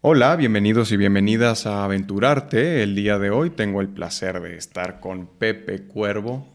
[0.00, 2.84] Hola, bienvenidos y bienvenidas a Aventurarte.
[2.84, 6.48] El día de hoy tengo el placer de estar con Pepe Cuervo.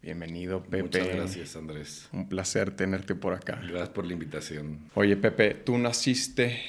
[0.00, 0.82] Bienvenido, Pepe.
[0.84, 2.08] Muchas gracias, Andrés.
[2.12, 3.60] Un placer tenerte por acá.
[3.66, 4.78] Gracias por la invitación.
[4.94, 6.60] Oye, Pepe, tú naciste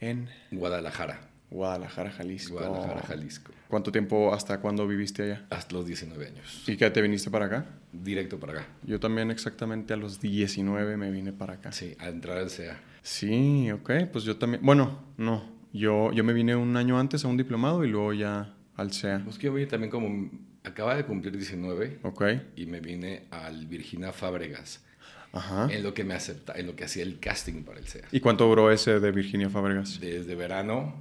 [0.00, 1.20] en Guadalajara.
[1.48, 2.54] Guadalajara, Jalisco.
[2.54, 3.52] Guadalajara, Jalisco.
[3.68, 5.46] ¿Cuánto tiempo, hasta cuándo viviste allá?
[5.48, 6.64] Hasta los 19 años.
[6.66, 7.66] ¿Y qué te viniste para acá?
[7.92, 8.66] Directo para acá.
[8.82, 11.70] Yo también exactamente a los 19 me vine para acá.
[11.70, 12.80] Sí, a entrar al CEA.
[13.00, 14.60] Sí, ok, pues yo también.
[14.64, 15.56] Bueno, no.
[15.78, 19.22] Yo, yo me vine un año antes a un diplomado y luego ya al CEA.
[19.24, 20.30] Pues que yo vine también como...
[20.64, 22.24] Acaba de cumplir 19 Ok.
[22.56, 24.84] y me vine al Virginia Fábregas.
[25.32, 25.68] Ajá.
[25.72, 28.06] En lo que me acepta, en lo que hacía el casting para el CEA.
[28.12, 30.00] ¿Y cuánto duró ese de Virginia Fábregas?
[30.00, 30.94] Desde verano,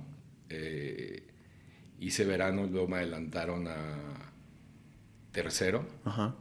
[0.50, 1.24] eh,
[2.00, 4.32] hice verano, luego me adelantaron a
[5.32, 6.36] tercero Ajá.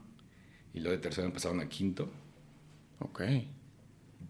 [0.75, 2.11] y luego de tercero me pasaron a quinto.
[3.01, 3.23] Ok.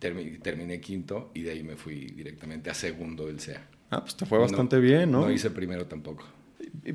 [0.00, 3.66] Termi- terminé quinto y de ahí me fui directamente a segundo del CEA.
[3.90, 5.22] Ah, pues te fue bastante bien, ¿no?
[5.22, 6.24] No hice primero tampoco.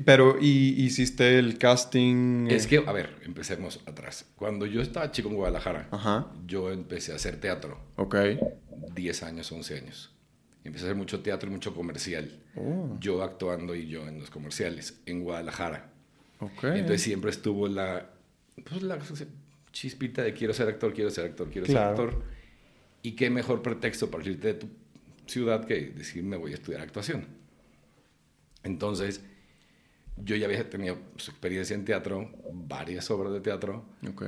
[0.04, 2.46] Pero, ¿y hiciste el casting?
[2.48, 4.26] Es que, a ver, empecemos atrás.
[4.36, 6.28] Cuando yo estaba chico en Guadalajara, Ajá.
[6.46, 7.78] yo empecé a hacer teatro.
[7.96, 8.16] Ok.
[8.94, 10.10] 10 años, 11 años.
[10.64, 12.30] Empecé a hacer mucho teatro y mucho comercial.
[12.56, 15.90] Oh, Yo actuando y yo en los comerciales, en Guadalajara.
[16.40, 16.64] ok.
[16.64, 18.10] Entonces siempre estuvo la,
[18.64, 18.98] pues, la
[19.72, 21.96] chispita de quiero ser actor, quiero ser actor, quiero Claro.
[21.96, 22.22] ser actor.
[23.02, 24.68] Y qué mejor pretexto para irte de tu
[25.32, 27.26] ciudad que decir me voy a estudiar actuación.
[28.62, 29.22] Entonces,
[30.16, 34.24] yo ya había tenido pues, experiencia en teatro, varias obras de teatro, Ok.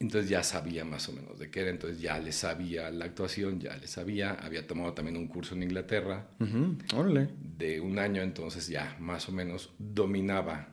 [0.00, 3.60] entonces ya sabía más o menos de qué era, entonces ya le sabía la actuación,
[3.60, 6.26] ya le sabía, había tomado también un curso en Inglaterra
[6.94, 7.28] Órale.
[7.58, 10.68] de un año, entonces ya más o menos dominaba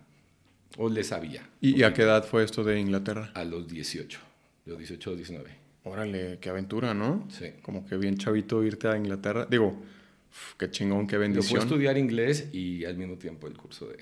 [0.77, 3.31] o le sabía ¿Y, y a qué edad fue esto de Inglaterra?
[3.35, 4.19] a los 18,
[4.65, 5.64] los 18 o 19.
[5.85, 7.25] Órale, qué aventura, ¿no?
[7.29, 7.45] Sí.
[7.61, 9.45] Como que bien chavito irte a Inglaterra.
[9.49, 11.61] Digo, uf, qué chingón, qué Yo fui a bendición.
[11.61, 13.95] estudiar inglés y al mismo tiempo el curso de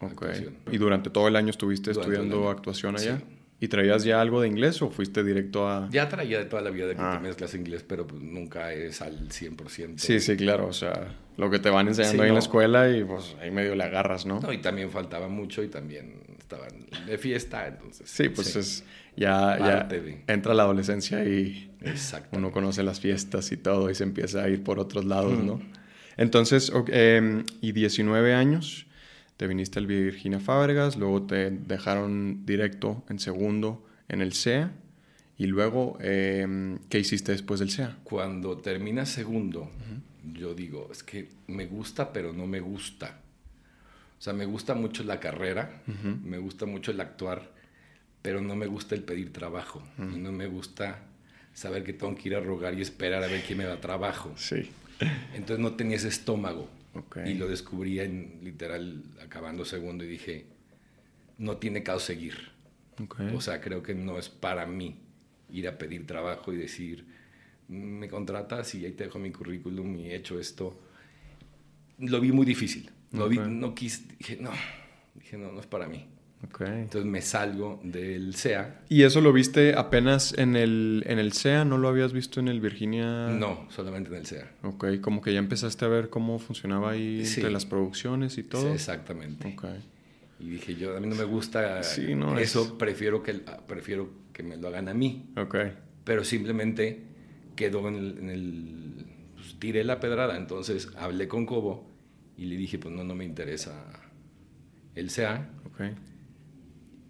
[0.00, 0.10] Ok.
[0.10, 0.56] actuación.
[0.70, 2.50] ¿Y durante todo el año estuviste Durante estudiando año.
[2.50, 3.18] actuación allá?
[3.18, 3.24] Sí.
[3.60, 5.88] ¿Y traías ya algo de inglés o fuiste directo a...?
[5.90, 7.20] Ya traía de toda la vida de que Ah.
[7.22, 10.00] mezclas inglés, pero pues nunca es al 100%.
[10.00, 10.66] Sí, sí, claro.
[10.66, 13.50] O sea, lo que te van enseñando Sí, ahí en la escuela y pues ahí
[13.52, 14.40] medio le agarras, ¿no?
[14.40, 16.68] No, y también faltaba mucho y también estaban
[17.06, 18.10] de fiesta, entonces.
[18.10, 18.84] Sí, pues es...
[19.16, 21.70] Ya, ya de- entra la adolescencia y
[22.32, 25.60] uno conoce las fiestas y todo y se empieza a ir por otros lados, ¿no?
[26.16, 28.86] Entonces, ok, em, y 19 años,
[29.36, 34.72] te viniste al Virginia Fábregas, luego te dejaron directo en segundo en el CEA
[35.36, 37.98] y luego, em, ¿qué hiciste después del CEA?
[38.04, 39.68] Cuando termina segundo,
[40.32, 43.20] yo digo, es que me gusta, pero no me gusta.
[44.18, 45.82] O sea, me gusta mucho la carrera,
[46.24, 47.52] me gusta mucho el actuar,
[48.24, 49.82] pero no me gusta el pedir trabajo.
[49.98, 51.02] Y no me gusta
[51.52, 54.32] saber que tengo que ir a rogar y esperar a ver quién me da trabajo.
[54.36, 54.70] Sí.
[55.34, 56.70] Entonces no tenía ese estómago.
[57.26, 60.46] Y lo descubrí en literal acabando segundo y dije,
[61.36, 62.48] no tiene caso seguir.
[62.98, 63.20] Ok.
[63.34, 64.96] O sea, creo que no es para mí
[65.50, 67.04] ir a pedir trabajo y decir,
[67.68, 70.80] me contratas y ahí te dejo mi currículum y he hecho esto.
[71.98, 72.90] Lo vi muy difícil.
[73.12, 73.46] Lo vi, Ok.
[73.48, 74.50] no quise, dije, no,
[75.14, 76.06] dije, no, no es para mí.
[76.44, 76.60] Ok.
[76.62, 78.82] Entonces me salgo del CEA.
[78.88, 81.64] ¿Y eso lo viste apenas en el, en el CEA?
[81.64, 83.28] ¿No lo habías visto en el Virginia?
[83.28, 84.50] No, solamente en el CEA.
[84.62, 87.40] Ok, como que ya empezaste a ver cómo funcionaba ahí Sí.
[87.40, 88.72] entre las producciones y Sí, todo.
[88.72, 89.54] exactamente.
[89.56, 89.64] Ok.
[90.40, 93.34] Y dije, yo a mí no me gusta Sí, no, eso, es- prefiero, que,
[93.66, 95.30] prefiero que me lo hagan a mí.
[95.36, 95.56] Ok.
[96.04, 97.02] Pero simplemente
[97.56, 98.18] quedó en el...
[98.18, 101.88] en el- pues, tiré la pedrada, entonces hablé con Cobo
[102.36, 103.72] y le dije, pues no, no me interesa
[104.94, 105.48] el CEA.
[105.66, 105.80] Ok.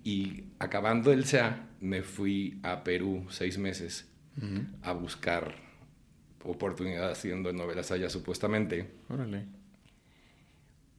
[0.05, 4.07] Y acabando el CEA, me fui a Perú seis meses
[4.83, 5.55] a buscar
[6.45, 8.91] oportunidad haciendo novelas allá supuestamente.
[9.09, 9.47] Órale.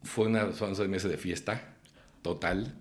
[0.03, 1.75] Fue una, son seis meses de fiesta
[2.21, 2.75] total.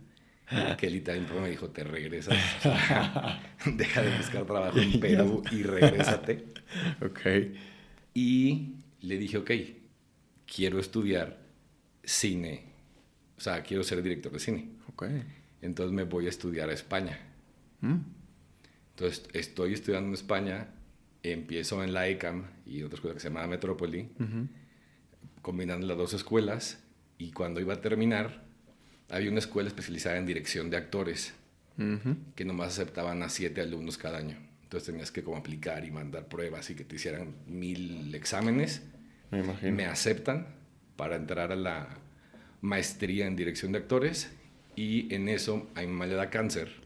[0.79, 2.37] Que literalmente me dijo, te regresas.
[2.61, 6.45] Sea, Deja de buscar trabajo en Perú y regrésate.
[7.01, 7.21] Ok.
[8.13, 9.51] Y le dije, ok,
[10.47, 11.39] quiero estudiar
[12.03, 12.67] cine.
[13.39, 14.69] O sea, quiero ser director de cine.
[14.89, 15.05] Ok.
[15.65, 17.19] Entonces me voy a estudiar a España.
[17.81, 17.97] Mm.
[18.91, 20.69] Entonces estoy estudiando en España.
[21.23, 24.09] Empiezo en la ECAM y otra escuela que se llama Metrópoli.
[24.21, 24.49] Ujú.
[25.43, 26.79] combinando las dos escuelas
[27.19, 28.45] y cuando iba a terminar
[29.11, 31.35] había una escuela especializada en dirección de actores
[31.79, 32.17] Ujú.
[32.35, 34.37] que nomás aceptaban a siete alumnos cada año.
[34.63, 38.83] Entonces tenías que como aplicar y mandar pruebas y que te hicieran mil exámenes.
[39.31, 39.73] Me imagino.
[39.77, 40.47] Me aceptan
[40.97, 41.89] para entrar a la
[42.63, 44.31] maestría en dirección de actores
[44.77, 46.85] y en eso a mi mamá le da cáncer.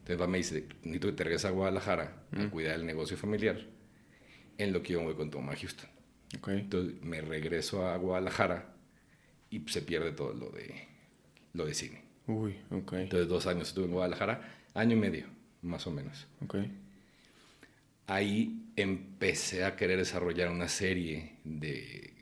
[0.00, 3.66] Entonces va me dice, necesito que te regreses a Guadalajara a cuidar el negocio familiar
[4.56, 5.88] en lo que yo me voy con tu mamá a Houston.
[6.38, 6.60] Okay.
[6.60, 8.74] Entonces me regreso a Guadalajara
[9.50, 10.74] y se pierde todo lo de,
[11.52, 12.02] lo de cine.
[12.26, 12.92] Uy, ok.
[12.94, 15.26] Entonces dos años estuve en Guadalajara, año y medio,
[15.62, 16.26] más o menos.
[16.42, 16.56] Ok.
[18.06, 22.14] Ahí empecé a querer desarrollar una serie de...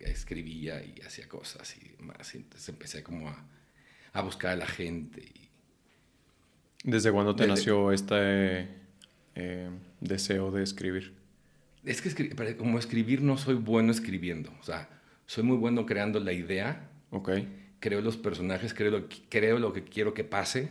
[0.00, 2.34] Escribía y hacía cosas y más.
[2.34, 3.48] Entonces empecé como a,
[4.14, 5.22] a buscar a la gente.
[6.84, 8.68] ¿Desde cuándo te Desde- nació este
[9.34, 9.68] eh,
[10.00, 11.14] deseo de escribir?
[11.84, 14.50] Es que escri- como escribir no soy bueno escribiendo.
[14.60, 14.88] O sea,
[15.26, 17.30] soy muy bueno creando la idea, Ok.
[17.80, 20.68] creo los personajes, creo lo, que- creo lo que quiero que pase,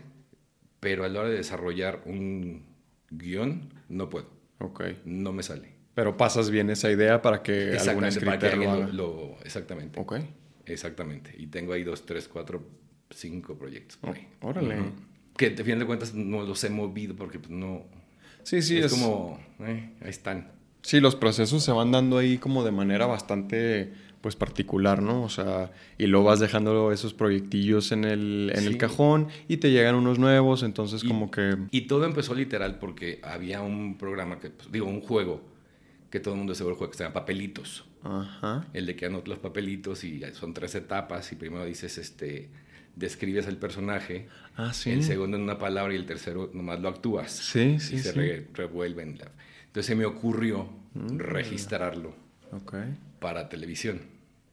[0.80, 2.64] pero a la hora de desarrollar un
[3.10, 4.28] guion no puedo,
[4.60, 4.84] Ok.
[5.06, 5.74] no me sale.
[5.94, 8.88] Pero pasas bien esa idea para que algún escritor lo haga.
[8.88, 10.16] lo, lo- exactamente, Ok.
[10.66, 11.36] exactamente.
[11.38, 12.64] Y tengo ahí dos, tres, cuatro,
[13.16, 13.98] cinco proyectos.
[13.98, 14.28] por Oh, ahí.
[14.42, 14.80] órale.
[14.82, 14.90] Ujú.
[15.38, 17.84] Que de final de cuentas no los he movido porque pues, no...
[18.44, 20.52] Sí, sí, es, es, como, eh, ahí están.
[20.82, 25.24] Sí, los procesos se van dando ahí como de manera bastante pues particular, ¿no?
[25.24, 28.78] O sea, y luego vas dejando esos proyectillos en el, en el Sí.
[28.78, 31.58] cajón y te llegan unos nuevos, entonces Y- como que...
[31.72, 35.42] Y todo empezó literal porque había un programa, que pues, digo, un juego
[36.10, 37.86] que todo el mundo seguro juega, que se llama Papelitos.
[38.04, 38.68] Ajá.
[38.74, 42.50] El de que anotas los papelitos y son tres etapas y primero dices, este,
[42.96, 44.92] describes el personaje, Ah, sí.
[44.92, 47.32] el segundo en una palabra y el tercero nomás lo actúas.
[47.32, 49.10] Sí, sí, y se re- revuelven.
[49.66, 51.18] Entonces se me ocurrió Mm.
[51.18, 52.14] registrarlo
[53.20, 54.00] para televisión.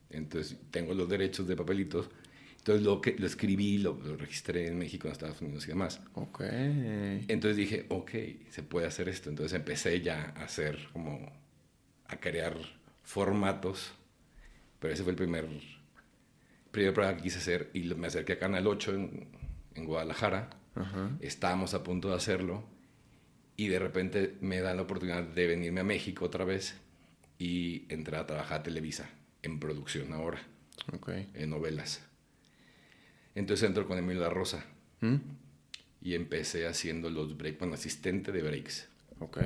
[0.08, 2.08] Entonces tengo los derechos de papelitos.
[2.58, 6.00] Entonces lo, que, lo escribí, lo, lo registré en México, en Estados Unidos y demás.
[6.14, 6.40] Ok.
[7.28, 8.10] Entonces dije, ok,
[8.50, 9.28] se puede hacer esto.
[9.31, 11.31] Entonces empecé ya a hacer como,
[12.06, 12.56] a crear
[13.02, 13.92] formatos.
[14.78, 15.46] Pero ese fue el primer,
[16.70, 17.70] primer programa que quise hacer.
[17.75, 19.28] Y me acerqué a Canal 8 en,
[19.75, 20.50] en Guadalajara.
[20.75, 21.11] Ajá.
[21.20, 22.64] Estábamos a punto de hacerlo.
[23.56, 26.76] Y de repente me dan la oportunidad de venirme a México otra vez.
[27.38, 29.08] Y entrar a trabajar a Televisa,
[29.43, 30.43] en producción ahora,
[31.34, 32.02] en novelas.
[33.34, 34.64] Entonces entro con Emilio La Rosa.
[35.00, 35.16] ¿Mm?
[36.02, 38.88] Y empecé haciendo los breaks, bueno, asistente de breaks.
[39.20, 39.38] Ok.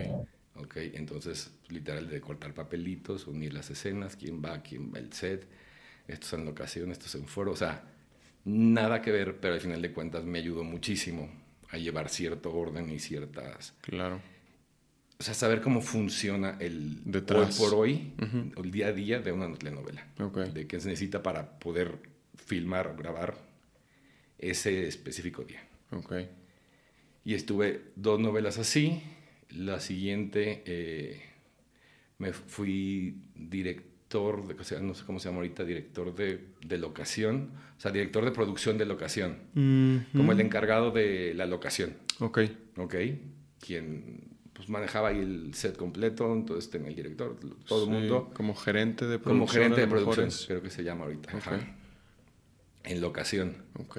[0.57, 5.47] Ok, entonces literal de cortar papelitos, unir las escenas, quién va, quién va el set,
[6.09, 7.83] esto es en locación, esto es en foro, o sea,
[8.45, 11.31] nada que ver, pero al final de cuentas me ayudó muchísimo
[11.71, 14.21] a llevar cierto orden y ciertas, Claro.
[15.19, 17.59] o sea, saber cómo funciona el Detrás.
[17.61, 18.13] hoy por hoy,
[18.63, 20.39] el día a día de una telenovela, Ok.
[20.53, 21.99] de qué se necesita para poder
[22.37, 23.37] filmar o grabar
[24.39, 25.67] ese específico día.
[25.91, 26.13] Ok.
[27.25, 29.01] Y estuve dos novelas así.
[29.49, 31.23] La siguiente eh,
[32.19, 33.23] me fui
[34.15, 37.81] director, de, o sea, no sé cómo se llama ahorita, director de, de locación, o
[37.81, 39.37] sea, director de producción de locación,
[40.13, 42.41] como el encargado de la locación, Ok.
[42.77, 42.95] ¿ok?
[43.61, 48.55] Quien pues, manejaba ahí el set completo, entonces tenía el director, todo el mundo, Como
[48.55, 49.39] gerente de producción.
[49.39, 51.61] como gerente de producción, creo que se llama ahorita, ajá.
[52.85, 53.99] En locación, Ok.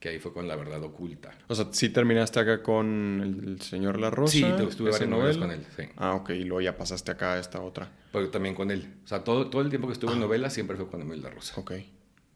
[0.00, 1.30] Que ahí fue con La Verdad Oculta.
[1.46, 4.32] O sea, sí terminaste acá con el, el señor La Rosa.
[4.32, 5.54] Sí, estuve varias novelas novela.
[5.54, 5.92] con él, sí.
[5.96, 6.30] Ah, ok.
[6.30, 7.92] Y luego ya pasaste acá a esta otra.
[8.10, 8.94] Pero también con él.
[9.04, 11.28] O sea, todo, todo el tiempo que estuve en novela siempre fue con Emil La
[11.30, 11.60] Rosa.
[11.60, 11.72] Ok.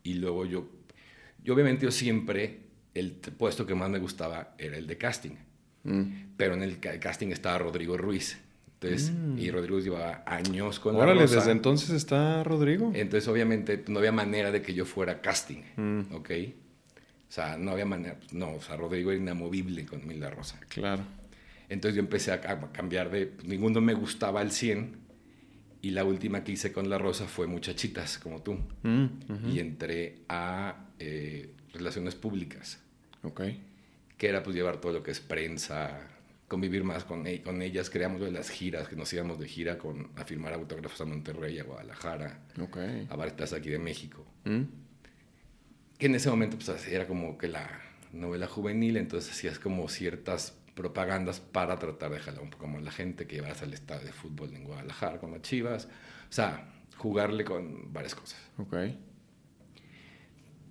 [0.02, 0.68] Y luego yo,
[1.42, 2.60] yo obviamente yo siempre,
[2.92, 5.36] el puesto que más me gustaba era el de casting.
[5.84, 6.34] Mm.
[6.36, 8.38] Pero en el ca- casting estaba Rodrigo Ruiz.
[8.80, 11.36] Entonces, y Rodrigo llevaba años con La Órale, Rosa.
[11.36, 12.92] desde entonces está Rodrigo.
[12.94, 15.62] Entonces, obviamente, no había manera de que yo fuera casting.
[15.76, 16.00] Mm.
[16.14, 16.30] ¿Ok?
[17.34, 18.14] O sea, no había manera.
[18.16, 20.60] pues, No, o sea, Rodrigo era inamovible con Emil La Rosa.
[20.68, 21.02] Claro.
[21.68, 23.26] Entonces yo empecé a, cambiar de...
[23.26, 24.94] pues, ninguno me gustaba al 100.
[25.82, 28.56] Y la última que hice con La Rosa fue Muchachitas, como tú.
[28.84, 29.48] Mm.
[29.52, 32.78] Y entré a eh, Relaciones Públicas,
[33.24, 33.42] Ok.
[34.16, 36.08] que era pues llevar todo lo que es prensa,
[36.46, 37.90] convivir más con, e- con ellas.
[37.90, 41.04] Creamos lo de las giras, que nos íbamos de gira con, a firmar autógrafos a
[41.04, 42.78] Monterrey, a Guadalajara, Ok.
[43.10, 44.24] a varias aquí de México.
[44.44, 44.62] Mm.
[45.98, 47.68] Que en ese momento pues era como que la
[48.12, 52.90] novela juvenil, entonces hacías como ciertas propagandas para tratar de jalar un poco más la
[52.90, 55.88] gente, que llevaras al estadio de fútbol en Guadalajara con las chivas,
[56.28, 58.40] o sea, jugarle con varias cosas.
[58.58, 58.76] Ok.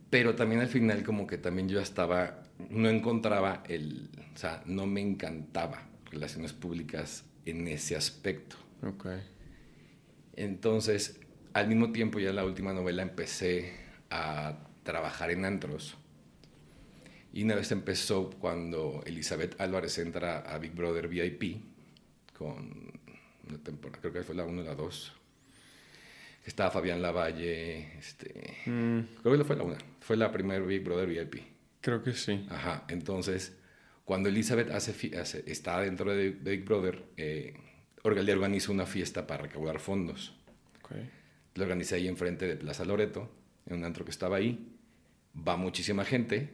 [0.10, 4.86] Pero también al final como que también yo estaba, no encontraba el, o sea, no
[4.86, 8.58] me encantaba relaciones públicas en ese aspecto.
[8.84, 9.08] Ok.
[10.36, 11.20] Entonces,
[11.54, 13.74] al mismo tiempo ya en la última novela empecé
[14.10, 15.96] a trabajar en antros.
[17.34, 21.62] Y una vez empezó cuando Elizabeth Álvarez entra a Big Brother VIP
[22.38, 22.92] con
[23.48, 25.14] una temporada, creo que fue la 1 y la 2.
[26.46, 31.08] Estaba Fabián Lavalle, este, Mm, creo que fue la 1, fue la primera Big Brother
[31.08, 31.42] VIP.
[31.82, 32.46] creo que sí.
[32.50, 33.56] Ajá, entonces,
[34.06, 37.56] cuando Elizabeth hace, hace- está dentro de Big Brother, eh,
[38.04, 40.34] Orgal- le organiza una fiesta para recaudar fondos.
[40.84, 40.92] Ok.
[41.56, 43.30] Lo organicé ahí enfrente de Plaza Loreto,
[43.66, 44.73] en un antro que estaba ahí.
[45.36, 46.52] Va muchísima gente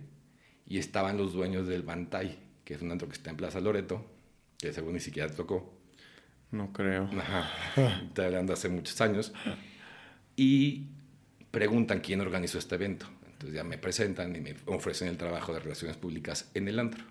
[0.66, 4.06] y estaban los dueños del Bantay, que es un antro que está en Plaza Loreto,
[4.58, 5.74] que según ni siquiera tocó.
[6.52, 7.04] No creo.
[7.18, 7.50] Ajá.
[8.08, 9.32] Está hablando hace muchos años.
[10.36, 10.88] Y
[11.52, 13.06] preguntan quién organizó este evento.
[13.26, 17.04] Entonces ya me presentan y me ofrecen el trabajo de relaciones públicas en el antro.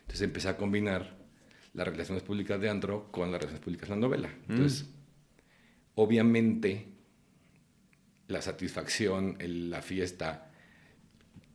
[0.00, 1.18] Entonces empecé a combinar
[1.74, 4.28] las relaciones públicas de antro con las relaciones públicas de la novela.
[4.46, 4.52] Mm.
[4.52, 4.86] Entonces,
[5.94, 6.88] obviamente,
[8.28, 10.47] la satisfacción, el- la fiesta,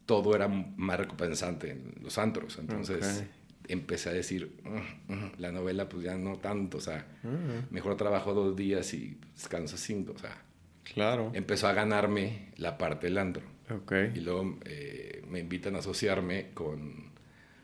[0.05, 2.57] todo era más recompensante en los antros.
[2.59, 3.23] Entonces,
[3.67, 7.95] empecé a decir, "Mm, mm, la novela pues ya no tanto, o sea, Ah, mejor
[7.95, 10.43] trabajo dos días y descanso cinco, o sea,
[10.83, 11.31] claro.
[11.33, 13.43] empezó a ganarme la parte del antro.
[13.69, 13.93] Ok.
[14.13, 17.11] Y luego eh, me invitan a asociarme con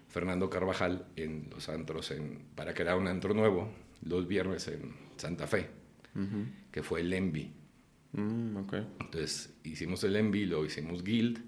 [0.07, 3.69] Fernando Carvajal en los antros en, para crear un antro nuevo
[4.01, 5.67] los viernes en Santa Fe,
[6.71, 7.51] que fue el Envy.
[8.13, 8.73] Mm, ok.
[9.01, 11.43] Entonces hicimos el Envy, luego hicimos Guild.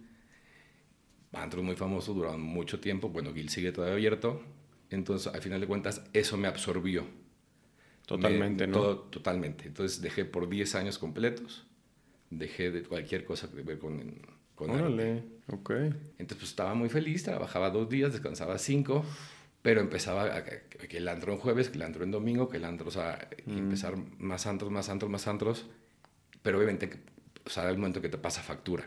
[1.34, 3.10] Antros muy famosos, duraron mucho tiempo.
[3.10, 4.42] Bueno, Guild sigue todavía abierto.
[4.90, 7.06] Entonces, al final de cuentas, eso me absorbió.
[8.06, 8.80] Totalmente, Me- ¿no?
[8.82, 9.66] todo- totalmente.
[9.68, 11.66] Entonces dejé por 10 años completos.
[12.30, 14.20] Dejé de cualquier cosa que ver con,
[14.56, 14.82] con arte.
[14.84, 15.70] Órale, ok.
[16.18, 19.06] Entonces pues estaba muy feliz, trabajaba dos días, descansaba cinco,
[19.62, 22.58] pero empezaba a, que que el antro en jueves, que el antro en domingo, que
[22.58, 25.68] el antro, o sea, y empezar más antros, más antros, más antros,
[26.42, 26.90] pero obviamente,
[27.46, 28.86] o sea, era el momento que te pasa factura,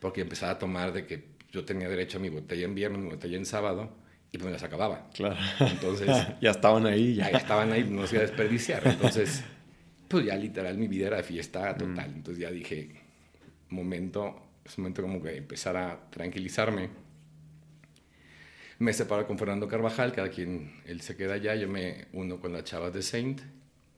[0.00, 3.10] porque empezaba a tomar de que yo tenía derecho a mi botella en viernes, mi
[3.10, 3.90] botella en sábado,
[4.32, 5.08] y pues me las acababa.
[5.14, 5.36] Claro.
[5.60, 6.08] Entonces,
[6.40, 7.30] ya estaban ahí, ya.
[7.30, 8.86] ya estaban ahí, no se iba a desperdiciar.
[8.86, 9.42] Entonces,
[10.08, 12.12] pues ya literal mi vida era fiesta total.
[12.14, 12.90] Entonces ya dije,
[13.68, 16.88] momento, es momento como que empezar a tranquilizarme.
[18.78, 22.52] Me separo con Fernando Carvajal, cada quien, él se queda allá, yo me uno con
[22.52, 23.40] las chavas de Saint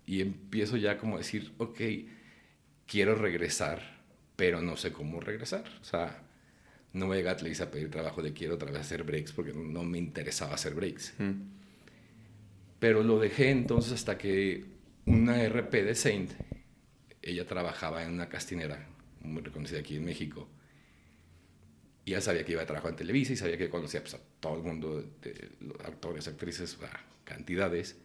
[0.06, 1.80] y empiezo ya como a decir, ok,
[2.86, 4.00] quiero regresar,
[4.34, 5.64] pero no sé cómo regresar.
[5.80, 6.22] O sea,
[6.92, 9.32] no voy a llegar a Televisa a pedir trabajo de quiero otra vez hacer breaks
[9.32, 11.14] porque no me interesaba hacer breaks.
[11.18, 11.32] Mm.
[12.78, 14.64] Pero lo dejé entonces hasta que
[15.06, 16.32] una RP de Saint,
[17.22, 18.86] ella trabajaba en una castinera
[19.20, 20.48] muy reconocida aquí en México.
[22.04, 24.20] Y ya sabía que iba a trabajar en Televisa y sabía que conocía pues, a
[24.40, 26.76] todo el mundo de los actores, actrices,
[27.24, 27.96] cantidades.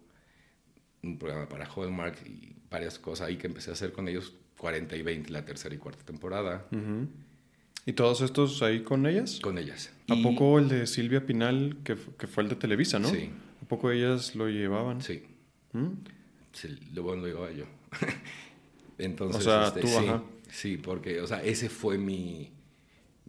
[1.03, 4.95] un programa para Hallmark y varias cosas ahí que empecé a hacer con ellos, 40
[4.95, 6.67] y 20, la tercera y cuarta temporada.
[7.85, 9.39] ¿Y todos estos ahí con ellas?
[9.41, 9.91] con ellas.
[10.09, 13.09] ¿A Y- poco el de Silvia Pinal, que, que fue el de Televisa, no?
[13.09, 13.29] Sí.
[13.61, 15.01] ¿A poco ellas lo llevaban?
[15.01, 15.23] Sí,
[15.73, 15.87] ¿Mm?
[16.53, 17.65] sí, lo bueno lo llevaba yo.
[18.97, 20.23] Entonces, O sea, este, tú, sí, ajá.
[20.49, 22.51] sí, porque, o sea, ese fue mi,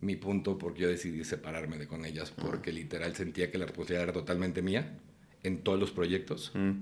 [0.01, 4.05] mi punto porque yo decidí separarme de con ellas, porque literal sentía que la responsabilidad
[4.05, 4.99] era totalmente mía
[5.43, 6.53] en todos los proyectos.
[6.55, 6.73] Mm.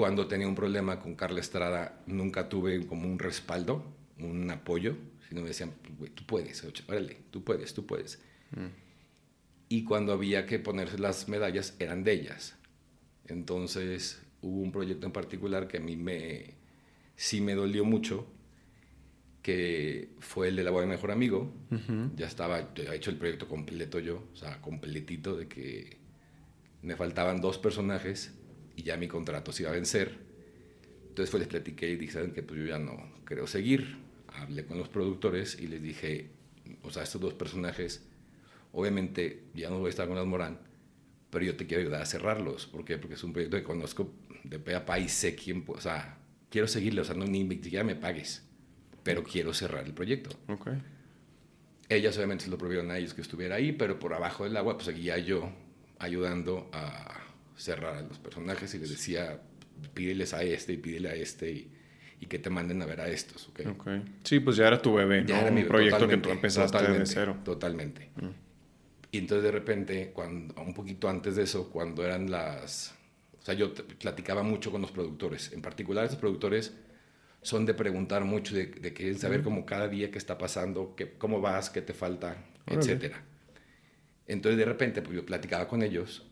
[0.00, 3.84] Cuando tenía un problema con Carla Estrada, nunca tuve como un respaldo,
[4.18, 4.96] un apoyo,
[5.28, 8.18] sino me decían, güey, tú puedes, oye, órale, tú puedes, tú puedes.
[9.68, 12.56] Y cuando había que ponerse las medallas, eran de ellas.
[13.26, 16.54] Entonces, hubo un proyecto en particular que a mí me,
[17.14, 18.26] sí me dolió mucho,
[19.42, 21.52] que fue el de la boda de mejor amigo.
[21.70, 22.10] Ujú.
[22.16, 25.98] Ya estaba, ya había hecho el proyecto completo yo, o sea, completito, de que
[26.80, 28.39] me faltaban dos personajes
[28.80, 30.16] y ya mi contrato se iba a vencer.
[31.08, 32.42] Entonces fue, les platiqué y dije, ¿saben qué?
[32.42, 33.98] Pues yo ya no creo seguir.
[34.28, 36.30] Hablé con los productores y les dije,
[36.82, 38.02] o sea, estos dos personajes,
[38.72, 40.58] obviamente ya no voy a estar con las Morán,
[41.28, 42.66] pero yo te quiero ayudar a cerrarlos.
[42.66, 42.96] ¿Por qué?
[42.96, 46.16] Porque es un proyecto que conozco de pe a pa y sé quién, o sea,
[46.48, 48.46] quiero seguirle, o sea, no, ni siquiera me pagues,
[49.02, 50.30] pero quiero cerrar el proyecto.
[50.48, 50.68] Ok.
[51.90, 54.74] Ellas obviamente se lo prohibieron a ellos que estuviera ahí, pero por abajo del agua
[54.74, 55.52] pues seguía yo
[55.98, 57.19] ayudando a
[57.60, 59.40] cerrar a los personajes y les decía,
[59.94, 61.72] pídeles a este y pídele a este y,
[62.20, 63.60] y que te manden a ver a estos, ¿ok?
[63.78, 64.02] okay.
[64.24, 65.42] Sí, pues ya era tu bebé, Ya ¿no?
[65.42, 67.36] era mi proyecto que tú empezaste de totalmente, cero.
[67.44, 68.10] Totalmente.
[69.12, 72.94] Y entonces de repente, cuando, un poquito antes de eso, cuando eran las...
[73.40, 75.52] O sea, yo platicaba mucho con los productores.
[75.52, 76.74] En particular, esos productores
[77.42, 81.12] son de preguntar mucho, de, de querer saber como cada día qué está pasando, qué,
[81.16, 82.36] cómo vas, qué te falta,
[82.66, 82.80] Órale.
[82.82, 83.24] etcétera.
[84.26, 86.29] Entonces de repente, pues yo platicaba con ellos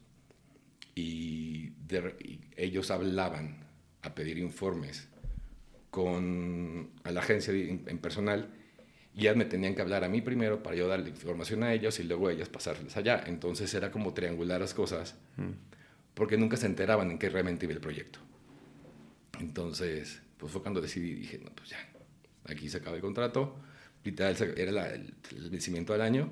[0.98, 3.64] y, de y ellos hablaban
[4.02, 5.08] a pedir informes
[5.90, 8.50] con a la agencia en, en personal
[9.14, 11.98] y ellas me tenían que hablar a mí primero para yo darle información a ellos
[11.98, 13.24] y luego ellas pasarles allá.
[13.26, 15.16] Entonces era como triangular las cosas
[16.14, 18.18] porque nunca se enteraban en qué realmente iba el proyecto.
[19.40, 21.78] Entonces, pues fue cuando decidí, dije, no, pues ya,
[22.44, 23.56] aquí se acaba el contrato,
[24.04, 26.30] literal era la- el, el vencimiento del año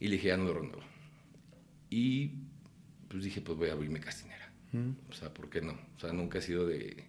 [0.00, 0.82] y le dije, ya no lo renuevo.
[1.90, 2.32] Y
[3.14, 4.50] pues dije, pues voy a abrirme castinera.
[5.08, 5.70] O sea, ¿por qué no?
[5.96, 7.04] O sea, nunca he sido de...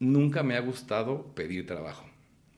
[0.00, 2.04] Nunca me ha gustado pedir trabajo.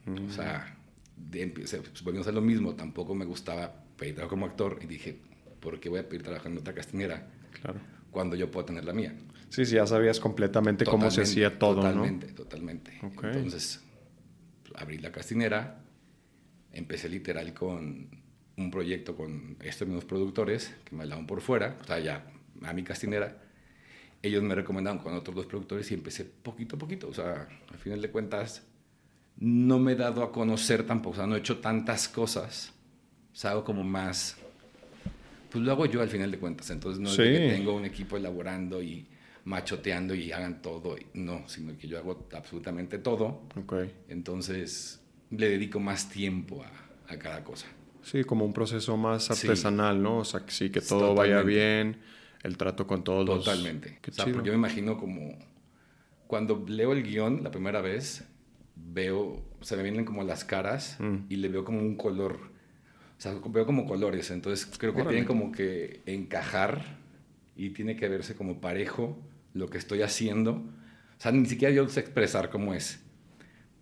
[0.07, 0.75] O sea,
[1.15, 2.73] de, o sea, pues, volvimos a lo mismo.
[2.73, 4.79] Tampoco me gustaba pedir trabajo como actor.
[4.81, 5.19] Y dije,
[5.59, 7.27] ¿por qué voy a pedir trabajo en otra castinera
[7.61, 7.79] Claro.
[8.09, 9.13] cuando yo puedo tener la mía?
[9.49, 12.99] Sí, sí, ya sabías completamente cómo se Totalmente, hacía todo, Totalmente, totalmente.
[13.03, 13.23] Ok.
[13.25, 13.83] Entonces,
[14.73, 15.83] abrí la castinera,
[16.71, 18.09] empecé literal con
[18.57, 22.25] un proyecto con estos mismos productores que me hablaban por fuera, o sea, ya
[22.63, 23.41] a mi castinera.
[24.21, 27.07] Ellos me recomendaban con otros dos productores y empecé poquito a poquito.
[27.09, 28.63] O sea, al final de cuentas,
[29.37, 32.73] no me he dado a conocer tampoco, o sea, no he hecho tantas cosas.
[33.33, 34.37] O sea, hago como más.
[35.51, 36.69] Pues lo hago yo al final de cuentas.
[36.69, 37.55] Entonces, no es de que Sí.
[37.57, 39.05] tengo un equipo elaborando y
[39.43, 40.95] machoteando y hagan todo.
[41.13, 43.47] No, sino que yo hago absolutamente todo.
[43.55, 43.61] ¿no?
[43.61, 43.73] Ok.
[44.09, 47.67] Entonces, le dedico más tiempo a, a cada cosa.
[48.05, 49.47] Sí, como un proceso más Sí.
[49.47, 50.19] artesanal, ¿no?
[50.19, 51.59] O sea, que sí, que todo vaya Totalmente.
[51.59, 51.97] bien,
[52.43, 53.43] el trato con todos los...
[53.43, 53.97] Totalmente.
[54.01, 55.37] Qué o sea, porque yo me imagino como
[56.27, 58.25] cuando leo el guion la primera vez,
[58.75, 61.25] veo, se me vienen como las caras Mm.
[61.29, 62.39] y le veo como un color.
[63.17, 64.29] O sea, veo como colores.
[64.31, 65.15] Entonces creo que Órale.
[65.17, 66.99] tienen como que encajar
[67.55, 69.17] y tiene que verse como parejo
[69.53, 70.51] lo que estoy haciendo.
[71.17, 73.01] O sea, ni siquiera yo sé expresar cómo es.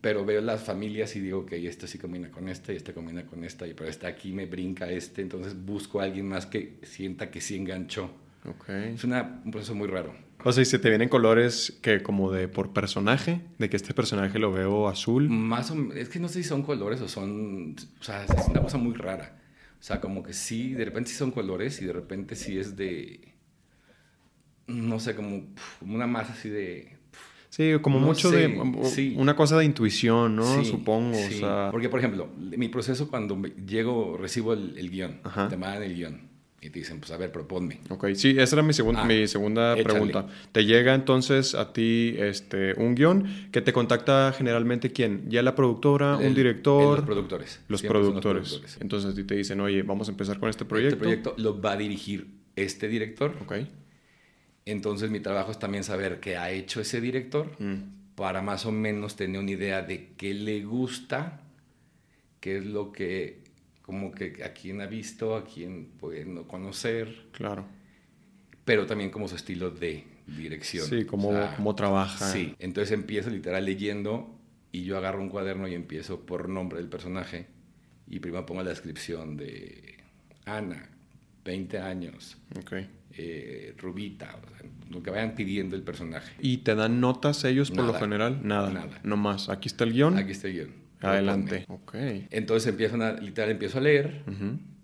[0.04, 3.26] Pero veo las familias y digo que este sí combina con esta y este combina
[3.26, 6.78] con esta, y pero este aquí me brinca este, entonces busco a alguien más que
[6.84, 8.12] sienta que sí enganchó.
[8.46, 8.68] Ok.
[8.68, 10.14] Es una- un proceso muy raro.
[10.44, 13.94] O sea, y se te vienen colores que como de por personaje, de que este
[13.94, 15.30] personaje lo veo azul.
[15.30, 18.62] Más o es que no sé si son colores o son, o sea, es una
[18.62, 19.40] cosa muy rara.
[19.80, 22.76] O sea, como que sí, de repente sí son colores y de repente sí es
[22.76, 23.22] de,
[24.68, 25.46] no sé, como,
[25.80, 26.98] como una masa así de...
[27.56, 28.60] Sí, como No mucho sé, de...
[28.86, 29.14] sí.
[29.16, 30.64] Una cosa de intuición, ¿no?
[30.64, 31.36] Sí, Supongo, sí.
[31.36, 31.68] o sea...
[31.70, 35.50] Porque, por ejemplo, mi proceso cuando llego, recibo el, el guion, Ajá.
[35.50, 36.22] te mandan el guion
[36.64, 37.80] y te dicen, pues a ver, proponme.
[37.90, 39.84] Ok, sí, esa era mi, segun- Ah, mi segunda échale.
[39.84, 40.28] pregunta.
[40.52, 45.30] ¿Te llega entonces a ti este, un guion que te contacta generalmente quién?
[45.30, 46.98] ¿Ya la productora, un director?
[46.98, 47.60] Los productores.
[47.68, 48.78] Los productores.
[48.80, 50.96] Entonces a ti te dicen, oye, vamos a empezar con este proyecto.
[50.96, 53.36] Este proyecto lo va a dirigir este director.
[53.44, 53.54] Ok.
[54.66, 58.72] Entonces mi trabajo es también saber qué ha hecho ese director Mm, para más o
[58.72, 61.42] menos tener una idea de qué le gusta,
[62.40, 63.42] qué es lo que,
[63.82, 67.66] como que a quién ha visto, a quién puede no conocer, claro.
[68.66, 70.86] pero también como su estilo de dirección.
[70.88, 72.32] Sí, cómo, O sea, cómo trabaja.
[72.32, 74.40] Sí, entonces empiezo literal leyendo
[74.72, 77.48] y yo agarro un cuaderno y empiezo por nombre del personaje
[78.08, 79.96] y primero pongo la descripción de
[80.46, 80.90] Ana,
[81.44, 82.74] 20 años, Ok.
[83.16, 86.34] Eh, Rubita, o sea, lo que vayan pidiendo el personaje.
[86.40, 88.42] ¿Y te dan notas ellos por lo general?
[88.44, 88.72] Nada.
[88.72, 89.00] Nada.
[89.04, 89.50] No más.
[89.50, 90.18] Aquí está el guion.
[90.18, 90.70] Aquí está el guion.
[91.02, 91.66] Adelante.
[91.68, 91.96] Ok.
[92.30, 94.24] Entonces empiezan a, literal, empiezo a leer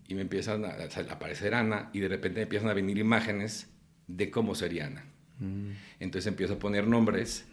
[0.08, 2.98] y me empiezan a, o sea, a aparecer Ana y de repente empiezan a venir
[2.98, 3.70] imágenes
[4.08, 5.06] de cómo sería Ana.
[5.40, 7.46] Mm, Entonces empiezo a poner nombres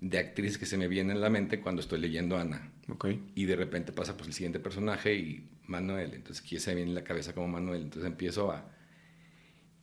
[0.00, 2.70] de actrices que se me vienen en la mente cuando estoy leyendo a Ana.
[2.88, 3.08] Ok.
[3.34, 6.14] Y de repente pasa pues el siguiente personaje y Manuel.
[6.14, 7.82] Entonces aquí se me viene en la cabeza como Manuel.
[7.82, 8.70] Entonces empiezo a...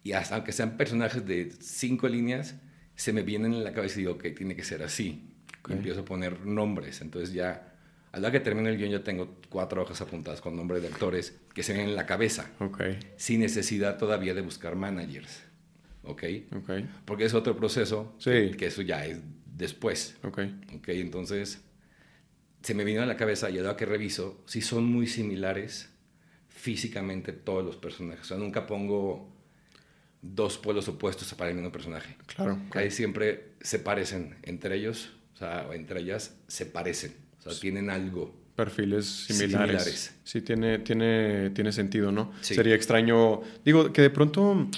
[0.06, 2.56] Y hasta aunque sean personajes de cinco líneas,
[2.96, 5.32] se me vienen en la cabeza y digo, ok, tiene que ser así.
[5.68, 7.02] Y empiezo a poner nombres.
[7.02, 7.74] Entonces ya,
[8.12, 11.36] a la que termine el guion, ya tengo cuatro hojas apuntadas con nombres de actores
[11.56, 12.82] que se ven en la cabeza, Ok.
[13.18, 15.42] sin necesidad todavía de buscar managers.
[16.04, 16.24] ¿Ok?
[16.56, 16.70] Ok.
[17.06, 18.30] Porque es otro proceso, Sí.
[18.30, 19.18] que, que eso ya es
[19.58, 20.18] después.
[20.24, 20.40] Ok.
[20.76, 21.64] Ok, entonces
[22.62, 25.90] se me vino a la cabeza y ahora que reviso, si son muy similares
[26.48, 28.22] físicamente todos los personajes.
[28.22, 29.35] O sea, nunca pongo
[30.34, 32.16] dos pueblos opuestos para el mismo personaje.
[32.26, 32.60] Claro.
[32.72, 37.14] Ahí siempre se parecen entre ellos, o sea, entre ellas se parecen.
[37.40, 38.36] O sea, tienen algo.
[38.56, 39.84] Perfiles similares.
[39.84, 40.16] Similares.
[40.24, 42.32] Sí, tiene, tiene, tiene sentido, ¿no?
[42.42, 42.56] Sí.
[42.56, 43.42] Sería extraño.
[43.64, 44.70] Digo, que de pronto.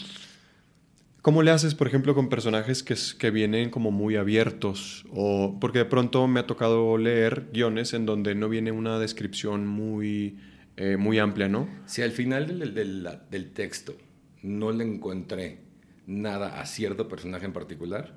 [1.21, 5.05] ¿Cómo le haces, por ejemplo, con personajes que, que vienen como muy abiertos?
[5.11, 9.67] O, porque de pronto me ha tocado leer guiones en donde no viene una descripción
[9.67, 10.37] muy,
[10.77, 11.67] eh, muy amplia, ¿no?
[11.85, 13.97] Si al final del, del, del, texto
[14.41, 15.59] no le encontré
[16.05, 18.15] nada a cierto personaje en particular,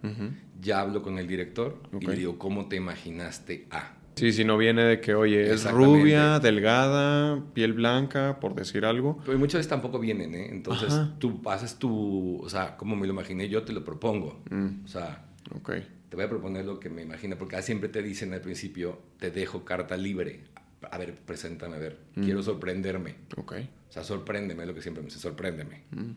[0.61, 3.97] ya hablo con el director y le digo, ¿cómo te imaginaste a?
[4.21, 9.19] Sí, si no viene de que, oye, es rubia, delgada, piel blanca, por decir algo.
[9.25, 10.49] Pero muchas veces tampoco vienen, ¿eh?
[10.51, 14.43] Entonces tú haces tu, o sea, como me lo imaginé yo, te lo propongo.
[14.51, 14.85] Mm.
[14.85, 15.87] O sea, okay.
[16.09, 19.31] te voy a proponer lo que me imagino, porque siempre te dicen al principio, te
[19.31, 20.45] dejo carta libre.
[20.91, 22.25] A ver, preséntame, a ver, mm.
[22.25, 23.17] quiero sorprenderme.
[23.37, 23.55] Ok.
[23.89, 25.85] O sea, sorpréndeme, es lo que siempre me dice, sorpréndeme.
[25.91, 26.11] Mm.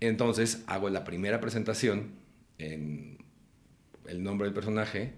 [0.00, 2.10] Entonces hago la primera presentación
[2.58, 3.18] en
[4.06, 5.14] el nombre del personaje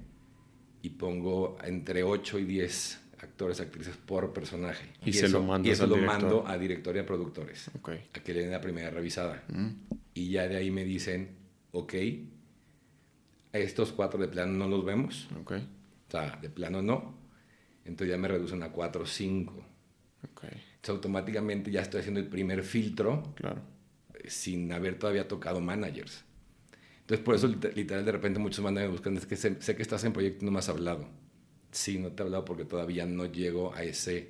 [0.82, 4.86] y pongo entre 8 y 10 actores, actrices por personaje.
[5.04, 7.70] Y, se eso, lo mando Y eso lo mando a director y a productores.
[7.82, 9.42] A que le den la primera revisada.
[9.48, 9.68] Mm.
[10.14, 11.36] Y ya de ahí me dicen,
[11.72, 11.94] ok,
[13.52, 15.28] estos cuatro de plano no los vemos.
[15.42, 15.60] Okay.
[16.08, 17.17] O sea, de plano no.
[17.88, 19.66] Entonces ya me reducen a 4 o 5.
[20.32, 20.50] Okay.
[20.50, 23.34] Entonces automáticamente ya estoy haciendo el primer filtro.
[23.34, 23.62] Claro.
[24.26, 26.24] Sin haber todavía tocado managers.
[27.00, 30.04] Entonces, por eso, literal, de repente muchos mandan me buscan, es que sé, que estás
[30.04, 31.08] en proyecto y no me has hablado.
[31.70, 34.28] Sí, no te he hablado porque todavía no llego a ese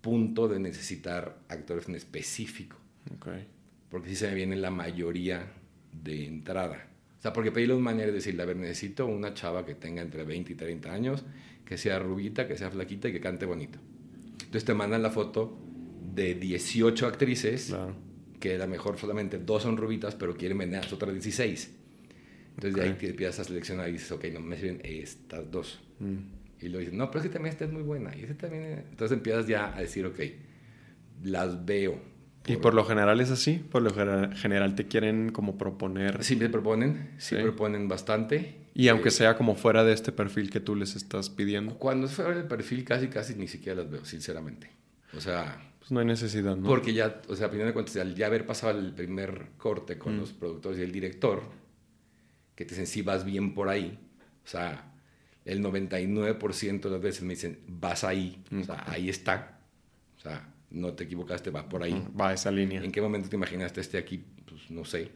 [0.00, 2.76] punto de necesitar actores en específico.
[3.16, 3.46] Okay.
[3.88, 5.52] Porque sí se me viene la mayoría
[5.92, 6.88] de entrada.
[7.16, 9.76] O sea, porque pedirle a un manager es decirle, a ver, necesito una chava que
[9.76, 11.24] tenga entre 20 y 30 años,
[11.70, 13.78] que sea rubita, que sea flaquita y que cante bonito.
[14.40, 15.56] Entonces te mandan la foto
[16.12, 17.94] de 18 actrices, claro.
[18.40, 21.70] que a lo mejor solamente dos son rubitas, pero quieren vender a las otras 16.
[22.56, 25.80] Entonces de ahí te empiezas a seleccionar y dices, ok, no me sirven estas dos.
[26.00, 26.16] Mm.
[26.60, 28.16] Y luego dices, no, pero es que también esta es muy buena.
[28.16, 30.18] Y ese también Entonces empiezas ya a decir, ok,
[31.22, 32.00] las veo.
[32.52, 33.54] ¿Y por lo general es así?
[33.54, 33.90] ¿Por lo
[34.34, 36.22] general te quieren como proponer?
[36.24, 38.56] Sí, me proponen, sí, proponen bastante.
[38.74, 41.76] Y aunque eh, sea como fuera de este perfil que tú les estás pidiendo.
[41.76, 44.70] Cuando es fuera del perfil casi, casi ni siquiera las veo, sinceramente.
[45.16, 45.60] O sea...
[45.78, 46.68] Pues no hay necesidad, ¿no?
[46.68, 49.98] Porque ya, o sea, a final de cuentas, al ya haber pasado el primer corte
[49.98, 50.20] con mm.
[50.20, 51.42] los productores y el director,
[52.54, 53.98] que te dicen, sí, vas bien por ahí.
[54.44, 54.92] O sea,
[55.44, 58.42] el 99% de las veces me dicen, vas ahí.
[58.52, 59.60] O sea, ahí está.
[60.18, 62.06] O sea, no te equivocaste, va por ahí.
[62.18, 62.82] Va esa línea.
[62.82, 64.24] ¿En qué momento te imaginaste este aquí?
[64.46, 65.10] Pues no sé.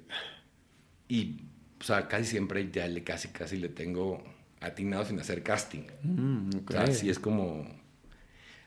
[1.08, 1.42] Y,
[1.80, 4.22] o sea, casi siempre ya le casi, casi le tengo
[4.60, 5.84] atinado sin hacer casting.
[6.02, 7.66] Mm, O sea, sí es como,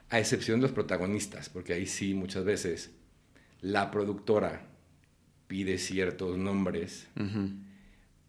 [0.09, 2.91] a excepción de los protagonistas, porque ahí sí muchas veces
[3.61, 4.67] la productora
[5.47, 7.07] pide ciertos nombres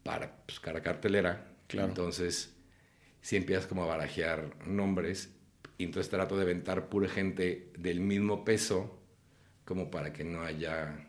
[0.02, 1.46] para pues, cara cartelera.
[1.66, 1.88] Claro.
[1.88, 2.54] Entonces,
[3.20, 5.30] si empiezas como a barajear nombres,
[5.78, 8.98] y entonces trato de aventar pura gente del mismo peso,
[9.64, 11.08] como para que no haya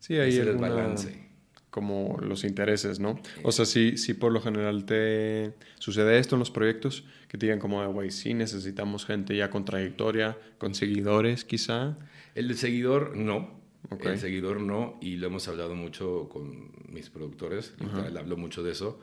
[0.00, 1.30] sí, ahí ese desbalance.
[1.70, 3.20] Como los intereses, ¿no?
[3.44, 7.46] O sea, si, si por lo general te sucede esto en los proyectos, que te
[7.46, 11.96] digan como, güey, sí necesitamos gente ya con trayectoria, con seguidores quizá.
[12.34, 13.60] El seguidor no,
[14.00, 18.72] el seguidor no, y lo hemos hablado mucho con mis productores, uh hablo mucho de
[18.72, 18.98] eso,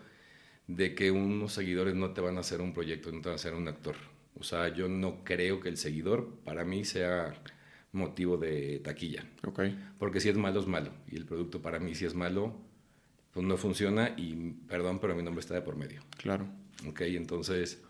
[0.67, 3.35] de que unos seguidores no te van a hacer un proyecto, no te van a
[3.35, 3.95] hacer un actor.
[4.39, 7.33] O sea, yo no creo que el seguidor para mí sea
[7.91, 9.25] motivo de taquilla.
[9.43, 9.77] Okay.
[9.97, 10.91] Porque si es malo, es malo.
[11.07, 12.55] Y el producto para mí si es malo,
[13.31, 16.01] pues no funciona y perdón, pero mi nombre está de por medio.
[16.17, 16.47] Claro.
[16.87, 17.81] Ok, entonces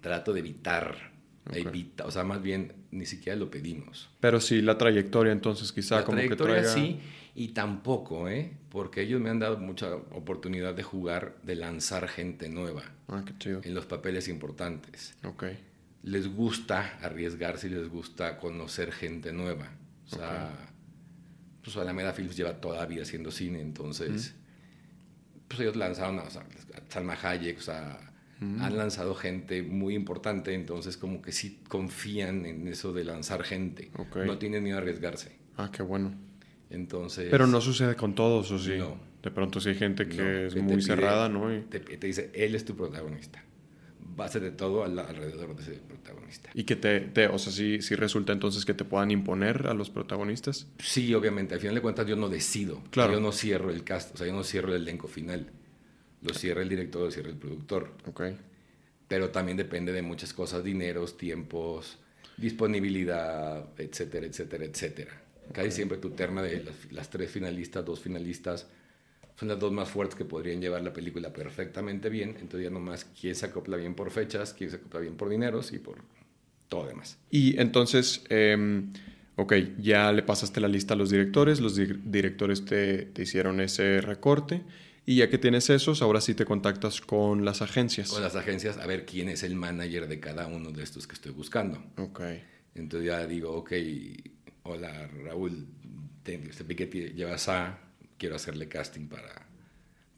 [0.00, 1.12] trato de evitar
[1.50, 4.10] Evita, o sea, más bien ni siquiera lo pedimos.
[4.20, 6.74] Pero sí, la trayectoria entonces quizá la como trayectoria que traiga...
[6.74, 7.00] sí,
[7.34, 8.52] y tampoco, ¿eh?
[8.68, 12.82] Porque ellos me han dado mucha oportunidad de jugar, de lanzar gente nueva.
[13.08, 13.60] Ah, qué chido.
[13.62, 15.14] En los papeles importantes.
[15.24, 15.44] Ok.
[16.02, 19.70] Les gusta arriesgarse y les gusta conocer gente nueva.
[20.06, 20.50] O sea,
[21.62, 24.34] pues Alameda Films lleva toda la vida haciendo cine, entonces...
[25.48, 26.44] Pues ellos lanzaron a, o sea,
[26.90, 28.08] Salma Hayek, o sea
[28.40, 33.90] han lanzado gente muy importante, entonces como que sí confían en eso de lanzar gente.
[34.14, 35.36] No tienen miedo a arriesgarse.
[35.56, 36.14] Ah, qué bueno.
[36.70, 37.28] Entonces...
[37.30, 38.76] Pero no sucede con todos, ¿o sí?
[38.78, 39.08] No.
[39.22, 41.48] De pronto sí hay gente que es muy cerrada, ¿no?
[41.68, 43.42] Te, dice, él es tu protagonista.
[44.16, 46.50] Base de todo alrededor de ese protagonista.
[46.54, 49.90] ¿Y que te, o sea, sí, sí, resulta entonces que te puedan imponer a los
[49.90, 50.66] protagonistas?
[50.78, 51.54] Sí, obviamente.
[51.54, 52.82] Al final de cuentas yo no decido.
[52.90, 53.12] Claro.
[53.12, 55.50] Yo no cierro el cast, o sea, yo no cierro el elenco final.
[56.22, 57.92] Lo cierra el director, lo cierra el productor.
[58.06, 58.22] Ok.
[59.06, 61.98] Pero también depende de muchas cosas, dineros, tiempos,
[62.36, 65.22] disponibilidad, etcétera, etcétera, etcétera.
[65.52, 68.66] Casi siempre tu terna de las, tres finalistas, dos finalistas,
[69.36, 72.30] son las dos más fuertes que podrían llevar la película perfectamente bien.
[72.40, 75.72] Entonces ya nomás quién se acopla bien por fechas, quién se acopla bien por dineros
[75.72, 75.98] y por
[76.68, 77.18] todo demás.
[77.30, 78.92] Y entonces, em,
[79.40, 84.00] Ok, ya le pasaste la lista a los directores, los directores te, te, hicieron ese
[84.00, 84.64] recorte
[85.06, 88.10] y ya que tienes esos, ahora sí te contactas con las agencias.
[88.10, 91.14] Con las agencias a ver quién es el manager de cada uno de estos que
[91.14, 91.82] estoy buscando.
[91.96, 92.20] Ok.
[92.74, 93.72] Entonces ya digo, ok,
[94.62, 95.66] hola Raúl,
[96.22, 97.78] te, te que llevas a,
[98.18, 99.48] quiero hacerle casting para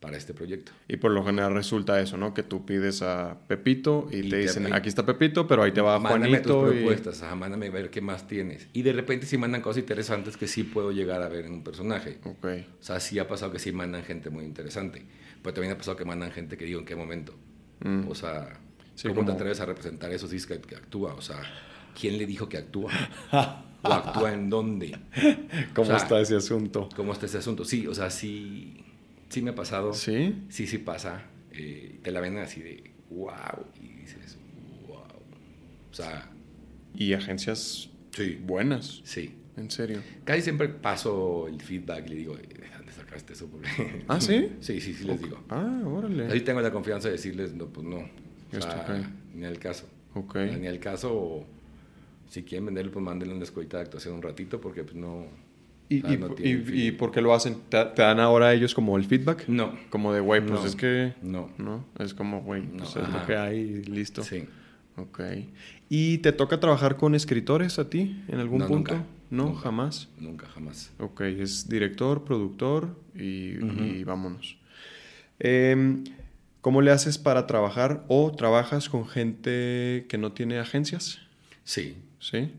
[0.01, 0.73] para este proyecto.
[0.89, 2.33] Y por lo general resulta eso, ¿no?
[2.33, 5.99] Que tú pides a Pepito y, te dicen, aquí está Pepito, pero ahí te va
[5.99, 6.63] mándame Juanito.
[6.63, 8.67] Tus propuestas, ajá, mándame a ver qué más tienes.
[8.73, 11.63] Y de repente sí mandan cosas interesantes que sí puedo llegar a ver en un
[11.63, 12.19] personaje.
[12.25, 12.47] Ok.
[12.81, 15.05] O sea, sí ha pasado que sí mandan gente muy interesante.
[15.43, 17.35] Pero también ha pasado que mandan gente que digo en qué momento.
[17.81, 18.09] Mm.
[18.09, 18.59] O sea,
[19.03, 21.13] ¿cómo te atreves a representar eso si es que, actúa?
[21.15, 21.43] O sea,
[21.99, 22.91] ¿quién le dijo que actúa?
[23.83, 24.99] ¿O actúa en dónde?
[25.75, 26.89] ¿Cómo está ese asunto?
[26.95, 27.65] ¿Cómo está ese asunto?
[27.65, 28.85] Sí, o sea, sí
[29.31, 29.95] sí me ha pasado.
[29.95, 30.45] ¿Sí?
[30.51, 31.23] Sí, sí pasa.
[31.53, 33.65] Eh, te la ven así de wow.
[33.81, 34.37] Y dices,
[34.87, 34.99] wow.
[34.99, 36.31] O sea.
[36.95, 38.39] Y agencias sí.
[38.43, 39.01] buenas.
[39.05, 39.37] Sí.
[39.57, 40.03] ¿En serio?
[40.25, 42.37] Casi siempre paso el feedback y le digo,
[42.77, 43.49] ¿dónde sacaste eso?
[44.09, 44.53] ¿Ah, sí?
[44.61, 45.43] Sí, sí, sí les digo.
[45.49, 46.27] Ah, órale.
[46.29, 47.99] Ahí tengo la confianza de decirles, no, pues no.
[47.99, 49.87] O sea, ni al caso.
[50.15, 50.37] Ok.
[50.59, 51.47] Ni al caso, o
[52.31, 55.27] si quieren venderlo, pues mándenle una escuelita de actuación un ratito, porque pues no
[55.91, 57.63] ¿Y, y, y, por qué lo hacen?
[57.69, 59.49] ¿Te, dan ahora ellos como el feedback?
[59.49, 59.77] No.
[59.91, 61.15] Como de, güey, pues es que...
[61.21, 61.51] No.
[61.59, 64.23] No, es como, güey, pues es lo que hay y listo.
[64.23, 64.45] Sí.
[64.97, 65.21] Ok.
[65.89, 68.95] ¿Y te toca trabajar con escritores a ti en algún punto?
[68.95, 70.09] Nunca, no, jamás.
[70.21, 70.93] Nunca, jamás.
[71.01, 74.59] Ok, es director, productor y, vámonos.
[75.41, 76.05] Em,
[76.61, 81.19] ¿Cómo le haces para trabajar o trabajas con gente que no tiene agencias?
[81.65, 81.97] Sí.
[82.21, 82.53] ¿Sí?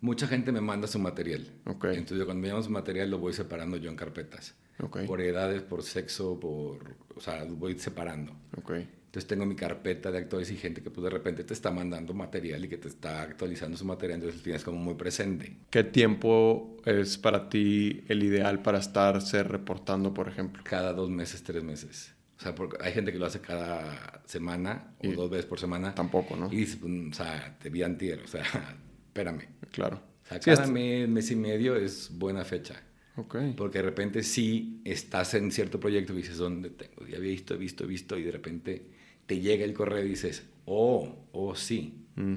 [0.00, 1.46] mucha gente me manda su material.
[1.64, 1.96] Okay.
[1.96, 4.54] Entonces, cuando me llaman su material, lo voy separando yo en carpetas.
[4.78, 5.06] Okay.
[5.06, 6.96] Por edades, por sexo, por.
[7.14, 8.32] O sea, lo voy separando.
[8.56, 8.88] Okay.
[9.06, 12.14] Entonces, tengo mi carpeta de actores y gente que pues, de repente te está mandando
[12.14, 14.20] material y que te está actualizando su material.
[14.20, 15.56] Entonces, lo tienes como muy presente.
[15.68, 20.62] ¿Qué tiempo es para ti el ideal para estarse reportando, por ejemplo?
[20.64, 22.14] Cada dos meses, tres meses.
[22.38, 25.94] O sea, porque hay gente que lo hace cada semana o dos veces por semana.
[25.94, 26.50] Tampoco, ¿no?
[26.50, 28.44] Y dice, pues, o sea, te vi antier, o sea,
[29.10, 29.48] espérame.
[29.72, 30.00] Claro.
[30.24, 32.80] O sea, cada mes, mes y medio es buena fecha.
[33.16, 33.36] Ok.
[33.56, 37.06] Porque de repente sí estás en cierto proyecto y dices, ¿dónde tengo?
[37.06, 38.86] Ya he visto, he visto, visto, y de repente
[39.26, 42.06] te llega el correo y dices, oh, oh, sí.
[42.14, 42.34] Mm.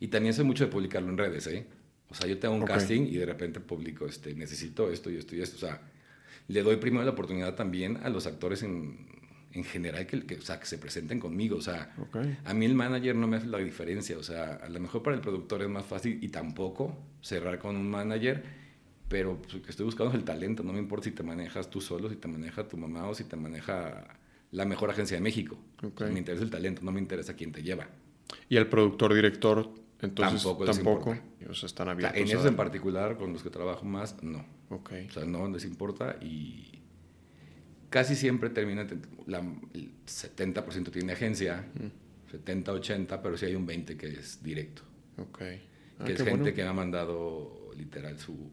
[0.00, 1.66] Y también soy mucho de publicarlo en redes, ¿eh?
[2.08, 5.34] O sea, yo tengo un casting y de repente publico, este, necesito esto y esto
[5.34, 5.56] y esto.
[5.56, 5.82] O sea,
[6.46, 9.08] le doy primero la oportunidad también a los actores en,
[9.56, 11.56] en general que, que, o sea, que se presenten conmigo.
[11.56, 11.94] O sea,
[12.44, 14.18] a mí el manager no me hace la diferencia.
[14.18, 17.76] O sea, a lo mejor para el productor es más fácil y tampoco cerrar con
[17.76, 18.44] un manager,
[19.08, 20.62] pero pues, lo que estoy buscando es el talento.
[20.62, 23.24] No me importa si te manejas tú solo, si te maneja tu mamá o si
[23.24, 24.18] te maneja
[24.52, 25.58] la mejor agencia de México.
[26.00, 27.88] me interesa el talento, no me interesa quién te lleva.
[28.48, 29.70] ¿Y el productor, director,
[30.02, 30.64] entonces tampoco?
[30.66, 31.16] Tampoco.
[31.48, 32.20] O sea, están abiertos.
[32.20, 34.44] en eso en particular, con los que trabajo más, no.
[34.68, 35.06] Okay.
[35.06, 36.75] O sea, no les importa y
[37.90, 38.86] casi siempre termina,
[39.26, 39.38] la,
[39.74, 41.64] el 70% tiene agencia,
[42.30, 44.82] 70, 80, pero sí hay un 20 que es directo.
[45.18, 45.42] Ok.
[45.98, 48.50] Ah, que es gente que me ha mandado literal su,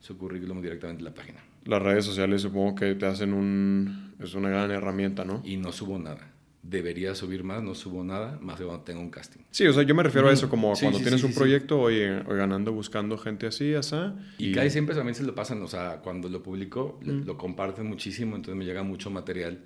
[0.00, 1.44] su currículum directamente en la página.
[1.64, 4.14] Las redes sociales supongo que te hacen un...
[4.18, 5.42] es una gran herramienta, ¿no?
[5.44, 6.29] Y no subo nada
[6.62, 9.40] debería subir más, no subo nada, más de cuando tengo un casting.
[9.50, 12.72] Sí, o sea, yo me refiero a eso, como cuando tienes un proyecto, oye, ganando,
[12.72, 13.96] buscando gente así, así.
[14.38, 17.86] Y, y casi siempre también se lo pasan, o sea, cuando lo publico, lo comparten
[17.86, 19.64] muchísimo, entonces me llega mucho material.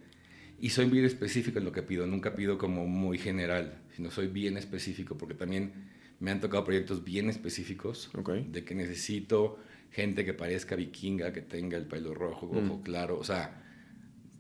[0.61, 4.29] Y soy bien específico en lo que pido, nunca pido como muy general, sino soy
[4.29, 5.73] bien específico, porque también
[6.21, 8.11] me han tocado proyectos bien específicos,
[8.51, 9.59] de que necesito
[9.91, 13.63] gente que parezca vikinga, que tenga el pelo rojo, ojo claro, o sea,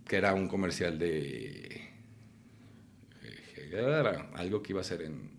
[0.07, 1.93] que era un comercial de
[3.72, 5.31] era algo que iba a ser en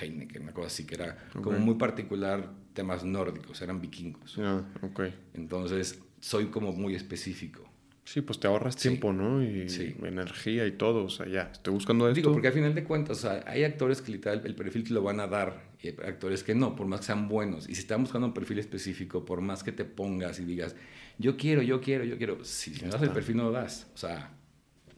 [0.00, 4.38] Heineken, una cosa así, que era como muy particular, temas nórdicos, eran vikingos.
[4.38, 5.14] Ah, okay.
[5.34, 7.70] Entonces, soy como muy específico.
[8.04, 9.40] Sí, pues te ahorras tiempo, ¿no?
[9.40, 9.66] Y
[10.02, 12.16] energía y todo, o sea, ya, estoy buscando esto.
[12.16, 15.20] Digo, porque al final de cuentas, hay actores que literal el perfil que lo van
[15.20, 17.68] a dar y hay actores que no, por más que sean buenos.
[17.68, 20.74] Y si están buscando un perfil específico, por más que te pongas y digas,
[21.18, 23.88] yo quiero, yo quiero, yo quiero, si no das el perfil no lo das.
[23.94, 24.32] O sea,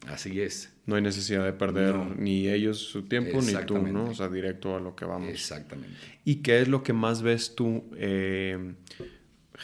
[0.06, 0.72] Así es.
[0.86, 4.04] No hay necesidad de perder ni ellos su tiempo ni tú, ¿no?
[4.04, 5.28] O sea, directo a lo que vamos.
[5.28, 5.96] Exactamente.
[6.24, 7.84] ¿Y qué es lo que más ves tú?
[7.96, 8.74] Eh,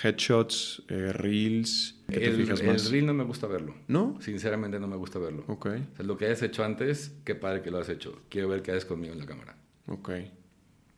[0.03, 1.97] headshots, eh, reels.
[2.09, 2.85] ¿Qué te fijas más?
[2.85, 3.75] El reel no me gusta verlo.
[3.89, 4.19] ¿No?
[4.21, 5.45] Sinceramente no me gusta verlo.
[5.49, 5.67] Ok.
[5.67, 8.23] O sea, lo que hayas hecho antes, qué padre que lo has hecho.
[8.29, 9.57] Quiero ver qué haces conmigo en la cámara.
[9.87, 10.11] Ok.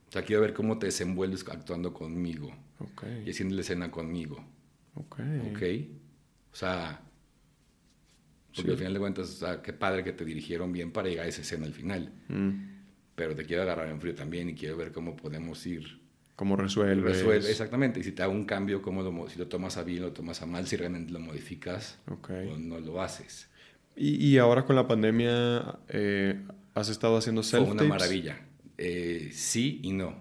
[0.09, 2.55] O sea, quiero ver cómo te desenvuelves actuando conmigo.
[2.79, 3.05] Ok.
[3.25, 4.45] Y haciendo la escena conmigo.
[4.95, 5.21] Ok.
[5.51, 5.63] Ok.
[6.53, 7.01] O sea,
[8.55, 11.43] porque al final de cuentas, qué padre que te dirigieron bien para llegar a esa
[11.43, 12.13] escena al final.
[12.29, 12.51] Mm.
[13.15, 16.01] Pero te quiero agarrar en frío también y quiero ver cómo podemos ir
[16.41, 17.19] cómo resuelves.
[17.19, 18.01] Resuelve, exactamente.
[18.01, 20.41] Y si te hago un cambio, cómo lo, si lo tomas a bien, lo tomas
[20.41, 23.51] a mal, si realmente lo modificas o no lo haces.
[23.95, 26.41] Y, y ahora con la pandemia, eh,
[26.73, 28.41] ¿has estado haciendo self Fue una maravilla.
[28.79, 30.17] Eh, sí y no.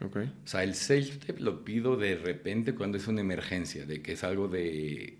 [0.00, 0.32] Okay.
[0.44, 4.22] O sea, el self-tape lo pido de repente cuando es una emergencia, de que es
[4.22, 5.18] algo de...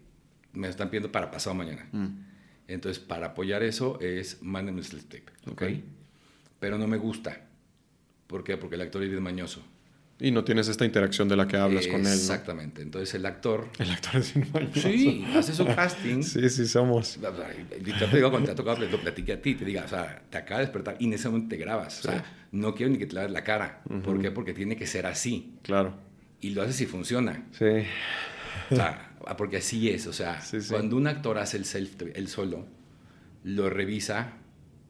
[0.53, 1.89] Me están pidiendo para pasado mañana.
[1.91, 2.09] Mm.
[2.69, 5.51] Entonces, para apoyar eso es mándenme el self-tape.
[5.53, 5.85] Okay.
[6.61, 7.43] Pero no me gusta.
[8.27, 8.57] ¿Por qué?
[8.57, 9.63] Porque el actor es mañoso.
[10.21, 12.13] Y no tienes esta interacción de la que hablas con él.
[12.13, 12.83] Exactamente.
[12.83, 13.69] Entonces el actor.
[13.79, 14.81] El actor es mañoso.
[14.81, 16.23] Sí, hace su casting.
[16.23, 17.19] sí, sí, somos.
[17.21, 20.23] Yo te digo, cuando te ha tocado, lo platiqué a ti, te diga, o sea,
[20.31, 21.99] te acaba de despertar y en ese momento te grabas.
[21.99, 23.83] O sea, no quiero ni que te laves la cara.
[24.05, 24.31] ¿Por qué?
[24.31, 25.55] Porque tiene que ser así.
[25.63, 25.95] Claro.
[26.41, 27.47] Y lo haces y funciona.
[27.53, 27.85] Sí.
[28.71, 30.07] O sea, porque así es.
[30.07, 32.67] O sea, cuando un actor hace el self, el solo,
[33.43, 34.35] lo revisa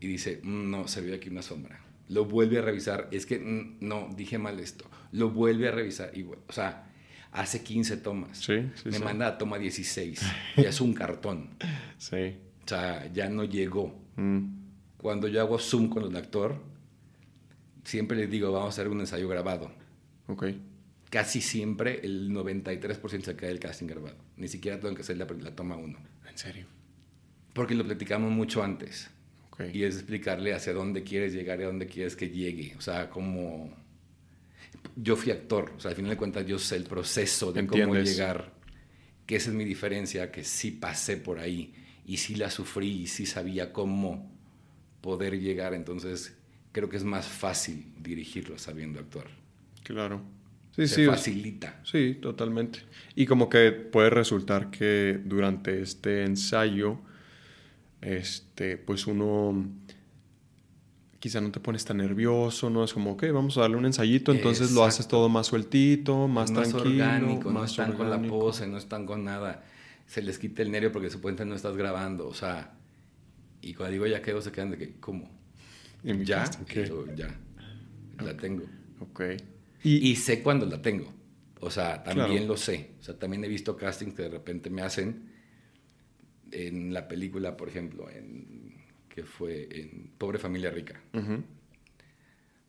[0.00, 3.38] y dice, mm, no, se ve aquí una sombra lo vuelve a revisar, es que
[3.38, 6.86] mm, no, dije mal esto, lo vuelve a revisar, y, o sea,
[7.32, 10.20] hace 15 tomas, sí, me manda a toma 16,
[10.56, 11.50] ya es un cartón,
[11.98, 12.36] sí.
[12.64, 13.94] o sea, ya no llegó.
[14.16, 14.64] Mm.
[14.98, 16.56] Cuando yo hago Zoom con el actor,
[17.84, 19.70] siempre les digo, vamos a hacer un ensayo grabado.
[20.28, 20.46] Ok.
[21.14, 24.16] Casi siempre el 93% se cae del casting grabado.
[24.36, 25.96] Ni siquiera tengo que hacer la, la toma 1.
[26.28, 26.66] ¿En serio?
[27.52, 29.08] Porque lo platicamos mucho antes.
[29.72, 32.74] Y es explicarle hacia dónde quieres llegar y a dónde quieres que llegue.
[32.76, 33.72] O sea, como...
[34.96, 37.94] Yo fui actor, o sea, al final de cuentas yo sé el proceso de cómo
[37.94, 38.52] llegar,
[39.24, 43.06] que esa es mi diferencia, que sí pasé por ahí y sí la sufrí y
[43.06, 44.36] sí sabía cómo
[45.00, 46.36] poder llegar, entonces
[46.72, 49.28] creo que es más fácil dirigirlo sabiendo actuar.
[49.84, 50.42] Claro.
[50.74, 51.80] Sí, Se facilita.
[51.84, 52.80] sí, totalmente.
[53.14, 56.98] Y como que puede resultar que durante este ensayo
[58.04, 59.66] este, pues uno
[61.18, 62.84] quizá no te pones tan nervioso, ¿no?
[62.84, 66.50] Es como, ok, vamos a darle un ensayito, entonces lo haces todo más sueltito, más,
[66.50, 67.02] más tranquilo.
[67.02, 69.64] Orgánico, más no están con la pose, no están con nada.
[70.06, 72.74] Se les quita el nervio porque supuestamente no estás grabando, o sea,
[73.62, 75.30] y cuando digo ya quedo, se quedan de que, ¿cómo?
[76.02, 76.44] ¿Ya?
[77.16, 77.34] ya,
[78.22, 78.64] la tengo.
[79.00, 79.22] Ok.
[79.84, 81.12] Y, sé cuándo la tengo,
[81.60, 82.92] o sea, también lo sé.
[83.00, 85.30] O sea, también he visto castings que de repente me hacen
[86.50, 88.74] en la película, por ejemplo, en,
[89.10, 91.00] que fue en Pobre Familia Rica.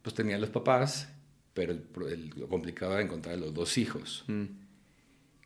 [0.01, 1.09] Pues tenía los papás,
[1.53, 4.43] pero el, lo complicado era encontrar a los dos hijos, mm.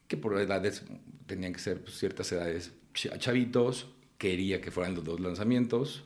[0.08, 0.84] que por edades
[1.28, 6.04] tenían que ser pues, ciertas edades chavitos, quería que fueran los dos lanzamientos,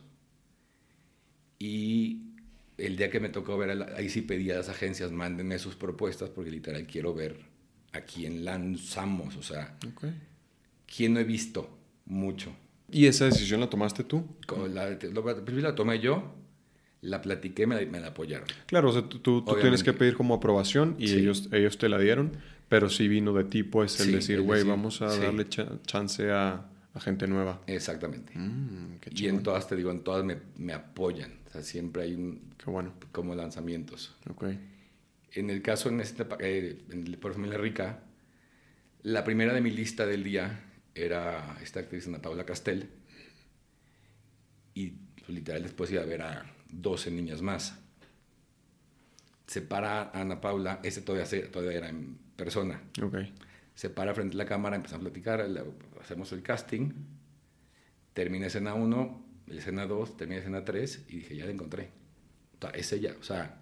[1.58, 2.33] y
[2.78, 6.30] el día que me tocó ver, ahí sí pedí a las agencias, mándenme sus propuestas,
[6.30, 7.36] porque literal quiero ver
[7.92, 9.76] a quién lanzamos, o sea,
[10.86, 12.54] quién no he visto mucho.
[12.90, 14.24] ¿Y esa decisión la tomaste tú?
[14.72, 16.34] La, la tomé yo,
[17.00, 18.46] la platiqué, me la, me la apoyaron.
[18.66, 21.98] Claro, o sea, tú, tú tienes que pedir como aprobación y ellos, ellos te la
[21.98, 22.32] dieron,
[22.68, 27.00] pero sí vino de ti, pues, el decir, güey, vamos a darle chance a, a,
[27.00, 27.60] gente nueva.
[27.66, 28.32] Exactamente.
[28.34, 31.32] Mm, y en todas, te digo, en todas me, me, apoyan.
[31.54, 32.52] Sea, siempre hay un...
[32.58, 32.94] Qué bueno.
[33.12, 34.16] Como lanzamientos.
[34.28, 34.44] Ok.
[35.32, 38.02] En el caso, en este, eh, en por familia rica,
[39.02, 40.64] la primera de mi lista del día
[40.94, 42.88] era esta actriz Ana Paula Castel
[44.74, 47.78] y pues, literal después iba a ver a 12 niñas más.
[49.46, 52.82] Se para Ana Paula, ese todavía, todavía era en persona.
[53.00, 53.32] Okay.
[53.76, 55.48] Se para frente a la cámara, empezamos a platicar,
[56.00, 56.92] hacemos el casting,
[58.12, 61.90] termina escena 1, escena 2, termina escena 3 y dije, ya la encontré.
[62.56, 63.60] O sea, es ella, o sea,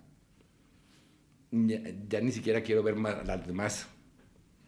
[1.51, 3.89] ya, ni siquiera quiero ver más, las demás.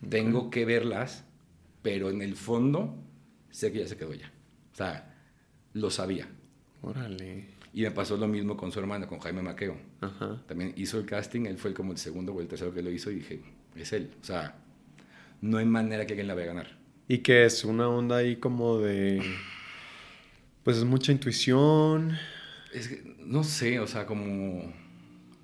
[0.09, 1.25] Tengo que verlas
[1.85, 2.97] pero en el fondo
[3.51, 4.33] sé que ya se quedó ya.
[4.73, 5.15] O sea,
[5.75, 6.27] lo sabía.
[6.81, 7.45] Órale.
[7.75, 9.77] Y me pasó lo mismo con su hermana, con Jaime Maqueo.
[10.01, 10.43] Ajá.
[10.49, 13.11] También hizo el casting, él fue como el segundo o el tercero que lo hizo
[13.11, 13.43] y dije,
[13.77, 14.13] es él.
[14.23, 14.57] O sea,
[15.43, 16.79] no hay manera que alguien la vaya a ganar.
[17.07, 17.67] ¿Y qué es?
[17.67, 19.21] Una onda ahí como de...
[20.65, 22.17] Pues es mucha intuición.
[22.73, 24.73] Es que, no sé, o sea, como...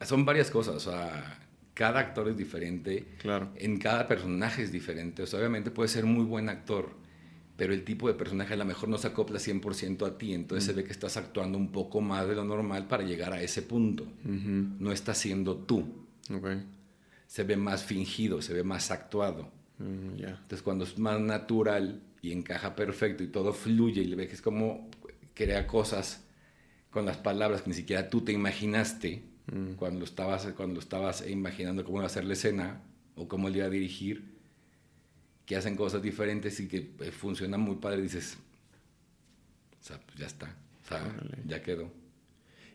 [0.03, 1.41] Son varias cosas, o sea,
[1.75, 3.51] cada actor es diferente, claro.
[3.57, 5.23] en cada personaje es diferente.
[5.23, 6.91] O sea, obviamente puede ser muy buen actor,
[7.57, 10.65] pero el tipo de personaje a lo mejor no se acopla 100% a ti, entonces
[10.65, 13.63] se ve que estás actuando un poco más de lo normal para llegar a ese
[13.63, 14.07] punto.
[14.23, 16.07] No estás siendo tú.
[16.31, 16.67] Okay.
[17.27, 19.51] Se ve más fingido, se ve más actuado.
[19.79, 24.29] Mm, entonces cuando es más natural y encaja perfecto y todo fluye y le ves
[24.29, 24.90] que es como
[25.45, 26.25] crea cosas
[26.91, 29.73] con las palabras que ni siquiera tú te imaginaste, Mm.
[29.75, 32.83] cuando, estabas, cuando estabas imaginando cómo iba a ser la escena
[33.17, 34.39] o cómo él iba a dirigir,
[35.45, 38.39] que hacen cosas diferentes y que eh, funcionan muy padre, dices,
[39.81, 41.17] o sea, pues ya está, o sea,
[41.47, 41.91] ya quedó.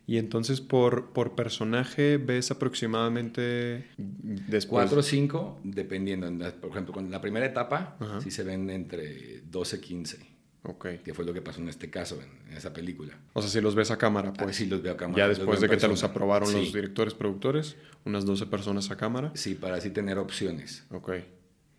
[0.08, 4.82] Y entonces por, por personaje ves aproximadamente después...
[4.84, 6.28] Cuatro o cinco, dependiendo.
[6.60, 10.35] Por ejemplo, con la primera etapa, sí se ven entre 12 y 15.
[10.68, 10.88] Ok.
[11.04, 13.18] Que fue lo que pasó en este caso, en, esa película.
[13.34, 14.50] O sea, si los ves a cámara, pues.
[14.50, 15.18] Ah, sí, los veo a cámara.
[15.24, 16.12] Ya después de que te los persona.
[16.12, 16.74] aprobaron los Sí.
[16.74, 19.32] directores, productores, unas 12 personas a cámara.
[19.36, 20.86] Sí, para así tener opciones.
[20.92, 21.12] Ok.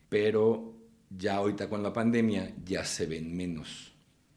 [0.08, 0.74] Pero
[1.10, 3.92] ya ahorita con la pandemia ya se ven menos.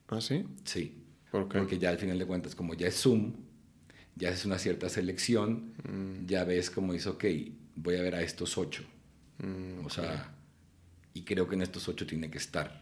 [0.08, 0.46] ¿Ah, sí?
[0.64, 1.04] Sí.
[1.32, 1.60] ¿Por qué?
[1.60, 3.34] Porque ya al final de cuentas, como ya es Zoom,
[4.16, 6.26] ya es una cierta selección, Mm.
[6.26, 7.26] ya ves como dice, ok,
[7.76, 8.84] voy a ver a estos ocho.
[9.38, 10.34] Mm, O sea,
[11.14, 12.82] y creo que en estos ocho tiene que estar.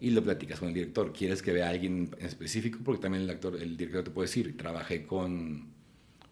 [0.00, 1.12] Y lo platicas con el director.
[1.12, 2.78] ¿Quieres que vea a alguien en específico?
[2.82, 5.68] Porque también el actor, el director te puede decir, trabajé con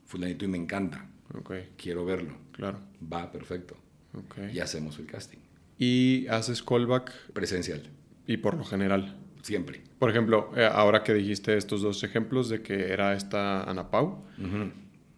[0.07, 1.07] fulanito y me encanta.
[1.35, 2.35] ok, Quiero verlo.
[2.53, 2.79] claro.
[3.13, 3.77] Va, perfecto.
[4.15, 4.39] Ok.
[4.55, 5.39] Y hacemos el casting.
[5.79, 7.83] Y haces callback Presencial.
[8.27, 9.17] y por lo general.
[9.43, 9.83] Siempre.
[9.99, 14.25] Por ejemplo, eh, ahora que dijiste estos dos ejemplos de que era esta Ana Pau,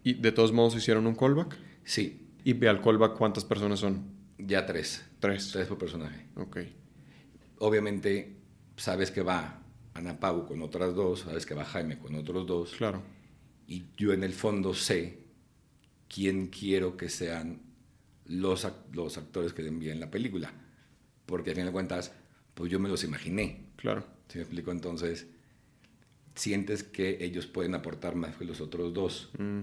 [0.03, 1.57] y de todos modos hicieron un callback.
[1.85, 4.05] Sí, Y al callback cuántas personas son.
[4.39, 5.05] ya tres.
[5.21, 5.51] Tres.
[5.53, 6.27] Tres por personaje.
[6.37, 6.59] Ok.
[7.59, 8.37] Obviamente,
[8.81, 9.63] sabes que va
[9.93, 12.75] Ana Pau con otras dos, sabes que va Jaime con otros dos.
[12.77, 13.03] Claro.
[13.67, 15.19] Y yo en el fondo sé
[16.09, 17.61] quién quiero que sean
[18.25, 20.53] los, los actores que envíen la película.
[21.27, 22.13] Porque al final de cuentas,
[22.55, 23.67] pues yo me los imaginé.
[23.77, 24.05] Claro.
[24.29, 24.73] ¿Sí me explico?
[24.73, 25.27] Entonces,
[26.35, 29.31] sientes que ellos pueden aportar más que los otros dos.
[29.39, 29.61] Mm,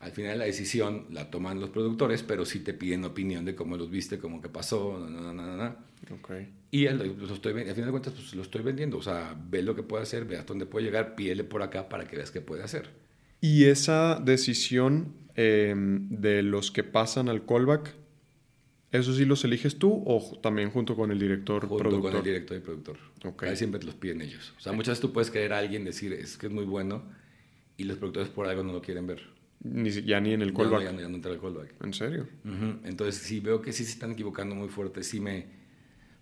[0.00, 3.76] Al final la decisión la toman los productores, pero sí te piden opinión de cómo
[3.76, 5.76] los viste, cómo que pasó, na, na, na, na, na.
[6.10, 6.30] ok.
[6.70, 8.96] Y él, lo estoy, al final de cuentas, pues lo estoy vendiendo.
[8.96, 11.90] O sea, ve lo que puede hacer, ve hasta dónde puede llegar, pídele por acá
[11.90, 12.88] para que veas qué puede hacer.
[13.42, 17.94] Y esa decisión eh, de los que pasan al callback,
[18.92, 22.10] ¿eso sí los eliges tú o también junto con el director Junto productor?
[22.10, 22.96] con el director y productor.
[23.24, 23.42] Ok.
[23.42, 24.54] Ahí siempre te los piden ellos.
[24.56, 27.02] O sea, muchas veces tú puedes querer a alguien decir, es que es muy bueno,
[27.76, 29.39] y los productores por algo no lo quieren ver.
[29.62, 30.72] Ni, ya ni en el callback.
[30.72, 31.74] no, ya no- ya no entra el callback.
[31.84, 32.26] ¿En serio?
[32.44, 32.78] Ujú.
[32.84, 35.46] Entonces, si veo que sí se están equivocando muy fuerte, sí me,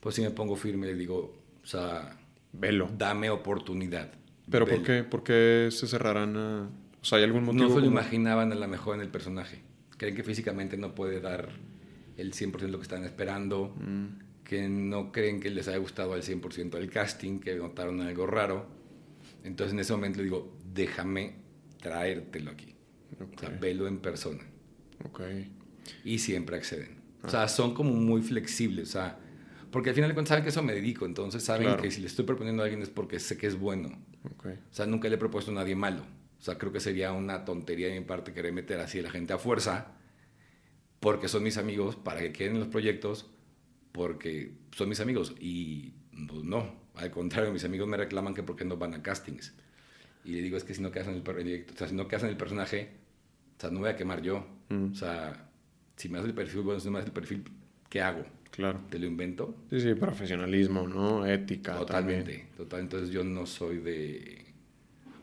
[0.01, 2.19] pues sí me pongo firme y digo, o sea,
[2.53, 2.91] Velo.
[2.99, 4.13] dame oportunidad.
[4.51, 4.85] ¿Pero por Velo.
[4.85, 6.69] qué, por qué se cerrarán a...
[7.01, 7.63] O sea, ¿hay algún motivo?
[7.65, 9.61] No se lo como- imaginaban a lo mejor en el personaje.
[9.97, 11.51] Creen que físicamente no puede dar
[12.17, 16.15] el 100% de lo que están esperando, Mm, que no creen que les haya gustado
[16.15, 18.67] al 100% el casting, que notaron algo raro.
[19.45, 21.35] Entonces en ese momento le digo, déjame
[21.81, 22.75] traértelo aquí.
[23.21, 24.43] O sea, velo en persona.
[25.05, 25.21] ok.
[26.05, 26.99] Y siempre acceden.
[27.23, 27.31] O Ah.
[27.31, 28.89] sea, son como muy flexibles.
[28.91, 29.19] O sea,
[29.71, 31.07] porque al final de cuentas saben que eso me dedico.
[31.07, 31.83] Entonces saben Claro.
[31.83, 33.89] que si le estoy proponiendo a alguien es porque sé que es bueno.
[34.25, 34.47] ok.
[34.47, 36.03] O sea, nunca le he propuesto a nadie malo.
[36.39, 39.11] O sea, creo que sería una tontería de mi parte querer meter así a la
[39.11, 39.95] gente a fuerza,
[41.01, 43.31] porque son mis amigos, para que queden en los proyectos,
[43.93, 45.35] porque son mis amigos.
[45.41, 45.95] Y
[46.29, 49.55] pues, no, al contrario, mis amigos me reclaman que por qué no van a castings.
[50.25, 52.23] Y le digo, es que si no quedas en el o sea, si no quedas
[52.25, 52.91] en el personaje,
[53.59, 54.47] o sea, no voy a quemar yo.
[54.69, 54.93] Mm.
[54.93, 55.51] O sea,
[55.97, 57.45] si me haces el perfil, bueno, si no me haces el perfil,
[57.91, 58.25] ¿qué hago?
[58.51, 58.81] Claro.
[58.89, 59.55] ¿Te lo invento?
[59.71, 61.27] Sí, sí, profesionalismo, ¿no?
[61.27, 62.57] Ética Totalmente, también.
[62.57, 62.81] total.
[62.81, 64.47] Entonces yo no soy de...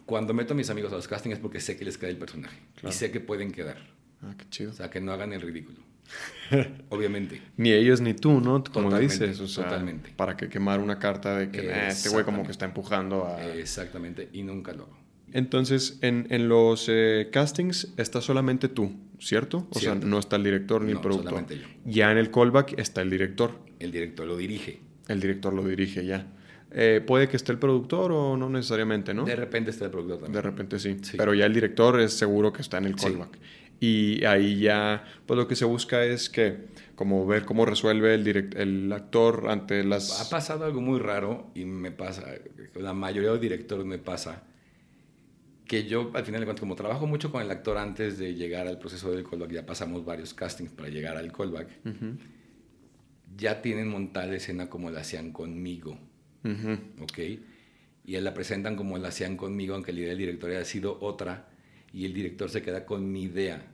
[0.06, 2.18] Cuando meto a mis amigos a los castings es porque sé que les queda el
[2.18, 2.60] personaje.
[2.76, 2.90] Claro.
[2.90, 3.78] Y sé que pueden quedar.
[4.22, 4.70] Ah, qué chido.
[4.72, 5.80] O sea, que no hagan el ridículo.
[6.90, 7.42] Obviamente.
[7.58, 8.64] Ni ellos ni tú, ¿no?
[8.64, 10.12] Como Totalmente, dices, o sea, totalmente.
[10.16, 13.44] para que quemar una carta de que "Eh, este güey como que está empujando a...
[13.56, 14.30] Exactamente.
[14.34, 14.98] Y nunca lo hago.
[15.36, 19.68] Entonces, en, en los eh, castings está solamente tú, ¿cierto?
[19.70, 20.00] O Cierto.
[20.00, 21.30] sea, no está el director ni el No, productor.
[21.32, 21.68] solamente yo.
[21.86, 23.52] Ya en el callback está el director.
[23.80, 24.80] El director lo dirige.
[25.10, 26.26] El director lo dirige ya.
[26.72, 29.26] Eh, puede que esté el productor o no necesariamente, ¿no?
[29.26, 30.34] De repente está el productor también.
[30.36, 30.98] De repente sí.
[31.02, 31.18] Sí.
[31.18, 33.06] Pero ya el director es seguro que está en el Sí.
[33.08, 33.38] callback.
[33.82, 38.26] Y ahí ya, pues lo que se busca es que, como ver cómo resuelve el,
[38.26, 40.30] direct- el actor ante Ha las...
[40.32, 42.24] pasado algo muy raro y me pasa,
[42.76, 44.44] la mayoría de los directores me pasa,
[45.68, 48.68] que yo al final de cuentas, como trabajo mucho con el actor antes de llegar
[48.68, 52.18] al proceso del callback, ya pasamos varios castings para llegar al callback, Ujú,
[53.38, 55.98] ya tienen montada la escena como la hacían conmigo,
[56.44, 57.20] ujú, ¿ok?
[58.06, 61.48] Y la presentan como la hacían conmigo, aunque la idea del director haya sido otra,
[61.92, 63.66] y el director se queda con mi idea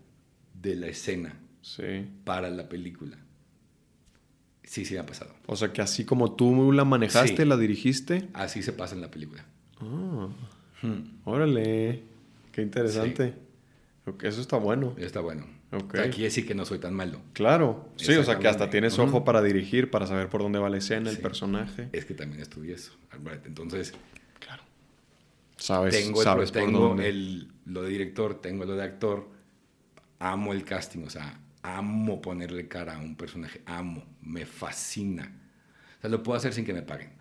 [0.54, 2.08] de la escena Sí.
[2.24, 3.18] para la película.
[4.64, 5.34] Sí, sí me ha pasado.
[5.48, 7.46] O sea que así como tú la manejaste, Sí.
[7.46, 8.30] la dirigiste.
[8.34, 9.44] Así se pasa en la película.
[9.80, 10.30] Ah,
[10.82, 11.02] Hmm.
[11.26, 12.04] órale,
[12.52, 13.34] qué interesante.
[14.06, 14.96] Ok, eso está bueno.
[14.98, 15.46] Está bueno.
[15.72, 15.94] Ok.
[15.94, 17.22] O sea, quiere decir que no soy tan malo.
[17.34, 20.70] Claro, sí, o sea que hasta tienes ojo para dirigir, para saber por dónde va
[20.70, 21.22] la escena, el Sí.
[21.22, 21.88] personaje.
[21.94, 22.94] Es que también estudié eso.
[23.46, 23.94] Entonces,
[24.40, 24.64] Claro.
[25.58, 27.08] Sabes, tengo, el, sabes por tengo dónde.
[27.10, 29.30] el- lo de director, tengo lo de actor.
[30.20, 33.62] Amo el casting, o sea, amo ponerle cara a un personaje.
[33.66, 35.32] Amo, me fascina.
[36.00, 37.12] O sea, lo puedo hacer sin que me paguen.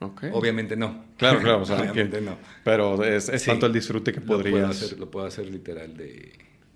[0.00, 1.04] Obviamente no.
[1.16, 1.62] Claro, claro.
[1.62, 2.36] Obviamente no.
[2.64, 4.96] Pero es, tanto el disfrute que podrías...
[4.96, 6.32] Lo puedo hacer, literal de...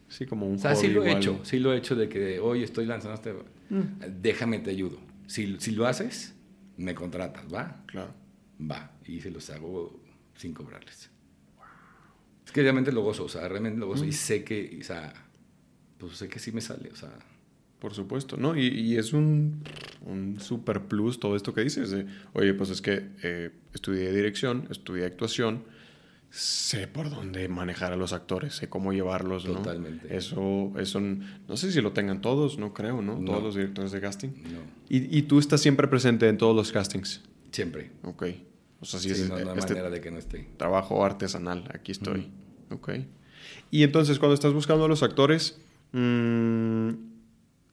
[0.08, 1.40] Sí, como un O sea, sí lo he hecho.
[1.42, 3.32] Sí lo he hecho de que hoy estoy lanzando este...
[3.70, 4.20] Mm.
[4.20, 4.98] Déjame, te ayudo.
[5.26, 6.34] Si, si lo haces,
[6.76, 7.82] me contratas, ¿va?
[7.86, 8.12] Claro.
[8.60, 8.92] Va.
[9.06, 10.02] Y se los hago
[10.34, 11.10] sin cobrarles.
[12.44, 14.04] Es que realmente lo gozo, o sea, realmente lo gozo.
[14.04, 14.12] Y mm.
[14.12, 15.12] sé que, o sea,
[15.96, 17.12] pues sé que sí me sale, o sea...
[17.82, 18.56] Por supuesto, ¿no?
[18.56, 19.64] Y, es un,
[20.06, 21.92] un, super plus todo esto que dices.
[22.32, 25.64] Oye, pues es que eh, estudié dirección, estudié actuación,
[26.30, 29.54] sé por dónde manejar a los actores, sé cómo llevarlos, ¿no?
[29.54, 30.16] Totalmente.
[30.16, 33.18] Eso, eso, no sé si lo tengan todos, no creo, ¿no?
[33.18, 34.28] Todos los directores de casting.
[34.28, 34.60] No.
[34.88, 37.20] Y, y, tú estás siempre presente en todos los castings.
[37.50, 37.90] Siempre.
[38.04, 38.26] Ok.
[38.78, 40.48] O sea, sí, es, no, hay este manera de que no esté.
[40.56, 42.28] Trabajo artesanal, aquí estoy.
[42.70, 42.92] Ok.
[43.72, 45.58] Y entonces, cuando estás buscando a los actores...
[45.90, 47.10] Mmm,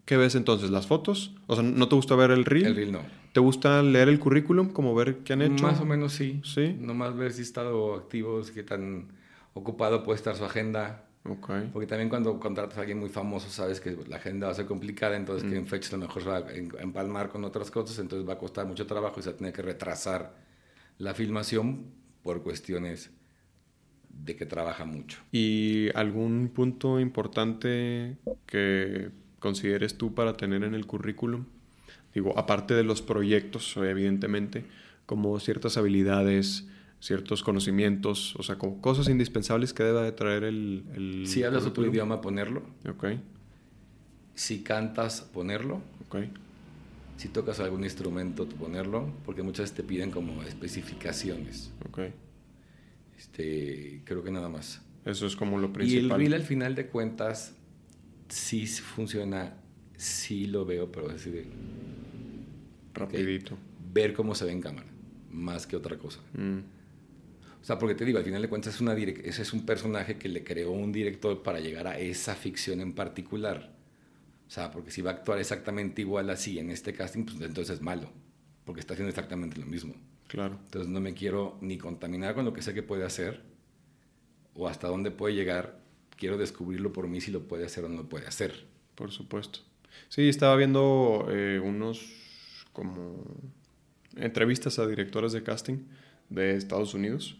[0.09, 0.71] ¿Qué ves entonces?
[0.71, 1.35] ¿Las fotos?
[1.45, 2.65] O sea, ¿no te gusta ver el reel?
[2.65, 3.01] El reel no.
[3.31, 4.69] ¿Te gusta leer el currículum?
[4.69, 5.63] Como ver qué han hecho.
[5.63, 6.41] Más o menos sí.
[6.43, 6.75] Sí.
[6.79, 9.09] Nomás ver si estado activo, qué tan
[9.53, 11.05] ocupado puede estar su agenda.
[11.25, 11.51] Ok.
[11.71, 14.65] Porque también cuando contratas a alguien muy famoso, sabes que la agenda va a ser
[14.65, 15.59] complicada, entonces que mm.
[15.59, 18.65] en fechas a lo mejor va a empalmar con otras cosas, entonces va a costar
[18.65, 20.33] mucho trabajo y se va a tener que retrasar
[20.97, 21.85] la filmación
[22.23, 23.11] por cuestiones
[24.09, 25.19] de que trabaja mucho.
[25.31, 31.45] ¿Y algún punto importante que consideres tú para tener en el currículum?
[32.13, 34.65] Digo, aparte de los proyectos, evidentemente,
[35.05, 36.67] como ciertas habilidades,
[36.99, 41.23] ciertos conocimientos, o sea, como cosas indispensables que deba de traer el...
[41.25, 42.63] si hablas otro idioma, ponerlo.
[42.87, 43.05] Ok.
[44.35, 45.81] Si cantas, ponerlo.
[46.07, 46.17] Ok.
[47.17, 51.71] Si tocas algún instrumento, ponerlo, porque muchas veces te piden como especificaciones.
[51.87, 51.99] Ok.
[53.17, 54.81] Este, creo que nada más.
[55.05, 56.03] Eso es como lo principal.
[56.03, 57.53] Y el reel, al final de cuentas,
[58.29, 59.57] sí funciona,
[59.97, 61.45] sí lo veo, pero así de...
[62.93, 63.57] Rapidito.
[63.93, 64.87] ver cómo se ve en cámara,
[65.29, 66.19] más que otra cosa.
[66.33, 66.59] Mm.
[67.61, 70.17] O sea, porque te digo, al final de cuentas es una ese es un personaje
[70.17, 73.75] que le creó un director para llegar a esa ficción en particular.
[74.47, 77.75] O sea, porque si va a actuar exactamente igual así en este casting, pues entonces
[77.75, 78.09] es malo,
[78.65, 79.93] porque está haciendo exactamente lo mismo.
[80.27, 80.59] Claro.
[80.63, 83.43] Entonces no me quiero ni contaminar con lo que sé que puede hacer
[84.53, 85.78] o hasta dónde puede llegar
[86.19, 88.65] quiero descubrirlo por mí si lo puede hacer o no puede hacer.
[88.95, 89.59] Por supuesto.
[90.09, 92.05] Sí, estaba viendo eh, unos
[92.73, 93.23] como
[94.15, 95.77] entrevistas a directores de casting
[96.29, 97.37] de Estados Unidos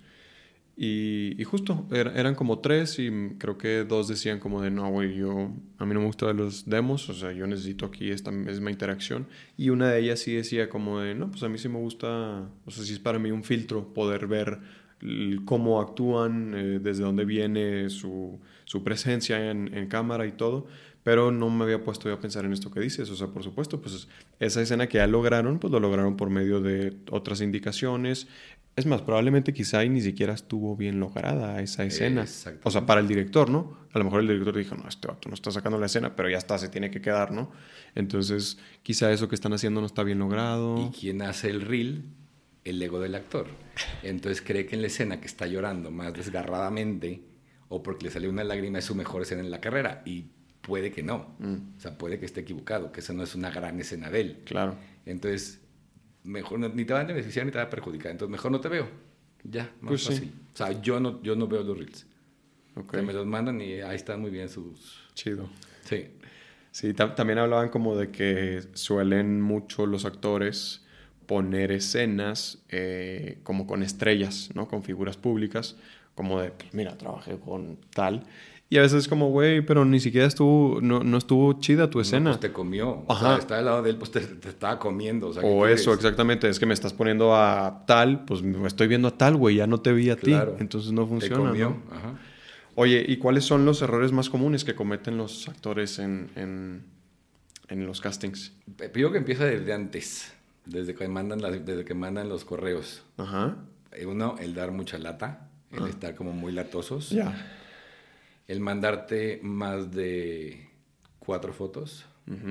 [0.82, 5.52] y, justo eran como tres y creo que dos decían como de no, güey, yo
[5.78, 9.28] a mí no me gusta los demos, o sea, yo necesito aquí esta misma interacción
[9.58, 12.48] y una de ellas sí decía como de no, pues a mí sí me gusta,
[12.66, 14.60] o sea, sí es para mí un filtro poder ver
[15.44, 18.40] cómo actúan, eh, desde dónde viene su,
[18.70, 20.68] su presencia en, en, cámara y todo,
[21.02, 23.42] pero no me había puesto yo a pensar en esto que dices, o sea, por
[23.42, 24.08] supuesto, pues
[24.40, 28.28] esa escena que ya lograron, pues lo lograron por medio de otras indicaciones.
[28.76, 32.26] Es más, probablemente quizá ni siquiera estuvo bien lograda esa escena.
[32.62, 33.76] O sea, para el director, ¿no?
[33.92, 36.30] A lo mejor el director dijo, no, este vato no está sacando la escena, pero
[36.30, 37.52] ya está, se tiene que quedar, ¿no?
[37.96, 40.78] Entonces, quizá eso que están haciendo no está bien logrado.
[40.78, 42.04] ¿Y quién hace el reel?
[42.66, 43.48] el ego del actor.
[44.04, 47.22] Entonces cree que en la escena que está llorando más desgarradamente
[47.70, 50.02] o porque le salió una lágrima es su mejor escena en la carrera.
[50.06, 50.26] Y
[50.62, 51.36] puede que no.
[51.40, 51.78] Mm.
[51.78, 54.38] O sea, puede que esté equivocado, que esa no es una gran escena de él.
[54.46, 54.76] Claro.
[55.06, 55.62] Entonces,
[56.24, 58.12] mejor ni te va a beneficiar ni te va a perjudicar.
[58.12, 58.88] Entonces, mejor no te veo.
[59.44, 60.34] Ya, más pues fácil.
[60.54, 62.06] O sea, yo no, yo no veo los reels.
[62.76, 63.02] Okay.
[63.04, 65.02] me los mandan y ahí están muy bien sus...
[65.14, 65.50] Chido.
[65.84, 66.08] Sí.
[66.72, 70.86] Sí, también hablaban como de que suelen mucho los actores
[71.26, 74.68] poner escenas eh, como con estrellas, ¿no?
[74.68, 75.76] Con figuras públicas,
[76.20, 78.26] como de, pues, mira, trabajé con tal.
[78.70, 82.02] Y a veces es como, güey, pero ni siquiera estuvo, no, no estuvo chida tu
[82.02, 82.32] escena.
[82.32, 83.06] pues te comió.
[83.08, 83.26] Ajá.
[83.26, 85.30] O sea, está al lado de él, pues te, estaba comiendo.
[85.30, 86.50] O, eso, exactamente.
[86.50, 89.66] Es que me estás poniendo a tal, pues me estoy viendo a tal, güey, ya
[89.66, 90.36] no te vi a ti.
[90.60, 91.38] Entonces no funciona.
[91.38, 91.78] Te comió.
[91.90, 92.20] Ajá.
[92.76, 96.84] Oye, ¿y cuáles son los errores más comunes que cometen los actores en, en,
[97.70, 98.52] en los castings?
[98.92, 100.34] Pido que empieza desde antes.
[100.66, 103.04] Desde que mandan, desde que mandan los correos.
[103.16, 103.56] Ajá.
[103.94, 105.90] Eh, uno, el dar mucha lata, el ah.
[105.90, 107.10] estar como muy latosos.
[107.10, 107.34] Ya.
[108.48, 110.70] El mandarte más de
[111.20, 112.06] cuatro fotos.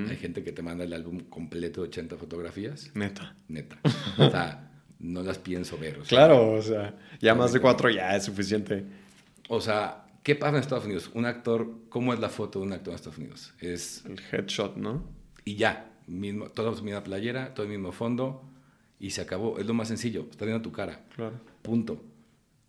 [0.08, 2.90] Hay gente que te manda el álbum completo de 80 fotografías.
[2.94, 3.36] Neta.
[3.46, 3.78] Neta.
[4.18, 5.98] o sea, no las pienso ver.
[6.00, 8.84] claro, o sea, ya más de cuatro ya es suficiente.
[9.48, 11.10] O sea, ¿qué pasa en Estados Unidos?
[11.14, 13.54] Un actor, ¿cómo es la foto de un actor en Estados Unidos?
[13.60, 14.04] Es...
[14.04, 15.04] El headshot, ¿no?
[15.44, 18.42] Y ya mismo, todos misma playera, todo el mismo fondo
[18.98, 19.58] y se acabó.
[19.58, 21.04] Es lo más sencillo, está viendo tu cara.
[21.14, 21.40] Claro.
[21.62, 22.02] Punto.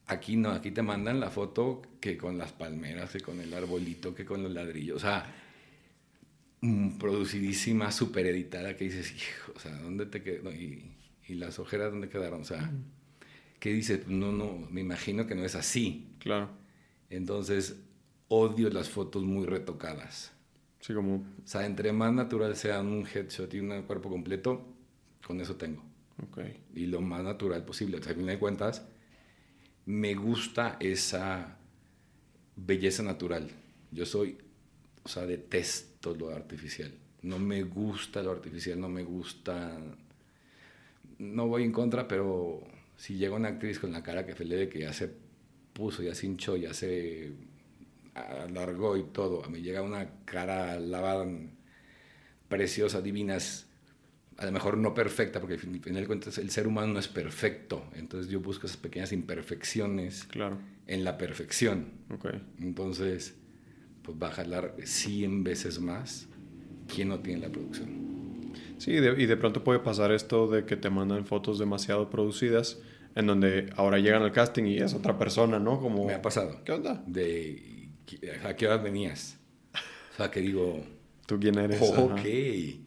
[0.09, 4.15] Aquí no, aquí te mandan la foto que con las palmeras, que con el arbolito,
[4.15, 4.97] que con los ladrillos.
[4.97, 5.31] O sea,
[6.97, 10.51] producidísima, super editada, que dices, hijo, o sea, ¿dónde te quedo?
[10.51, 10.91] y,
[11.27, 12.41] ¿y las ojeras dónde quedaron?
[12.41, 12.71] O sea,
[13.59, 14.07] ¿qué dices?
[14.07, 16.07] No, no, me imagino que no es así.
[16.17, 16.49] Claro.
[17.11, 17.75] Entonces,
[18.29, 20.31] odio las fotos muy retocadas.
[20.79, 21.17] Sí, como...
[21.17, 24.65] O sea, entre más natural sea un headshot y un cuerpo completo,
[25.25, 25.83] con eso tengo.
[26.23, 26.39] Ok.
[26.73, 27.97] Y lo más natural posible.
[27.97, 28.87] O sea, a fin de cuentas,
[29.85, 31.57] me gusta esa
[32.55, 33.49] belleza natural.
[33.91, 34.37] Yo soy,
[35.03, 36.91] o sea, detesto lo artificial.
[37.21, 39.77] No me gusta lo artificial, no me gusta...
[41.17, 42.63] No voy en contra, pero
[42.95, 45.09] si llega una actriz con la cara que de que ya se
[45.73, 47.33] puso, ya se hinchó, ya se
[48.13, 51.25] alargó y todo, a mí llega una cara lavada,
[52.49, 53.68] preciosa, divinas,
[54.39, 57.09] a lo mejor no perfecta, porque al final de cuentas el ser humano no es
[57.09, 60.57] perfecto, entonces yo busco esas pequeñas imperfecciones claro.
[60.87, 61.87] en la perfección.
[62.09, 62.41] Okay.
[62.59, 63.35] Entonces,
[64.01, 66.27] pues va a jalar 100 veces más
[66.87, 68.09] quien no tiene la producción.
[68.77, 72.79] Sí, y de pronto puede pasar esto de que te mandan fotos demasiado producidas,
[73.15, 75.81] en donde ahora llegan al casting y es otra persona, ¿no?
[75.81, 76.63] Como, Me ha pasado.
[76.63, 77.03] ¿Qué onda?
[77.05, 77.89] De,
[78.45, 79.37] ¿a qué hora venías?
[80.13, 80.81] O sea, que digo,
[81.29, 81.79] ¿Tú quién eres?
[81.79, 82.25] ok.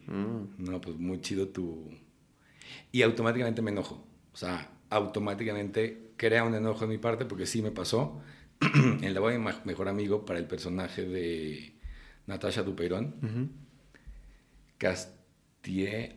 [0.07, 0.65] Mm.
[0.65, 1.89] No, pues muy chido tu...
[2.91, 4.05] Y automáticamente me enojo.
[4.33, 8.21] O sea, automáticamente crea un enojo en mi parte porque sí me pasó.
[9.01, 11.73] en la voz de mejor amigo para el personaje de
[12.27, 13.63] Natasha Dupeirón, uh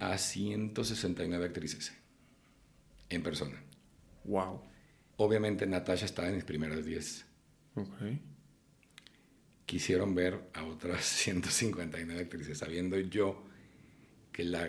[0.01, 1.97] a 169 actrices
[3.09, 3.63] en persona.
[4.25, 4.63] Wow.
[5.19, 7.25] Obviamente Natasha estaba en mis primeras 10.
[7.77, 7.93] Ok
[9.67, 13.43] quisieron ver a otras 159 actrices, sabiendo yo
[14.33, 14.67] que la,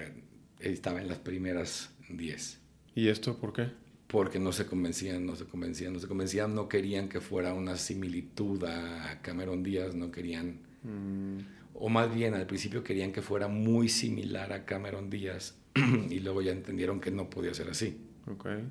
[0.60, 2.60] estaba en las primeras 10.
[2.96, 3.70] ¿Y esto por qué?
[4.08, 7.76] Porque no se convencían, no se convencían, no se convencían, no querían que fuera una
[7.76, 11.40] similitud a Cameron Díaz, no querían, mm.
[11.74, 15.58] o más bien al principio querían que fuera muy similar a Cameron Díaz
[16.10, 17.98] y luego ya entendieron que no podía ser así.
[18.26, 18.64] Okay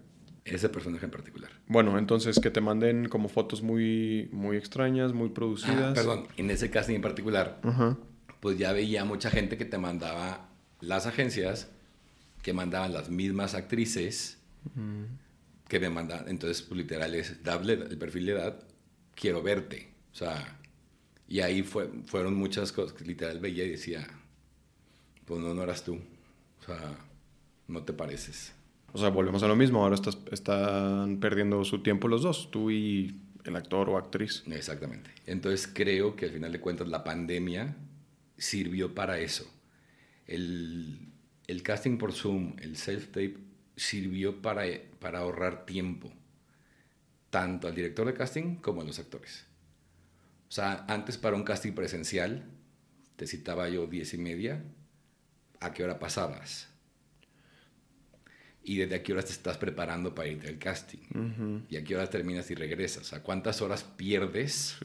[0.46, 1.50] ese personaje en particular.
[1.66, 5.90] Bueno, entonces que te manden como fotos muy, muy extrañas, muy producidas.
[5.90, 7.60] Ah, perdón, en ese casting en particular,
[8.40, 10.48] pues ya veía mucha gente que te mandaba
[10.80, 11.68] las agencias,
[12.42, 14.38] que mandaban las mismas actrices,
[15.68, 18.64] que me mandaban, entonces pues, literal es, dable el perfil de edad,
[19.14, 19.92] quiero verte.
[20.12, 20.58] O sea,
[21.28, 24.06] y ahí fue, fueron muchas cosas que literal veía y decía,
[25.24, 26.00] pues no, no eras tú.
[26.60, 26.98] O sea,
[27.66, 28.52] no te pareces.
[28.96, 29.96] O sea, volvemos a lo mismo, ahora
[30.32, 34.42] están perdiendo su tiempo los dos, tú y el actor o actriz.
[34.46, 35.10] Exactamente.
[35.26, 37.76] Entonces creo que al final de cuentas la pandemia
[38.38, 39.46] sirvió para eso.
[40.26, 41.12] El,
[41.46, 43.36] el casting por Zoom, el self-tape,
[43.76, 44.62] sirvió para,
[44.98, 46.10] para ahorrar tiempo,
[47.28, 49.44] tanto al director de casting como a los actores.
[50.48, 52.46] O sea, antes para un casting presencial,
[53.16, 54.64] te citaba yo diez y media,
[55.60, 56.70] ¿a qué hora pasabas?
[58.68, 61.62] Y desde a qué horas te estás preparando para irte al casting.
[61.70, 63.02] Y a qué horas terminas y regresas.
[63.02, 64.76] O sea, cuántas horas pierdes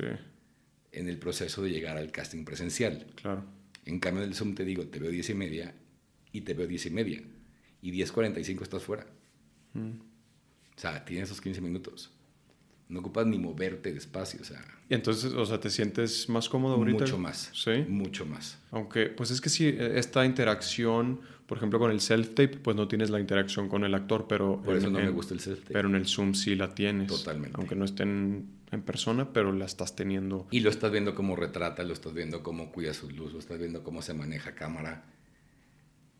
[0.91, 3.07] en el proceso de llegar al casting presencial.
[3.15, 3.43] Claro.
[3.85, 5.73] En cambio, en el Zoom te digo, te veo diez y media
[6.31, 7.23] y te veo diez y media.
[7.81, 9.07] Y 10.45 estás fuera.
[9.73, 9.93] Mm.
[10.77, 12.11] O sea, tienes esos 15 minutos.
[12.87, 14.63] No ocupas ni moverte despacio, o sea.
[14.89, 17.05] Y entonces, o sea, ¿te sientes más cómodo ahorita?
[17.05, 17.49] Mucho más.
[17.53, 17.83] Sí.
[17.87, 18.59] Mucho más.
[18.69, 21.21] Aunque, pues es que sí, esta interacción
[21.51, 24.61] por ejemplo, con el self-tape, pues no tienes la interacción con el actor, pero...
[24.61, 25.73] Por eso no me gusta el self-tape.
[25.73, 27.09] Pero en el Zoom sí la tienes.
[27.09, 27.57] Totalmente.
[27.57, 30.47] Aunque no estén en persona, pero la estás teniendo.
[30.49, 33.59] Y lo estás viendo cómo retrata, lo estás viendo cómo cuida su luz, lo estás
[33.59, 35.03] viendo cómo se maneja cámara.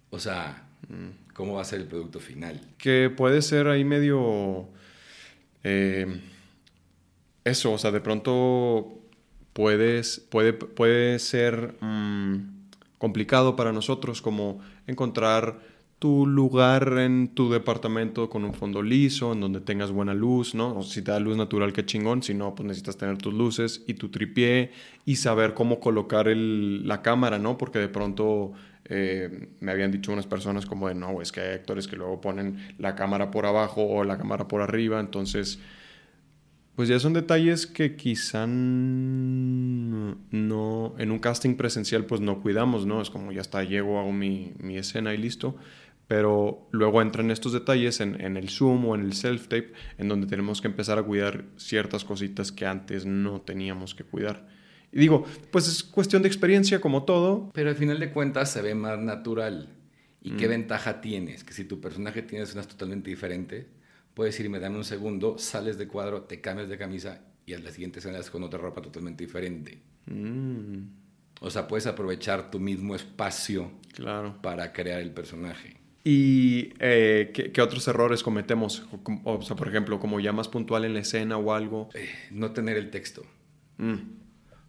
[0.10, 1.32] O sea, mm.
[1.34, 2.60] cómo va a ser el producto final.
[2.78, 4.68] Que puede ser ahí medio...
[5.64, 6.20] Eh,
[7.46, 9.00] eso, o sea, de pronto
[9.54, 11.78] puedes, puede, puede ser...
[11.80, 12.60] Mm,
[13.02, 15.60] complicado para nosotros como encontrar
[16.02, 20.82] tu lugar en tu departamento con un fondo liso, en donde tengas buena luz, ¿no?
[20.82, 22.24] Si te da luz natural, qué chingón.
[22.24, 24.72] Si no, pues necesitas tener tus luces y tu tripié
[25.06, 27.56] y saber cómo colocar la cámara, ¿no?
[27.56, 28.54] Porque de pronto
[28.86, 32.20] eh, me habían dicho unas personas como de, no, es que hay actores que luego
[32.20, 35.60] ponen la cámara por abajo o la cámara por arriba, entonces
[36.76, 40.16] pues ya son detalles que quizá no,
[40.98, 43.02] en un casting presencial pues no cuidamos, ¿no?
[43.02, 45.56] Es como ya está, llego, hago mi, mi escena y listo.
[46.08, 50.28] Pero luego entran estos detalles en, en el Zoom o en el self-tape, en donde
[50.28, 54.46] tenemos que empezar a cuidar ciertas cositas que antes no teníamos que cuidar.
[54.92, 57.50] Y digo, pues es cuestión de experiencia como todo.
[57.54, 59.70] Pero al final de cuentas se ve más natural.
[60.22, 60.50] ¿Y qué mm.
[60.50, 61.44] ventaja tienes?
[61.44, 63.68] Que si tu personaje tiene escenas totalmente diferentes,
[64.14, 67.72] puedes irme, dame un segundo, sales de cuadro, te cambias de camisa y a la
[67.72, 69.82] siguiente escena con otra ropa totalmente diferente.
[70.06, 70.84] Mm.
[71.42, 74.40] O sea, puedes aprovechar tu mismo espacio claro.
[74.42, 75.78] para crear el personaje.
[76.04, 78.86] ¿Y eh, ¿qué, otros errores cometemos?
[79.24, 81.90] O, sea, por ejemplo, como ya más puntual en la escena o algo.
[81.94, 83.24] Eh, no tener el texto.
[83.78, 83.94] Mm.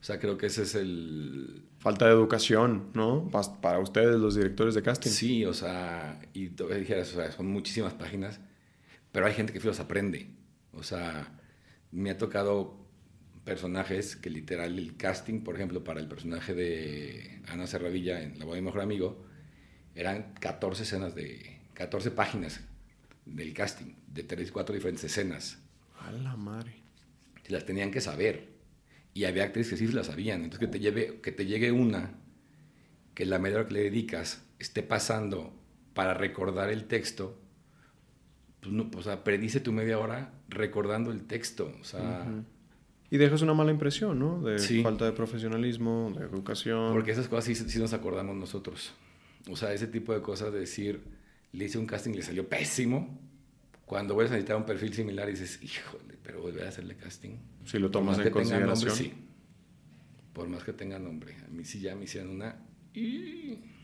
[0.03, 1.65] O sea, creo que ese es el...
[1.79, 3.29] Falta de educación, ¿no?
[3.61, 5.11] Para ustedes, los directores de casting.
[5.11, 8.41] Sí, o sea, y dijeras, o sea, son muchísimas páginas,
[9.13, 10.29] pero hay gente que los aprende.
[10.73, 11.39] O sea,
[11.91, 12.83] me ha tocado
[13.45, 18.45] personajes que literal el casting, por ejemplo, para el personaje de Ana Serradilla en La
[18.45, 19.25] voz de mejor amigo,
[19.95, 22.61] eran 14 escenas de 14 páginas
[23.27, 25.59] del casting, de 3 4 diferentes escenas.
[26.01, 26.75] A la madre.
[27.49, 28.53] Las tenían que saber.
[29.15, 30.45] Y había actrices que sí las sabían.
[30.45, 32.15] Entonces, que te, lleve, que te llegue una,
[33.15, 35.53] que la media hora que le dedicas esté pasando
[35.93, 37.42] para recordar el texto,
[38.63, 41.75] pues no, o sea, predice tu media hora recordando el texto.
[41.81, 42.25] O sea.
[43.11, 44.41] Y dejas una mala impresión, ¿no?
[44.41, 46.93] De falta de profesionalismo, de educación.
[46.93, 48.95] Porque esas cosas sí, sí nos acordamos nosotros.
[49.51, 51.03] O sea, ese tipo de cosas de decir,
[51.53, 53.21] le hice un casting y le salió pésimo.
[53.85, 57.37] Cuando vuelves a necesitar un perfil similar y dices, híjole, pero volver a hacerle casting.
[57.65, 58.89] Si lo tomas en consideración.
[58.89, 59.13] Nombre, sí.
[60.33, 61.35] Por más que tenga nombre.
[61.45, 62.57] A mí sí ya me hicieron una...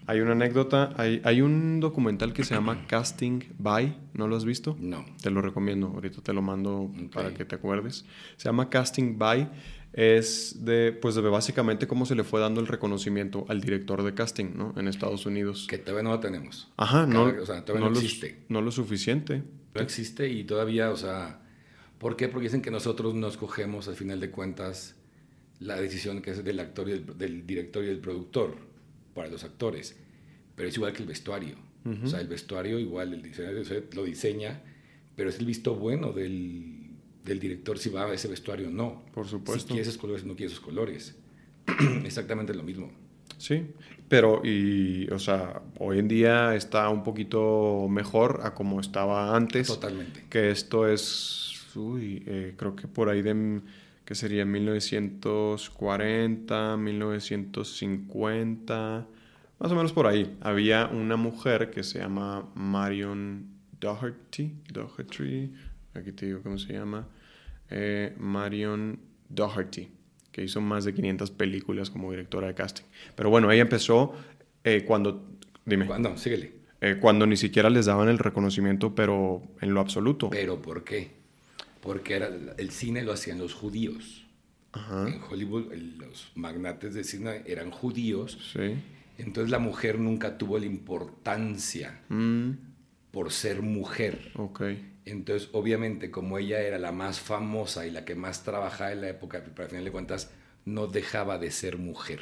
[0.09, 4.47] Hay una anécdota, hay, hay un documental que se llama Casting By, ¿no lo has
[4.47, 4.75] visto?
[4.81, 5.05] No.
[5.23, 8.07] Te lo recomiendo, ahorita te lo mando para que te acuerdes.
[8.39, 9.51] Se llama Casting By
[9.93, 14.15] es de, pues de básicamente cómo se le fue dando el reconocimiento al director de
[14.15, 14.73] casting, ¿no?
[14.79, 15.67] En Estados Unidos.
[15.69, 16.71] Que todavía no lo tenemos.
[16.79, 18.45] Ajá, no, o sea, todavía no, existe.
[18.49, 19.43] no lo suficiente.
[19.75, 21.43] No existe y todavía, o sea,
[21.99, 22.29] ¿por qué?
[22.29, 24.97] Porque dicen que nosotros nos cogemos al final de cuentas
[25.61, 28.68] la decisión que es del actor y del, director y del productor
[29.19, 29.97] para los actores.
[30.57, 31.57] Pero es igual que el vestuario.
[32.03, 33.65] O sea, el vestuario igual, el diseñador
[33.95, 34.63] lo diseña,
[35.17, 36.79] pero es el visto bueno del
[37.29, 39.03] del director si va a ese vestuario o no.
[39.15, 39.61] Por supuesto.
[39.61, 41.15] Si quiere esos colores no quiere esos colores.
[42.05, 42.91] Exactamente lo mismo.
[43.37, 43.67] Sí,
[44.09, 49.69] pero y, o sea, hoy en día está un poquito mejor a como estaba antes.
[49.69, 50.25] Totalmente.
[50.29, 53.61] Que esto es, uy, eh, creo que por ahí de,
[54.09, 59.07] que sería 1940, 1950,
[59.59, 60.35] más o menos por ahí.
[60.41, 63.45] Había una mujer que se llama Marion
[63.79, 65.53] Doherty, Doherty,
[65.93, 67.07] aquí te digo cómo se llama,
[67.69, 68.99] eh, Marion
[69.29, 69.91] Doherty,
[70.33, 72.85] que hizo más de 500 películas como directora de casting.
[73.15, 74.15] Pero bueno, ella empezó
[74.65, 75.37] eh, cuando...
[75.67, 75.85] Dime.
[75.85, 76.17] ¿Cuándo?
[76.17, 76.55] Síguele.
[76.81, 80.31] Eh, cuando ni siquiera les daban el reconocimiento, pero en lo absoluto.
[80.31, 81.18] ¿Pero por qué?
[81.81, 84.25] Porque era, el cine lo hacían los judíos.
[84.75, 88.39] En Hollywood los magnates de cine eran judíos.
[88.53, 88.77] Sí.
[89.17, 92.51] Entonces la mujer nunca tuvo la importancia mm.
[93.11, 94.31] por ser mujer.
[94.35, 94.99] Okay.
[95.05, 99.09] Entonces, obviamente, como ella era la más famosa y la que más trabajaba en la
[99.09, 100.31] época, pero al final de cuentas
[100.65, 102.21] no dejaba de ser mujer.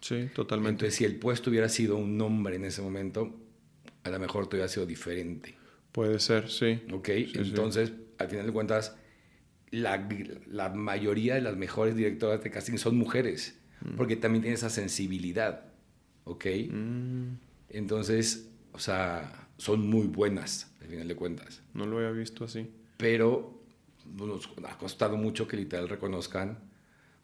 [0.00, 0.86] Sí, totalmente.
[0.86, 3.38] Entonces, si el puesto hubiera sido un hombre en ese momento,
[4.02, 5.56] a lo mejor todo hubiera sido diferente.
[5.92, 6.80] Puede ser, sí.
[6.90, 8.96] Ok, entonces, al final de cuentas,
[9.70, 10.08] la,
[10.46, 13.96] la, mayoría de las mejores directoras de casting son mujeres, mm.
[13.96, 15.64] porque también tienen esa sensibilidad.
[16.24, 16.46] ¿Ok?
[16.70, 17.34] Mm.
[17.70, 21.62] Entonces, o sea, son muy buenas final de cuentas.
[21.72, 22.68] No lo había visto así.
[22.96, 23.62] Pero
[24.04, 26.58] nos ha costado mucho que literal reconozcan.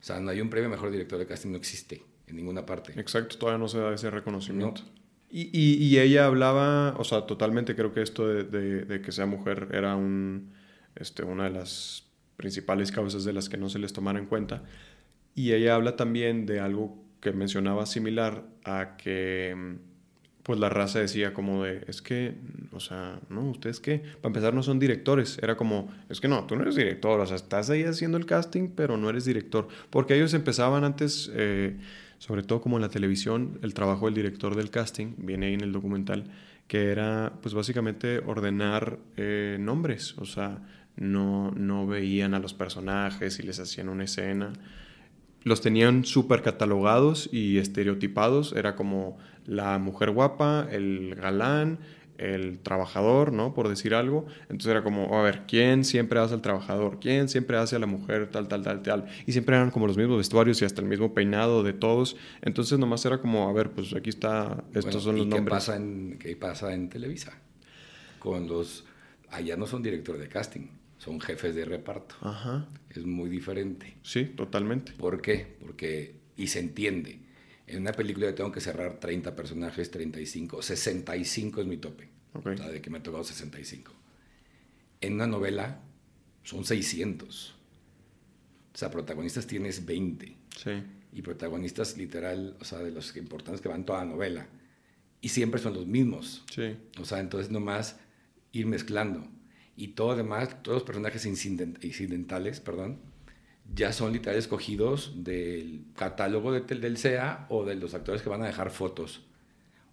[0.01, 2.99] O sea, no hay un premio mejor director de casting, no existe en ninguna parte.
[2.99, 4.83] Exacto, todavía no se da ese reconocimiento.
[5.29, 8.45] Y, y, ella hablaba, o sea, totalmente creo que esto de,
[8.85, 10.53] de, que sea mujer era un,
[10.97, 12.05] este, una de las
[12.37, 14.63] principales causas de las que no se les tomara en cuenta.
[15.35, 19.77] Y ella habla también de algo que mencionaba similar a que
[20.47, 22.37] pues la raza decía como de, es que,
[22.71, 26.47] o sea, no, ustedes qué, para empezar no son directores, era como, es que no,
[26.47, 29.67] tú no eres director, o sea, estás ahí haciendo el casting, pero no eres director,
[29.91, 31.77] porque ellos empezaban antes, eh,
[32.19, 35.63] sobre todo como en la televisión, el trabajo del director del casting, viene ahí en
[35.63, 36.31] el documental,
[36.69, 40.63] que era pues básicamente ordenar eh, nombres, o sea,
[40.97, 44.53] no, no veían a los personajes y les hacían una escena
[45.47, 48.53] los tenían súper catalogados y estereotipados.
[48.53, 51.79] Era como la mujer guapa, el galán,
[52.19, 53.55] el trabajador, ¿no?
[53.55, 54.27] Por decir algo.
[54.49, 56.99] Entonces era como, a ver, ¿quién siempre hace al trabajador?
[56.99, 59.07] ¿Quién siempre hace a la mujer tal, tal, tal, tal?
[59.25, 62.17] Y siempre eran como los mismos vestuarios y hasta el mismo peinado de todos.
[62.43, 65.45] Entonces nomás era como, a ver, pues aquí está, estos son los ¿y nombres.
[65.45, 67.39] ¿qué pasa, en, ¿Qué pasa en Televisa?
[68.19, 68.85] Con los...
[69.31, 70.67] Allá no son directores de casting
[71.07, 72.17] son jefes de reparto.
[72.21, 72.69] Ajá.
[72.91, 73.97] Es muy diferente.
[74.03, 74.91] Sí, totalmente.
[74.91, 75.57] ¿Por qué?
[75.61, 77.21] Porque, y se entiende,
[77.69, 82.09] en una película yo tengo que cerrar 30 personajes, 35, 65 es mi tope.
[82.33, 82.55] Okay.
[82.55, 83.93] O sea, de que me ha tocado 65.
[85.01, 85.81] En una novela
[86.43, 87.55] son 600.
[88.75, 90.37] O sea, protagonistas tienes 20.
[90.57, 90.71] Sí.
[91.13, 94.49] Y protagonistas literal, o sea, de los importantes que van toda la novela.
[95.21, 96.45] y siempre son los mismos.
[96.53, 96.77] Sí.
[97.01, 97.97] O sea, entonces nomás
[98.53, 99.27] ir mezclando.
[99.77, 102.99] Y todo además, todos los personajes incidentales, perdón,
[103.75, 108.43] ya son literalmente escogidos del catálogo de, del CEA o de los actores que van
[108.43, 109.27] a dejar fotos.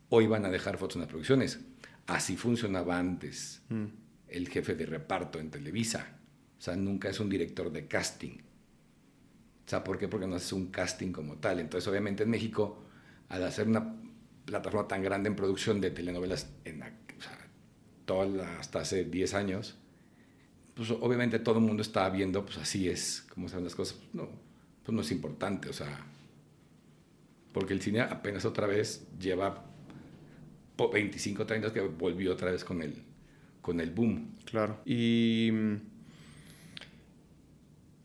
[0.10, 1.60] O iban a dejar fotos en las producciones.
[2.08, 3.86] Así funcionaba antes Mm.
[4.28, 6.20] el jefe de reparto en Televisa.
[6.58, 8.38] O sea, nunca es un director de casting.
[9.66, 10.08] O sea, ¿por qué?
[10.08, 11.60] Porque no es un casting como tal.
[11.60, 12.84] Entonces, obviamente en México,
[13.30, 13.96] al hacer una
[14.46, 16.84] plataforma tan grande en producción de telenovelas en,
[18.06, 19.76] toda la- hasta hace 10 años,
[20.76, 24.00] pues obviamente todo el mundo estaba viendo, pues así es, como son las cosas.
[24.14, 24.28] No,
[24.84, 26.06] pues no es importante, o sea,
[27.54, 29.64] porque el cine apenas otra vez lleva
[30.76, 32.96] po- 25, 30 que volvió otra vez con el,
[33.62, 34.36] con el boom.
[34.46, 34.80] Claro.
[34.86, 35.52] Y.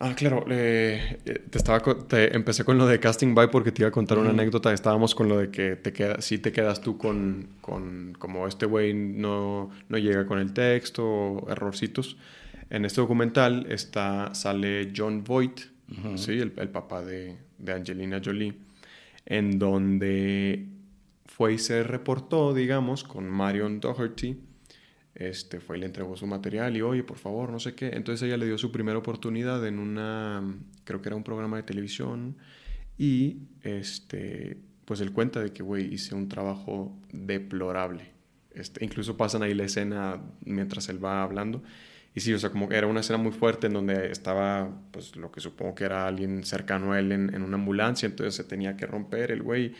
[0.00, 0.44] Ah, claro.
[0.48, 3.92] eh, eh, te estaba te empecé con lo de Casting By porque te iba a
[3.92, 4.72] contar una anécdota.
[4.72, 8.66] Estábamos con lo de que te queda, si te quedas tú con, con como este
[8.66, 12.16] güey no, no llega con el texto o errorcitos.
[12.70, 15.60] En este documental está, sale John Voight.
[16.16, 16.32] ¿sí?
[16.32, 18.54] el, el papá de, de Angelina Jolie,
[19.24, 20.66] en donde
[21.24, 24.36] fue y se reportó, digamos, con Marion Doherty.
[25.18, 27.88] Este, fue y le entregó su material y, oye, por favor, no sé qué.
[27.88, 30.42] Entonces ella le dio su primera oportunidad en una,
[30.84, 32.36] creo que era un programa de televisión.
[32.96, 38.12] Y, este, pues él cuenta de que, güey, hice un trabajo deplorable.
[38.52, 41.64] Este, incluso pasan ahí la escena mientras él va hablando.
[42.14, 45.16] Y sí, o sea, como que era una escena muy fuerte en donde estaba, pues,
[45.16, 48.44] lo que supongo que era alguien cercano a él en, en una ambulancia, entonces se
[48.44, 49.74] tenía que romper el güey.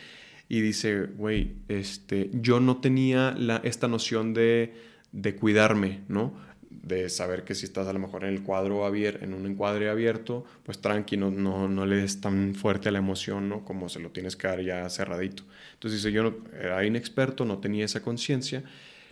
[0.48, 4.74] Y dice, güey, este, yo no tenía la, esta noción de,
[5.12, 6.34] de cuidarme, ¿no?
[6.70, 9.88] De saber que si estás a lo mejor en el cuadro abierto, en un encuadre
[9.88, 13.64] abierto, pues tranqui, no, no, no le des tan fuerte a la emoción, ¿no?
[13.64, 15.44] Como se lo tienes que dar ya cerradito.
[15.74, 18.64] Entonces dice, yo no, era inexperto, no tenía esa conciencia,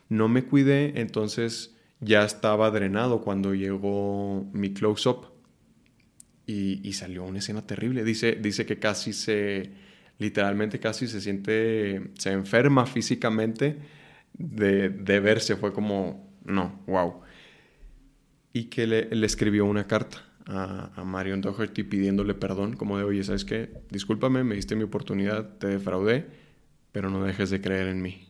[0.08, 5.32] no me cuidé, entonces ya estaba drenado cuando llegó mi close-up
[6.46, 8.04] y, y salió una escena terrible.
[8.04, 9.70] Dice, dice que casi se,
[10.18, 13.78] literalmente casi se siente, se enferma físicamente
[14.38, 15.56] de, de verse.
[15.56, 17.20] Fue como, no, wow.
[18.52, 23.04] Y que le, le escribió una carta a, a Marion Doherty pidiéndole perdón, como de,
[23.04, 23.70] oye, ¿sabes qué?
[23.90, 26.26] Discúlpame, me diste mi oportunidad, te defraudé,
[26.92, 28.22] pero no dejes de creer en mí.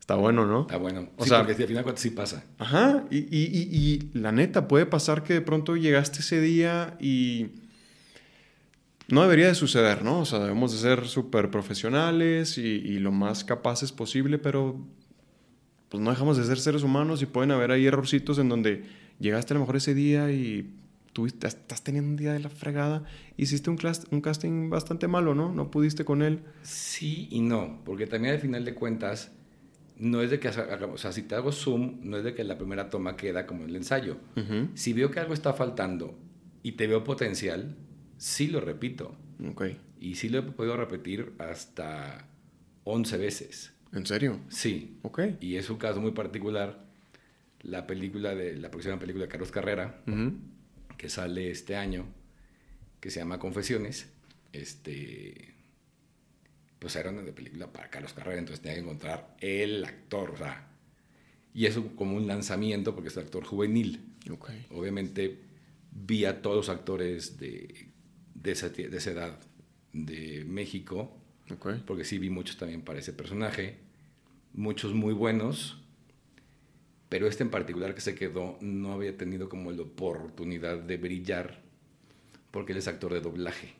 [0.00, 0.62] Está bueno, ¿no?
[0.62, 1.10] Está bueno.
[1.16, 2.44] O sí, sea- porque al final sí pasa.
[2.58, 6.96] Ajá, y, y, y, y la neta, puede pasar que de pronto llegaste ese día
[6.98, 7.48] y
[9.08, 10.20] no debería de suceder, ¿no?
[10.20, 14.78] O sea, debemos de ser súper profesionales y, y lo más capaces posible, pero
[15.88, 18.84] pues no dejamos de ser seres humanos y pueden haber ahí errorcitos en donde
[19.18, 20.74] llegaste a lo mejor ese día y
[21.12, 23.04] tuviste, estás teniendo un día de la fregada,
[23.36, 23.78] hiciste un,
[24.10, 25.52] un casting bastante malo, ¿no?
[25.52, 26.40] No pudiste con él.
[26.62, 29.32] Sí y no, porque también al final de cuentas,
[29.96, 32.56] no es de que, o sea, si te hago zoom, no es de que la
[32.56, 34.18] primera toma queda como el ensayo.
[34.74, 36.16] Si veo que algo está faltando
[36.62, 37.74] y te veo potencial,
[38.18, 39.16] sí lo repito.
[39.50, 39.64] Ok.
[40.00, 42.28] Y sí lo he podido repetir hasta
[42.84, 43.72] 11 veces.
[43.92, 44.40] ¿En serio?
[44.48, 44.98] Sí.
[45.02, 45.20] Ok.
[45.40, 46.86] Y es un caso muy particular.
[47.62, 50.02] La película de la próxima película de Carlos Carrera,
[50.96, 52.06] que sale este año,
[53.00, 54.10] que se llama Confesiones,
[54.52, 55.54] este,
[56.78, 60.36] pues era una de película para Carlos Carrera, entonces tenía que encontrar el actor, o
[60.36, 60.68] sea,
[61.52, 64.14] y eso como un lanzamiento porque es un actor juvenil.
[64.30, 64.50] Ok.
[64.70, 65.40] Obviamente
[65.90, 67.87] vi a todos los actores de,
[68.42, 69.38] de, esa, de esa edad
[69.92, 71.16] de México,
[71.86, 73.78] porque sí vi muchos también para ese personaje,
[74.52, 75.82] muchos muy buenos,
[77.08, 81.62] pero este en particular que se quedó no había tenido como la oportunidad de brillar
[82.50, 83.74] porque él es actor de doblaje.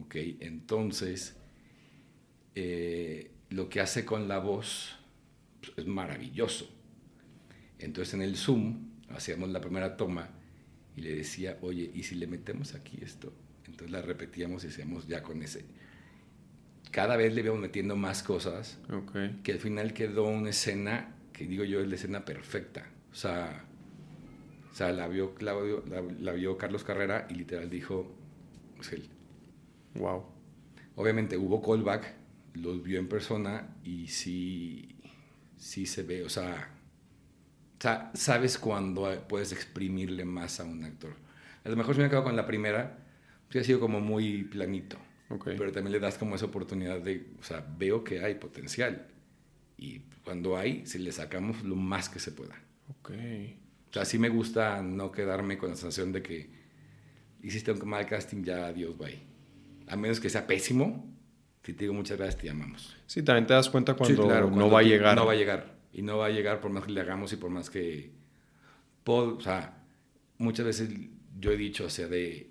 [0.00, 1.36] Ok, entonces
[2.54, 4.96] eh, lo que hace con la voz
[5.60, 6.68] pues, es maravilloso.
[7.78, 10.30] Entonces en el Zoom hacíamos la primera toma
[10.96, 13.32] y le decía, oye, ¿y si le metemos aquí esto?
[13.66, 15.64] Entonces la repetíamos y hacíamos ya con ese.
[16.90, 19.16] Cada vez le íbamos metiendo más cosas Ok.
[19.42, 22.86] que al final quedó una escena que digo yo es la escena perfecta.
[23.10, 23.64] O sea,
[24.70, 28.14] o sea la, vio Claudio, la, la vio Carlos Carrera y literal dijo,
[28.80, 29.08] es él.
[29.94, 30.24] Wow.
[30.96, 32.14] Obviamente hubo callback,
[32.54, 34.96] los vio en persona y sí,
[35.56, 36.74] sí se ve, o sea,
[38.14, 41.14] sabes cuando puedes exprimirle más a un actor.
[41.64, 42.98] A lo mejor si me quedado con la primera,
[43.50, 44.96] sí ha sido como muy planito.
[45.30, 45.44] Ok.
[45.56, 49.06] Pero también le das como esa oportunidad de, o sea, veo que hay potencial.
[49.76, 52.54] Y cuando hay, si le sacamos lo más que se pueda.
[52.88, 53.10] Ok.
[53.90, 56.50] O sea, sí me gusta no quedarme con la sensación de que
[57.42, 59.18] hiciste un mal casting, ya adiós, bye.
[59.88, 61.10] A menos que sea pésimo,
[61.64, 62.96] Si te digo muchas gracias, te llamamos.
[63.06, 65.14] Sí, también te das cuenta cuando, no va a llegar.
[65.16, 65.81] No va a llegar.
[65.92, 68.10] Y no va a llegar por más que le hagamos y por más que...
[69.04, 69.84] o sea,
[70.38, 70.90] muchas veces
[71.38, 72.50] yo he dicho, o sea, de...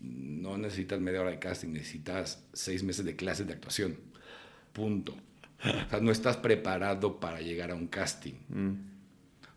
[0.00, 3.96] No necesitas media hora de casting, necesitas seis meses de clases de actuación.
[4.72, 5.14] Punto.
[5.60, 8.34] O sea, no estás preparado para llegar a un casting.
[8.48, 8.92] Mm.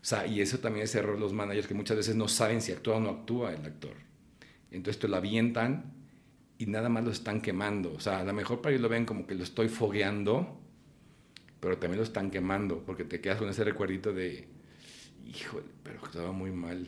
[0.06, 2.62] O sea, y eso también es error de los managers que muchas veces no saben
[2.62, 3.96] si actúa o no actúa el actor.
[4.70, 5.94] Entonces te lo avientan
[6.58, 7.92] y nada más lo están quemando.
[7.92, 10.60] O sea, a lo mejor para ellos lo ven como que lo estoy fogueando,
[11.60, 14.48] pero también lo están quemando porque te quedas con ese recuerdito de,
[15.26, 16.86] híjole, pero estaba muy mal.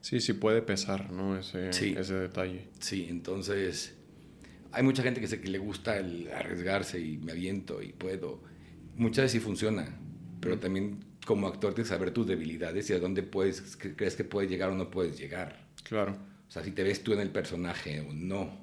[0.00, 1.38] Sí, sí puede pesar, ¿no?
[1.38, 2.68] Ese, ese detalle.
[2.78, 3.96] Sí, entonces
[4.72, 8.42] hay mucha gente que, se, que le gusta el arriesgarse y me aviento y puedo.
[8.96, 9.98] Muchas veces sí funciona,
[10.40, 14.24] pero también como actor tienes que saber tus debilidades y a dónde puedes, crees que
[14.24, 15.68] puedes llegar o no puedes llegar.
[15.84, 16.16] Claro.
[16.48, 18.59] O sea, si te ves tú en el personaje o no.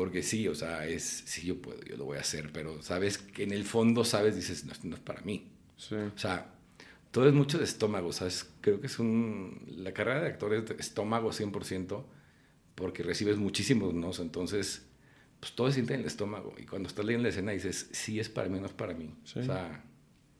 [0.00, 3.18] Porque sí, o sea, es, sí, yo puedo, yo lo voy a hacer, pero sabes
[3.18, 5.50] que en el fondo sabes, dices, no, no es para mí.
[5.76, 5.94] Sí.
[5.94, 6.54] O sea,
[7.10, 8.48] todo es mucho de estómago, ¿sabes?
[8.62, 9.62] Creo que es un...
[9.76, 12.02] La carrera de actor es de estómago 100%,
[12.76, 14.86] porque recibes muchísimos no, entonces,
[15.38, 16.54] pues todo se siente en el estómago.
[16.56, 19.14] Y cuando estás leyendo la escena dices, sí es para mí, no es para mí.
[19.24, 19.40] Sí.
[19.40, 19.84] O sea...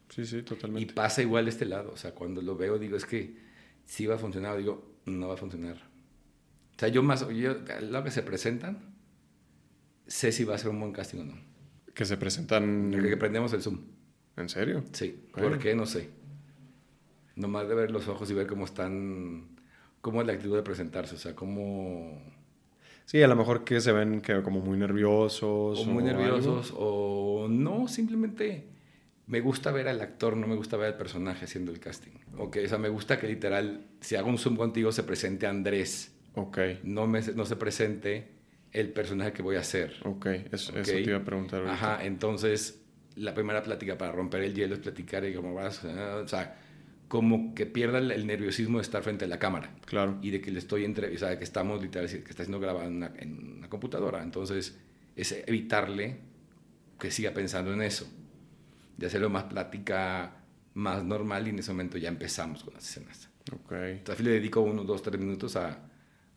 [0.09, 0.91] Sí, sí, totalmente.
[0.91, 3.37] Y pasa igual de este lado, o sea, cuando lo veo digo, es que
[3.85, 5.75] sí va a funcionar, digo, no va a funcionar.
[5.75, 8.90] O sea, yo más, yo, lo que se presentan,
[10.11, 11.33] sé si va a ser un buen casting o no.
[11.93, 12.91] Que se presentan...
[12.91, 13.79] Que, prendemos el Zoom.
[14.35, 14.83] ¿En serio?
[14.91, 15.27] Sí.
[15.33, 15.73] ¿Por qué?
[15.73, 16.09] No sé.
[17.35, 19.57] Nomás de ver los ojos y ver cómo están...
[20.01, 22.21] Cómo es la actitud de presentarse, o sea, cómo...
[23.05, 25.79] Sí, a lo mejor que se ven que como muy nerviosos.
[25.79, 28.67] O muy nerviosos, o no, simplemente
[29.27, 32.11] me gusta ver al actor, no me gusta ver al personaje haciendo el casting.
[32.37, 36.15] Ok, o sea, me gusta que literal, si hago un Zoom contigo, se presente Andrés.
[36.35, 36.57] Ok.
[36.83, 38.40] No, me, no se presente
[38.71, 39.95] el personaje que voy a hacer.
[40.03, 41.65] Ok, eso, eso te iba a preguntar.
[41.67, 42.81] Ajá, entonces
[43.15, 46.57] la primera plática para romper el hielo es platicar y cómo vas, o sea,
[47.07, 49.75] como que pierda el, nerviosismo de estar frente a la cámara.
[49.85, 50.17] Claro.
[50.21, 52.87] Y de que le estoy entre, o sea, que estamos literal, que está siendo grabado
[52.87, 54.23] en una, en una computadora.
[54.23, 54.79] Entonces,
[55.15, 56.19] es evitarle
[56.97, 58.09] que siga pensando en eso.
[58.95, 60.37] De hacerlo más plática,
[60.73, 63.29] más normal y en ese momento ya empezamos con las escenas.
[63.51, 63.73] Ok.
[63.73, 65.79] Entonces, le dedico unos dos, tres minutos a,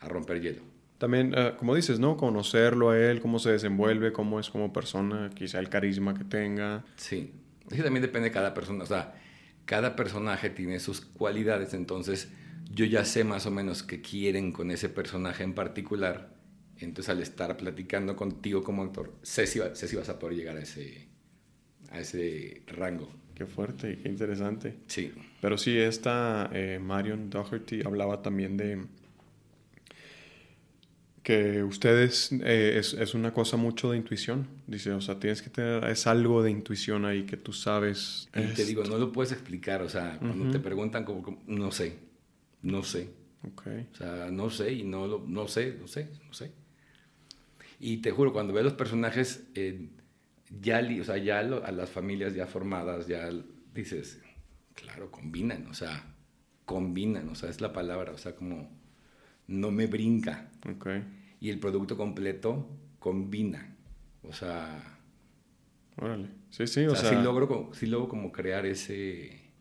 [0.01, 0.74] a romper hielo.
[1.05, 2.17] También, eh, como dices, ¿no?
[2.17, 6.83] Conocerlo a él, cómo se desenvuelve, cómo es como persona, quizá el carisma que tenga.
[6.97, 7.31] Sí,
[7.69, 9.15] que también depende de cada persona, o sea,
[9.67, 12.33] cada personaje tiene sus cualidades, entonces
[12.71, 16.35] yo ya sé más o menos qué quieren con ese personaje en particular,
[16.79, 20.57] entonces al estar platicando contigo como actor, sé si, sé si vas a poder llegar
[20.57, 21.09] a ese,
[21.91, 23.13] a ese rango.
[23.35, 24.77] Qué fuerte y qué interesante.
[24.87, 25.13] Sí.
[25.43, 28.87] Pero sí, esta eh, Marion Doherty hablaba también de
[31.25, 34.47] que ustedes eh, es, es, una cosa mucho de intuición.
[34.67, 38.29] Dice, o sea, tienes que tener, es algo de intuición ahí que tú sabes.
[38.37, 41.97] Y te digo, no lo puedes explicar, o sea, cuando te preguntan como, no sé,
[42.63, 43.09] no sé.
[43.53, 43.89] Okay.
[43.93, 46.53] O sea, no sé y no, lo, no sé, no sé, no sé.
[47.81, 49.89] Y te juro, cuando ves los personajes, eh,
[50.61, 53.31] ya, o sea, ya a las familias ya formadas, ya
[53.73, 54.21] dices,
[54.75, 56.15] claro, combinan, o sea,
[56.67, 58.84] combinan, o sea, es la palabra, o sea, como
[59.47, 60.51] no me brinca.
[60.77, 61.05] Okay.
[61.41, 62.69] Y el producto completo
[62.99, 63.77] combina.
[64.23, 64.99] O sea.
[65.97, 66.29] Órale.
[66.51, 67.11] Sí, sí, o, sea.
[67.11, 69.53] Sí logro, sí logro como crear ese.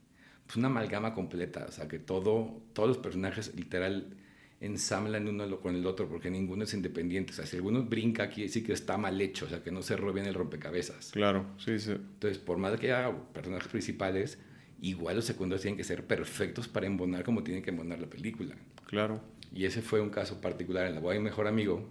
[0.46, 1.66] Pues una amalgama completa.
[1.68, 4.18] O sea, que todo, todos los personajes literal
[4.64, 7.34] ensamblan uno con el otro porque ninguno es independiente.
[7.34, 9.46] O sea, si alguno brinca aquí, sí que está mal hecho.
[9.46, 11.12] O sea, que no se roben el rompecabezas.
[11.12, 11.92] Claro, sí, sí.
[11.92, 14.40] Entonces, por más que haya personajes principales,
[14.80, 18.56] igual los secundarios tienen que ser perfectos para embonar como tiene que embonar la película.
[18.88, 19.22] Claro.
[19.54, 21.88] Y ese fue un caso particular en la boda de mi mejor amigo,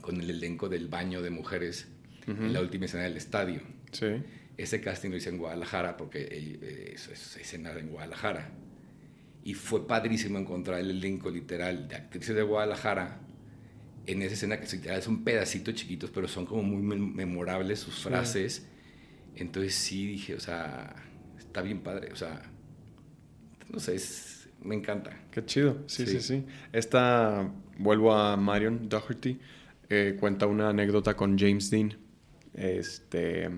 [0.00, 1.88] con el elenco del baño de mujeres
[2.26, 3.60] en la última escena del estadio.
[3.92, 4.22] Sí.
[4.56, 8.50] Ese casting lo hice en Guadalajara porque eh, es, escena en Guadalajara.
[9.42, 13.20] Y fue padrísimo encontrar el elenco literal de actrices de Guadalajara
[14.06, 18.66] en esa escena que son pedacitos chiquitos, pero son como muy memorables sus frases.
[19.34, 20.94] Entonces sí dije, o sea,
[21.38, 22.42] está bien padre, o sea,
[23.70, 25.10] no sé, es, me encanta.
[25.30, 26.44] Qué chido, sí, sí, sí.
[26.72, 29.38] Esta, vuelvo a Marion Doherty,
[29.88, 31.94] eh, cuenta una anécdota con James Dean.
[32.54, 33.50] Este,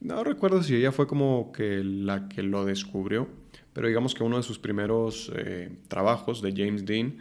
[0.00, 3.28] no recuerdo si ella fue como que la que lo descubrió,
[3.72, 7.18] pero digamos que uno de sus primeros eh, trabajos de James Dean,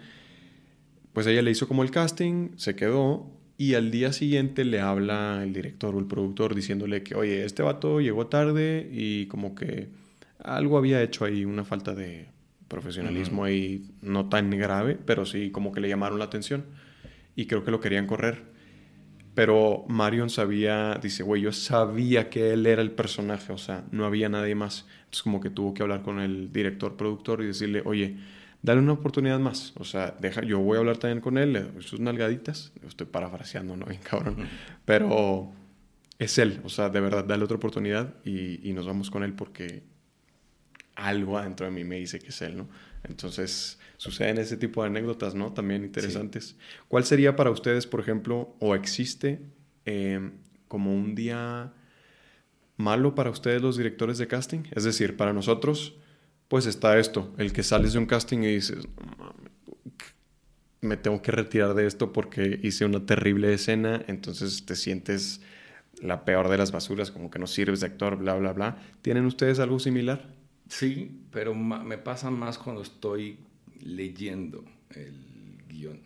[1.14, 5.42] pues ella le hizo como el casting, se quedó y al día siguiente le habla
[5.44, 9.90] el director o el productor diciéndole que, oye, este vato llegó tarde y como que
[10.42, 12.30] algo había hecho ahí, una falta de
[12.70, 16.64] profesionalismo ahí no tan grave, pero sí como que le llamaron la atención
[17.36, 18.44] y creo que lo querían correr.
[19.36, 24.06] Pero Marion sabía, dice, güey, yo sabía que él era el personaje, o sea, no
[24.06, 24.86] había nadie más.
[25.00, 28.18] Entonces como que tuvo que hablar con el director, productor y decirle, oye,
[28.62, 29.74] dale una oportunidad más.
[29.78, 32.74] O sea, deja, yo voy a hablar también con él, le doy sus nalgaditas.
[32.86, 33.86] Estoy parafraseando, ¿no?
[33.86, 34.36] Bien cabrón.
[34.86, 35.52] Pero
[36.18, 39.34] es él, o sea, de verdad, dale otra oportunidad y, y nos vamos con él
[39.34, 39.84] porque
[41.00, 42.70] algo adentro de mí me dice que es él, ¿no?
[43.04, 45.54] Entonces, suceden ese tipo de anécdotas, ¿no?
[45.54, 46.56] También interesantes.
[46.88, 49.40] ¿Cuál sería para ustedes, por ejemplo, o existe
[49.86, 50.32] eh,
[50.68, 51.74] como un día
[52.78, 54.64] malo para ustedes los directores de casting?
[54.72, 55.96] Es decir, para nosotros,
[56.50, 58.88] pues está esto, el que sales de un casting y dices,
[60.82, 65.42] me tengo que retirar de esto porque hice una terrible escena, entonces te sientes
[66.02, 68.78] la peor de las basuras, como que no sirves de actor, bla, bla, bla.
[69.02, 70.39] ¿Tienen ustedes algo similar?
[70.70, 73.40] Sí, pero me pasa más cuando estoy
[73.82, 76.00] leyendo el guion.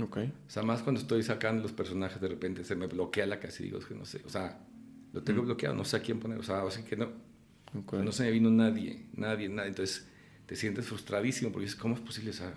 [0.00, 0.18] Ok.
[0.46, 3.60] O sea, más cuando estoy sacando los personajes, de repente se me bloquea la casa
[3.60, 4.58] y digo, es que no sé, o sea,
[5.12, 5.46] lo tengo mm.
[5.46, 7.10] bloqueado, no sé a quién poner, o sea, o que no,
[7.92, 9.70] no se me vino nadie, nadie, nadie.
[9.70, 10.06] Entonces
[10.46, 12.30] te sientes frustradísimo porque dices, ¿cómo es posible?
[12.30, 12.54] O sea,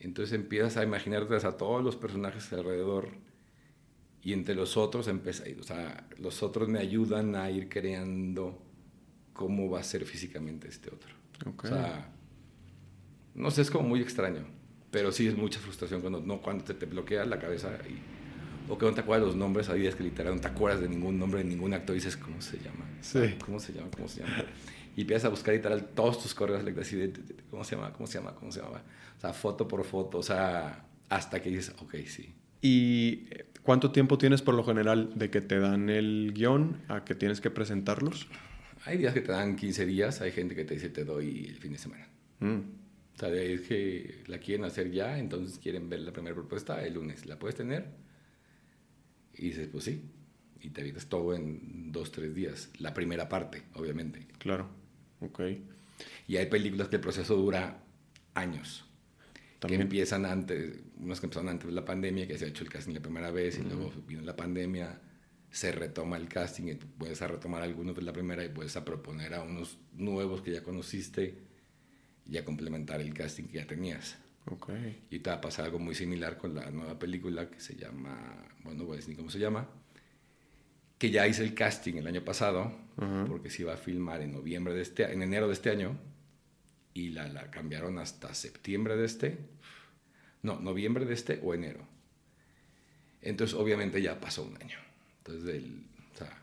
[0.00, 3.10] entonces empiezas a imaginarte a todos los personajes alrededor
[4.20, 8.60] y entre los otros empieza, o sea, los otros me ayudan a ir creando
[9.32, 11.14] cómo va a ser físicamente este otro.
[11.56, 12.08] O sea,
[13.34, 14.46] no sé, es como muy extraño,
[14.90, 18.78] pero sí es mucha frustración cuando, no, cuando te, te bloquea la cabeza y, o
[18.78, 21.18] que no te acuerdas los nombres, hay días que literal no te acuerdas de ningún
[21.18, 22.86] nombre de ningún actor y dices, ¿cómo se llama?
[23.00, 23.34] Sí.
[23.44, 23.88] ¿Cómo se llama?
[23.90, 24.44] ¿Cómo se llama?
[24.96, 27.12] Y empiezas a buscar literal todos tus correos así de,
[27.50, 27.92] ¿cómo se llama?
[27.92, 28.34] ¿Cómo se llama?
[28.34, 28.82] ¿Cómo se llama?
[29.16, 32.34] O sea, foto por foto, o sea, hasta que dices, ok, sí.
[32.60, 33.28] ¿Y
[33.62, 37.40] cuánto tiempo tienes por lo general de que te dan el guion a que tienes
[37.40, 38.28] que presentarlos?
[38.84, 41.56] Hay días que te dan 15 días, hay gente que te dice te doy el
[41.56, 42.08] fin de semana.
[42.40, 42.58] Mm.
[43.14, 46.94] O sea, es que la quieren hacer ya, entonces quieren ver la primera propuesta el
[46.94, 47.26] lunes.
[47.26, 47.86] ¿La puedes tener?
[49.34, 50.02] Y dices, pues sí.
[50.60, 52.70] Y te evitas todo en dos, tres días.
[52.78, 54.26] La primera parte, obviamente.
[54.38, 54.68] Claro.
[55.20, 55.40] Ok.
[56.26, 57.84] Y hay películas que el proceso dura
[58.34, 58.84] años.
[59.60, 62.70] Que empiezan antes, unas que empezaron antes de la pandemia, que se ha hecho el
[62.70, 65.00] casting la primera vez, y luego vino la pandemia
[65.52, 68.84] se retoma el casting y puedes a retomar algunos de la primera y puedes a
[68.84, 71.38] proponer a unos nuevos que ya conociste
[72.26, 74.16] y a complementar el casting que ya tenías.
[74.46, 75.06] Okay.
[75.10, 78.48] Y te va a pasar algo muy similar con la nueva película que se llama,
[78.64, 79.68] bueno, voy a decir cómo se llama,
[80.98, 82.72] que ya hice el casting el año pasado,
[83.28, 85.98] porque se iba a filmar en noviembre de este, en enero de este año,
[86.94, 89.38] y la, la cambiaron hasta septiembre de este,
[90.42, 91.86] no, noviembre de este o enero.
[93.20, 94.78] Entonces, obviamente ya pasó un año.
[95.24, 96.42] Entonces, del, o sea,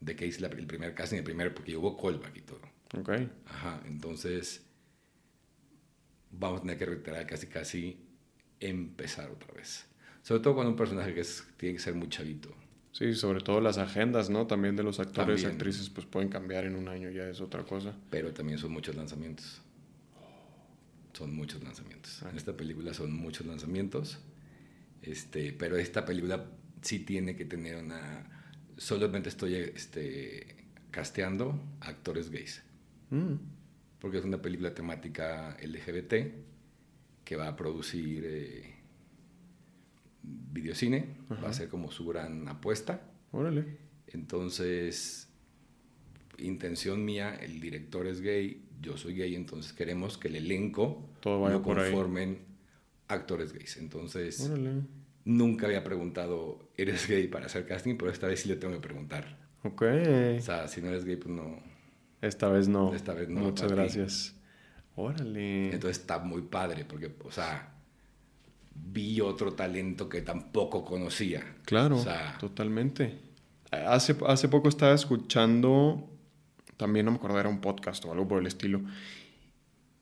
[0.00, 2.60] de que hice el primer casting, el primer, porque hubo callback y todo.
[2.98, 3.10] Ok.
[3.46, 4.62] Ajá, entonces
[6.30, 7.98] vamos a tener que reiterar casi casi
[8.60, 9.86] empezar otra vez.
[10.22, 12.54] Sobre todo cuando un personaje que es, tiene que ser muy chavito.
[12.92, 14.46] Sí, sobre todo las agendas, ¿no?
[14.46, 17.64] También de los actores y actrices, pues pueden cambiar en un año, ya es otra
[17.64, 17.94] cosa.
[18.10, 19.62] Pero también son muchos lanzamientos.
[21.14, 22.22] Son muchos lanzamientos.
[22.22, 24.18] En esta película son muchos lanzamientos.
[25.02, 26.44] Este, pero esta película
[26.82, 28.26] sí tiene que tener una...
[28.76, 30.56] Solamente estoy este,
[30.90, 32.62] casteando actores gays.
[33.10, 33.34] Mm.
[33.98, 36.14] Porque es una película temática LGBT
[37.24, 38.74] que va a producir eh,
[40.22, 41.16] videocine.
[41.44, 43.02] Va a ser como su gran apuesta.
[43.32, 43.76] Órale.
[44.06, 45.28] Entonces,
[46.38, 51.42] intención mía, el director es gay, yo soy gay, entonces queremos que el elenco Todo
[51.42, 52.38] vaya conformen
[53.08, 53.76] actores gays.
[53.76, 54.40] Entonces...
[54.40, 57.96] Órale Nunca había preguntado, ¿eres gay para hacer casting?
[57.96, 59.38] Pero esta vez sí le tengo que preguntar.
[59.62, 59.82] Ok.
[60.38, 61.62] O sea, si no eres gay, pues no.
[62.22, 62.94] Esta vez no.
[62.94, 63.40] Esta vez no.
[63.40, 64.34] Muchas gracias.
[64.96, 65.72] Órale.
[65.72, 67.74] Entonces está muy padre, porque, o sea,
[68.74, 71.56] vi otro talento que tampoco conocía.
[71.64, 73.18] Claro, o sea, totalmente.
[73.70, 76.10] Hace, hace poco estaba escuchando,
[76.76, 78.80] también no me acuerdo, era un podcast o algo por el estilo,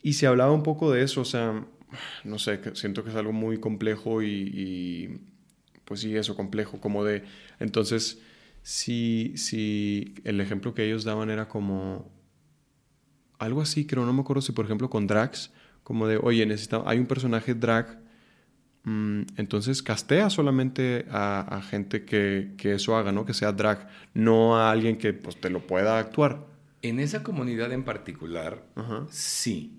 [0.03, 1.67] y se hablaba un poco de eso, o sea,
[2.25, 5.21] no sé, siento que es algo muy complejo y,
[5.85, 7.25] pues sí, eso complejo, como de,
[7.61, 8.21] entonces,
[8.63, 12.11] si, si el ejemplo que ellos daban era como,
[13.39, 15.53] algo así, creo, no me acuerdo si por ejemplo con drags,
[15.83, 18.01] como de, oye, necesitamos, hay un personaje drag,
[18.85, 23.25] mm, entonces castea solamente a, gente que, que, eso haga, ¿no?
[23.25, 26.47] Que sea drag, no a alguien que pues te lo pueda actuar.
[26.83, 28.63] En esa comunidad en particular,
[29.11, 29.79] sí.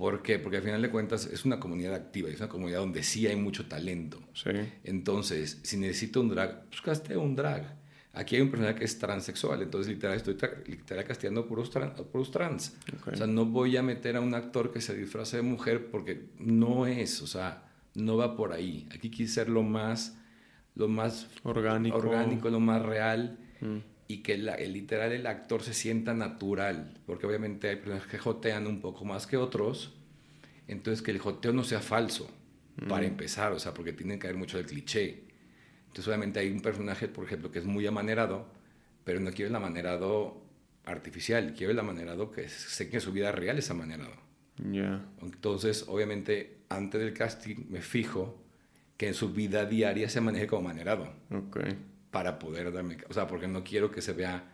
[0.00, 0.38] ¿Por qué?
[0.38, 3.36] Porque al final de cuentas es una comunidad activa, es una comunidad donde sí hay
[3.36, 4.18] mucho talento.
[4.32, 4.48] Sí.
[4.82, 7.76] Entonces, si necesito un drag, pues casteo un drag.
[8.14, 11.70] Aquí hay un personaje que es transexual, entonces literal estoy literal casteando puros,
[12.10, 12.74] puros trans.
[13.12, 16.30] O sea, no voy a meter a un actor que se disfrace de mujer porque
[16.38, 18.88] no es, o sea, no va por ahí.
[18.94, 20.16] Aquí quise ser lo más
[20.76, 23.38] lo más orgánico, orgánico lo más real.
[23.60, 23.76] Mm.
[24.10, 28.66] Y que el, literal el actor se sienta natural, porque obviamente hay personas que jotean
[28.66, 29.94] un poco más que otros,
[30.66, 32.28] entonces que el joteo no sea falso,
[32.88, 33.10] para mm.
[33.10, 35.22] empezar, o sea, porque tiene que haber mucho del cliché.
[35.86, 38.48] Entonces obviamente hay un personaje, por ejemplo, que es muy amanerado,
[39.04, 40.42] pero no quiero el amanerado
[40.86, 44.16] artificial, quiero el amanerado que sé que su vida real es amanerado.
[45.22, 48.42] Entonces, obviamente, antes del casting me fijo
[48.96, 51.14] que en su vida diaria se maneje como amanerado.
[51.30, 51.76] Okay.
[52.10, 54.52] Para poder darme, o sea, porque no quiero que se vea,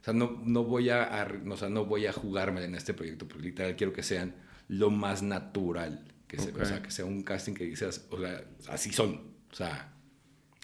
[0.00, 3.28] o sea, no, no voy a, o sea, no voy a jugarme en este proyecto,
[3.28, 4.34] porque literal quiero que sean
[4.68, 8.44] lo más natural que se, o sea, que sea un casting que dices, o sea,
[8.68, 9.92] así son, o sea,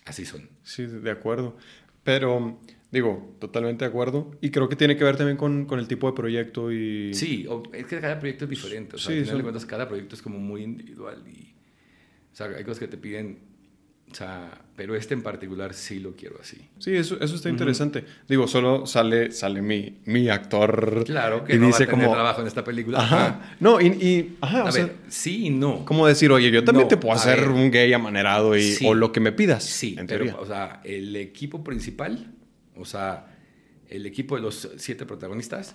[0.04, 0.48] así son.
[0.62, 1.56] Sí, de acuerdo.
[2.02, 2.58] Pero
[2.92, 4.36] Digo, totalmente de acuerdo.
[4.42, 7.14] Y creo que tiene que ver también con, con el tipo de proyecto y...
[7.14, 8.96] Sí, es que cada proyecto es diferente.
[8.96, 11.24] O sea, al final de cuentas, cada proyecto es como muy individual.
[11.26, 11.54] Y,
[12.30, 13.38] o sea, hay cosas que te piden...
[14.12, 16.58] O sea, pero este en particular sí lo quiero así.
[16.78, 18.04] Sí, eso, eso está interesante.
[18.28, 21.02] Digo, solo sale, sale mi, mi actor.
[21.04, 22.14] Claro, que no dice va a tener como...
[22.14, 23.00] trabajo en esta película.
[23.00, 23.56] Ajá.
[23.58, 23.86] No, y...
[23.86, 25.84] y ajá, a ver, sí y no.
[25.84, 29.20] Como decir, oye, yo también te puedo hacer un gay amanerado y, o lo que
[29.20, 29.64] me pidas.
[29.64, 32.32] Sí, pero, o sea, el equipo principal
[32.76, 33.26] o sea,
[33.88, 35.74] el equipo de los siete protagonistas,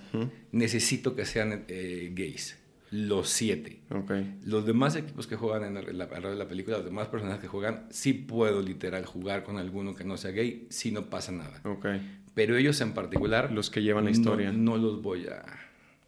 [0.52, 2.58] necesito que sean eh, gays.
[2.90, 3.82] Los siete.
[3.90, 4.40] Okay.
[4.46, 7.88] Los demás equipos que juegan en la, de la película, los demás personajes que juegan,
[7.90, 11.62] sí puedo literal jugar con alguno que no sea gay, si no pasa nada.
[11.64, 12.22] Okay.
[12.34, 13.52] Pero ellos en particular...
[13.52, 14.52] Los que llevan la historia.
[14.52, 15.44] No, los voy a...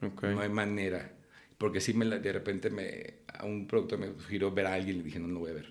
[0.02, 1.12] No hay manera.
[1.58, 5.02] Porque si me, de repente me, a un producto me giró ver a alguien y
[5.02, 5.70] dije, no, no lo voy a ver.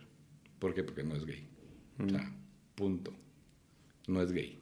[0.59, 0.83] ¿Por qué?
[0.83, 1.49] Porque no es gay.
[1.99, 2.35] O sea, mm.
[2.75, 3.15] punto.
[4.07, 4.59] No es gay.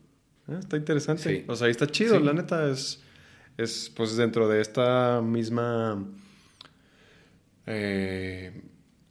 [0.46, 1.44] Ah, está interesante.
[1.48, 3.02] O sea, ahí está chido, la neta es,
[3.56, 6.06] es pues dentro de esta misma
[7.66, 8.62] eh,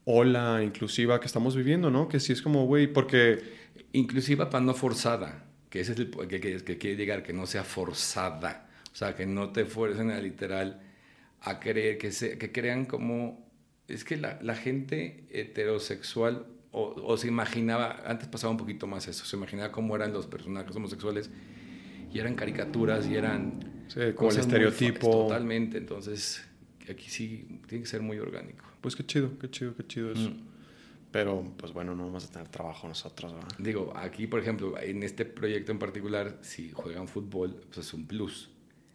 [0.06, 2.08] ola inclusiva que estamos viviendo, ¿no?
[2.08, 3.66] Que sí es como, güey, porque...
[3.92, 7.46] Inclusiva para no forzada, que ese es el que, que, que, quiere llegar, que no
[7.46, 8.70] sea forzada.
[8.92, 10.82] O sea, que no te fuercen a literal
[11.42, 13.50] a creer, que, se, que crean como...
[13.88, 19.24] Es que la, la gente heterosexual o, se imaginaba, antes pasaba un poquito más eso,
[19.24, 21.30] se imaginaba cómo eran los personajes homosexuales
[22.14, 23.86] y eran caricaturas y eran...
[23.88, 25.10] Sí, como el estereotipo.
[25.10, 26.44] Totalmente, entonces
[26.92, 28.66] aquí sí tiene que ser muy orgánico.
[28.82, 30.30] Pues qué chido, qué chido, qué chido eso.
[30.30, 30.56] Mm.
[31.12, 33.48] Pero, pues bueno, no vamos a tener trabajo nosotros, ¿verdad?
[33.58, 38.06] Digo, aquí, por ejemplo, en este proyecto en particular, si juegan fútbol, pues es un
[38.06, 38.50] plus.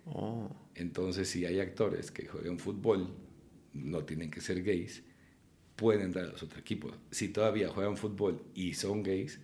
[0.04, 0.50] Oh.
[0.74, 3.08] Entonces, si hay actores que juegan fútbol,
[3.72, 5.02] no tienen que ser gays,
[5.76, 6.92] pueden entrar a los otros equipos.
[7.10, 9.40] Si todavía juegan fútbol y son gays,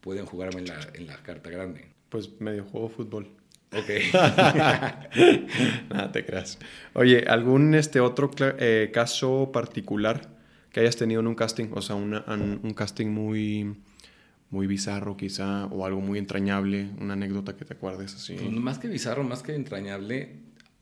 [0.00, 1.94] pueden jugarme en la, en la carta grande.
[2.08, 3.37] Pues medio juego fútbol.
[3.72, 3.90] Ok.
[5.90, 6.58] Nada, te creas.
[6.94, 10.28] Oye, ¿algún este otro eh, caso particular
[10.72, 11.66] que hayas tenido en un casting?
[11.72, 13.76] O sea, un casting muy,
[14.50, 18.34] muy bizarro quizá, o algo muy entrañable, una anécdota que te acuerdes así.
[18.34, 20.36] Pues más que bizarro, más que entrañable,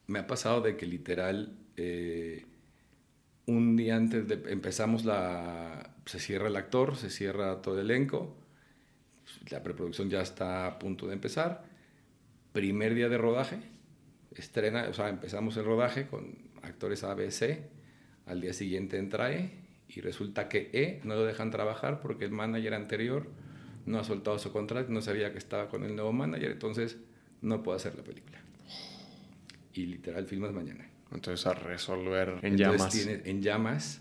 [0.06, 1.56] me ha pasado de que literal...
[1.76, 2.46] Eh,
[3.46, 8.36] un día antes de empezamos la se cierra el actor, se cierra todo el elenco,
[9.50, 11.64] la preproducción ya está a punto de empezar,
[12.56, 13.58] primer día de rodaje,
[14.34, 17.58] estrena, o sea, empezamos el rodaje con actores ABC,
[18.24, 19.50] al día siguiente entra E
[19.90, 23.26] y resulta que E no lo dejan trabajar porque el manager anterior
[23.84, 26.96] no ha soltado su contrato, no sabía que estaba con el nuevo manager, entonces
[27.42, 28.38] no puedo hacer la película.
[29.74, 30.88] Y literal filmas mañana.
[31.12, 32.88] Entonces a resolver en llamas.
[32.90, 34.00] Tienes en llamas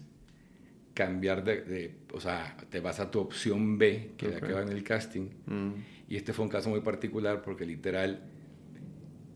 [0.94, 4.54] cambiar de, o sea, te vas a tu opción B, que okay.
[4.54, 5.28] va en el casting.
[5.46, 5.72] Mm.
[6.08, 8.22] Y este fue un caso muy particular porque literal,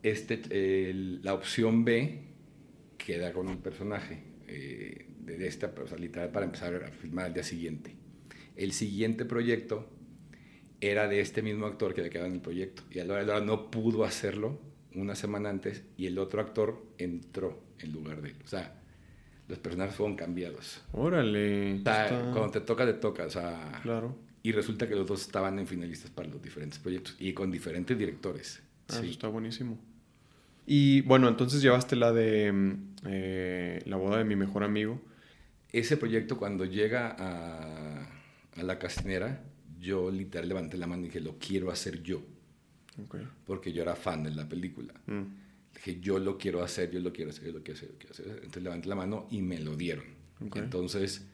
[0.04, 2.30] este, la opción B
[2.98, 7.34] queda con un personaje eh, de esta, o sea, literal para empezar a filmar al
[7.34, 7.96] día siguiente.
[8.56, 9.90] El siguiente proyecto
[10.82, 13.42] era de este mismo actor que había quedado en el proyecto y a la hora
[13.42, 14.60] no pudo hacerlo
[14.96, 18.36] una semana antes y el otro actor entró en lugar de él.
[18.44, 18.82] O sea,
[19.48, 20.82] los personajes fueron cambiados.
[20.92, 21.82] Órale.
[21.84, 23.26] Cuando te toca, te toca.
[23.26, 24.16] O sea, claro.
[24.42, 27.98] Y resulta que los dos estaban en finalistas para los diferentes proyectos y con diferentes
[27.98, 28.62] directores.
[28.88, 29.00] Ah, sí.
[29.00, 29.78] Eso está buenísimo.
[30.72, 32.78] Y bueno, entonces llevaste la de
[33.08, 35.02] eh, la boda de mi mejor amigo.
[35.72, 38.08] Ese proyecto cuando llega a,
[38.56, 39.42] a la castinera,
[39.80, 42.22] yo literal levanté la mano y dije, lo quiero hacer yo.
[43.48, 44.94] Porque yo era fan de la película.
[45.08, 45.24] Mm.
[45.74, 48.14] Dije, yo lo quiero hacer, yo lo quiero hacer, yo lo quiero hacer, yo quiero
[48.14, 48.28] hacer.
[48.28, 50.06] Entonces levanté la mano y me lo dieron.
[50.54, 51.26] Entonces,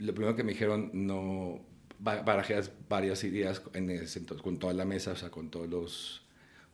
[0.00, 1.64] lo primero que me dijeron, no,
[2.00, 6.25] barajeas varias ideas en ese, con toda la mesa, o sea, con todos los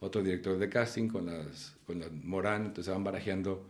[0.03, 3.67] otros directores de casting, con las, con las Morán, entonces van barajeando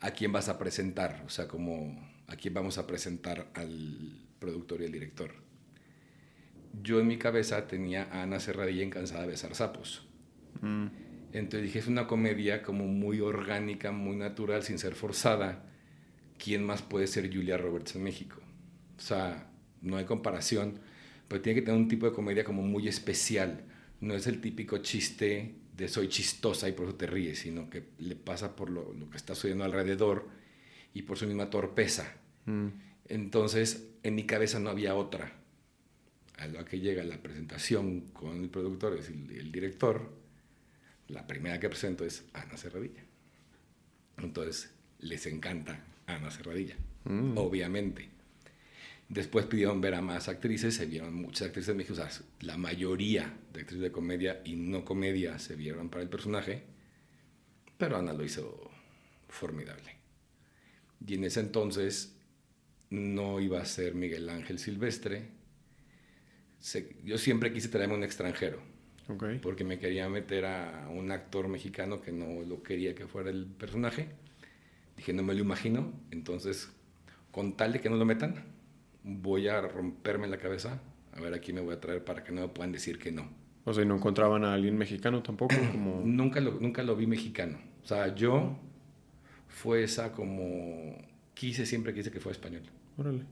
[0.00, 4.82] a quién vas a presentar, o sea, como a quién vamos a presentar al productor
[4.82, 5.50] y al director
[6.82, 10.06] yo en mi cabeza tenía a Ana Serradilla en Cansada de Besar Sapos.
[10.60, 10.86] Mm.
[11.32, 15.64] Entonces dije, es una comedia como muy orgánica, muy natural, sin ser forzada.
[16.38, 18.36] ¿Quién más puede ser Julia Roberts en México?
[18.98, 19.48] O sea,
[19.80, 20.80] no hay comparación,
[21.28, 23.64] pero tiene que tener un tipo de comedia como muy especial.
[24.00, 27.84] No es el típico chiste de soy chistosa y por eso te ríes, sino que
[27.98, 30.28] le pasa por lo, lo que está sucediendo alrededor
[30.94, 32.16] y por su misma torpeza.
[32.46, 32.68] Mm.
[33.08, 35.32] Entonces, en mi cabeza no había otra.
[36.38, 40.10] A lo que llega la presentación con el productor y el, el director,
[41.08, 43.02] la primera que presento es Ana Serradilla.
[44.18, 44.70] Entonces,
[45.00, 47.38] les encanta Ana Serradilla, Mm.
[47.38, 48.09] obviamente.
[49.10, 53.82] Después pidieron ver a más actrices, se vieron muchas actrices mexicanas, la mayoría de actrices
[53.82, 56.62] de comedia y no comedia se vieron para el personaje,
[57.76, 58.70] pero Ana lo hizo
[59.28, 59.96] formidable.
[61.04, 62.14] Y en ese entonces
[62.90, 65.24] no iba a ser Miguel Ángel Silvestre.
[66.60, 68.60] Se- yo siempre quise traerme un extranjero,
[69.08, 69.24] Ok.
[69.42, 73.46] porque me quería meter a un actor mexicano que no lo quería que fuera el
[73.46, 74.08] personaje.
[74.96, 76.68] Dije, no me lo imagino, entonces,
[77.32, 78.44] con tal de que no lo metan,
[79.04, 80.80] voy a romperme la cabeza
[81.12, 83.12] a ver a quién me voy a traer para que no me puedan decir que
[83.12, 83.28] no.
[83.64, 85.54] O sea, ¿y no encontraban a alguien mexicano tampoco?
[85.72, 86.02] Como...
[86.04, 87.58] Nunca lo, nunca lo vi mexicano.
[87.82, 88.56] O sea, yo
[89.48, 90.96] fue esa como...
[91.34, 92.62] Quise, siempre quise que fuera español.
[92.98, 93.24] Órale.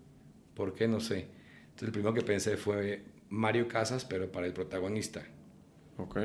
[0.55, 0.89] ¿Por qué?
[0.89, 1.29] No sé.
[1.63, 5.23] Entonces, el primero que pensé fue Mario Casas, pero para el protagonista.
[5.99, 6.19] Ok.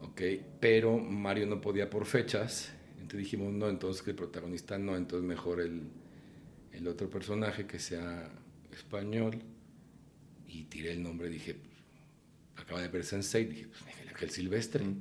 [0.00, 0.20] ¿ok?
[0.58, 5.26] Pero Mario no podía por fechas, entonces dijimos, no, entonces que el protagonista no, entonces
[5.26, 5.82] mejor el,
[6.72, 8.30] el otro personaje que sea
[8.76, 9.42] español.
[10.46, 11.56] Y tiré el nombre, dije,
[12.56, 14.84] acaba de ver Sensei, dije, pues Miguel Ángel Silvestre.
[14.84, 14.96] Mm.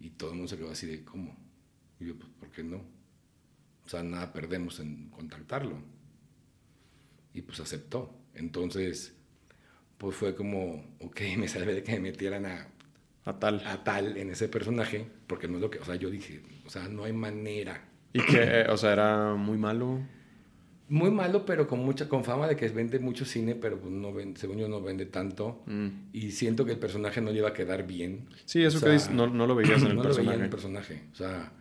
[0.00, 1.36] Y todo el mundo se quedó así de, ¿cómo?
[2.00, 2.82] Y yo, pues, ¿por qué no?
[3.84, 5.78] O sea, nada perdemos en contactarlo.
[7.34, 8.14] Y pues aceptó.
[8.34, 9.14] Entonces,
[9.98, 12.68] pues fue como, ok, me salvé de que me metieran a,
[13.24, 13.62] A tal.
[13.66, 16.70] a tal en ese personaje, porque no es lo que, o sea, yo dije, o
[16.70, 17.86] sea, no hay manera.
[18.12, 20.00] ¿Y que, eh, o sea, era muy malo?
[20.90, 24.12] Muy malo, pero con mucha, con fama de que vende mucho cine, pero pues no
[24.12, 25.62] ven- según yo no vende tanto.
[25.66, 25.88] Mm.
[26.12, 28.26] Y siento que el personaje no le iba a quedar bien.
[28.44, 30.36] Sí, eso O que dices, no, no lo veías en el no lo veía personaje.
[30.38, 31.02] en el personaje.
[31.12, 31.52] O sea,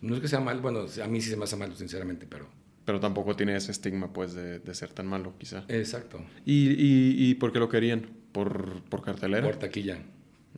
[0.00, 2.48] no es que sea mal, bueno, a mí sí se me hace malo, sinceramente, pero...
[2.86, 5.64] Pero tampoco tiene ese estigma, pues, de, de ser tan malo, quizá.
[5.68, 6.18] Exacto.
[6.46, 8.06] ¿Y, y, y por qué lo querían?
[8.32, 9.46] ¿Por, por cartelera?
[9.46, 9.98] Por taquilla.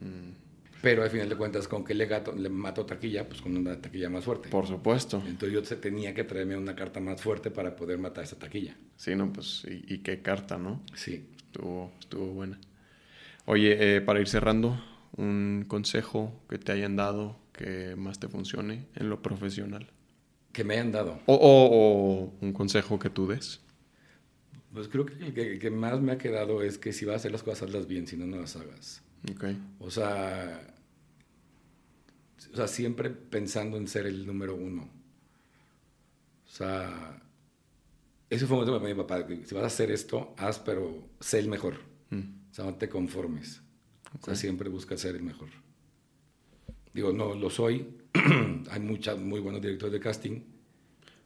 [0.01, 0.31] Mm,
[0.83, 3.27] Pero al final de cuentas, ¿con qué le, gato, le mato taquilla?
[3.29, 4.49] Pues con una taquilla más fuerte.
[4.49, 5.23] por supuesto.
[5.27, 8.77] Entonces yo tenía que traerme una carta más fuerte para poder matar esa taquilla.
[8.97, 10.83] Sí, no, pues, y, y qué carta, ¿no?
[10.95, 11.25] Sí.
[11.37, 12.59] Estuvo, estuvo buena.
[13.47, 14.83] Oye, eh, para ir cerrando,
[15.17, 19.89] un consejo que te hayan dado que más te funcione en lo profesional.
[20.53, 21.21] Que me hayan dado.
[21.27, 21.71] O, o-
[22.25, 23.61] o un consejo que tú des.
[24.73, 27.17] Pues creo que el que, que más me ha quedado es que si vas a
[27.19, 29.03] hacer las cosas, hazlas bien, si no, no las hagas.
[29.31, 29.45] Ok.
[29.79, 30.72] O sea,
[32.53, 34.91] o sea, siempre pensando en ser el número uno.
[36.47, 37.23] O sea,
[38.31, 39.27] eso fue un momento para mi papá.
[39.27, 41.77] que Si vas a hacer esto, haz, pero sé el mejor.
[42.11, 42.21] Mm,
[42.51, 43.63] O sea, no te conformes.
[44.21, 45.49] O sea, siempre busca ser el mejor.
[46.93, 47.87] Digo, no lo soy.
[48.71, 50.41] Hay muchos muy buenos directores de casting,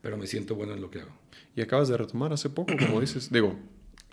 [0.00, 1.10] pero me siento bueno en lo que hago.
[1.56, 3.30] Y acabas de retomar hace poco, como dices.
[3.32, 3.58] Digo,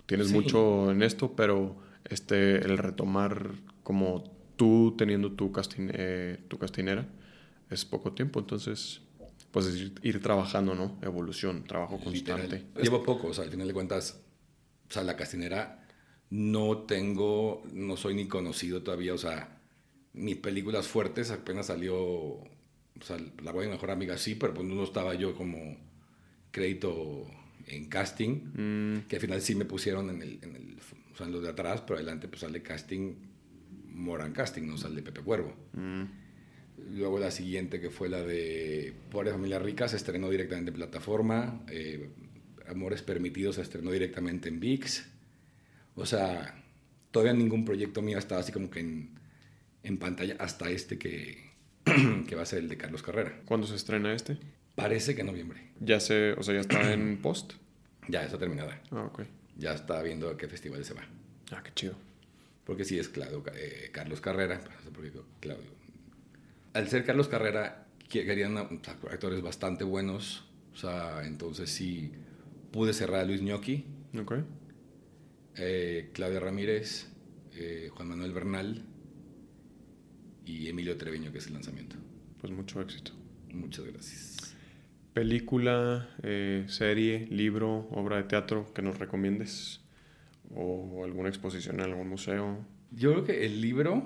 [0.06, 0.34] tienes Sí.
[0.34, 3.52] mucho en esto, pero este, el retomar
[3.84, 4.24] como
[4.56, 7.06] tú teniendo tu, castin, eh, tu castinera
[7.70, 8.40] es poco tiempo.
[8.40, 9.00] Entonces,
[9.50, 10.98] pues es ir, ir trabajando, ¿no?
[11.02, 12.58] Evolución, trabajo constante.
[12.58, 12.82] Literal.
[12.82, 14.20] Llevo poco, o sea, al final de cuentas,
[14.88, 15.86] o sea, la castinera
[16.30, 19.60] no tengo, no soy ni conocido todavía, o sea,
[20.14, 22.48] mis películas fuertes apenas salió, o
[23.00, 25.76] sea, La y Mejor Amiga sí, pero pues no estaba yo como
[26.50, 27.26] crédito
[27.66, 30.78] en casting, Mm, que al final sí me pusieron en el, en el
[31.12, 33.14] o sea, en los de atrás, pero adelante pues sale casting,
[33.94, 35.54] Moran Casting, no sale Pepe Cuervo.
[35.72, 36.02] mm,
[36.96, 41.62] Luego la siguiente que fue la de Pobre Familia Rica se estrenó directamente en plataforma.
[41.68, 42.10] eh,
[42.68, 45.06] Amores Permitidos se estrenó directamente en VIX.
[45.96, 46.62] O sea,
[47.10, 49.10] todavía ningún proyecto mío estaba así como que en,
[49.82, 51.50] en pantalla hasta este que,
[52.26, 53.38] que va a ser el de Carlos Carrera.
[53.44, 54.38] ¿Cuándo se estrena este?
[54.74, 55.60] Parece que en noviembre.
[55.80, 57.52] Ya se, o sea, ya está en post.
[58.08, 58.82] Ya está terminada.
[58.90, 59.22] Ah, ok.
[59.56, 61.02] Ya está viendo a qué festival se va.
[61.52, 61.94] Ah, qué chido.
[62.64, 64.60] Porque sí es Claudio, eh, Carlos Carrera.
[64.94, 65.70] pues, Claudio.
[66.72, 70.44] Al ser Carlos Carrera, que- querían a- o sea, actores bastante buenos.
[70.72, 72.12] O sea, entonces sí
[72.72, 73.84] pude cerrar a Luis Gnocchi,
[74.18, 74.34] Ok.
[75.56, 77.08] eh, Claudia Ramírez,
[77.52, 78.82] eh, Juan Manuel Bernal
[80.44, 81.96] y Emilio Treviño, que es el lanzamiento.
[82.40, 83.12] Pues mucho éxito.
[83.52, 84.56] Muchas gracias.
[85.12, 89.80] Película, eh, serie, libro, obra de teatro que nos recomiendes.
[90.54, 92.58] O alguna exposición en algún museo.
[92.90, 94.04] Yo creo que el libro,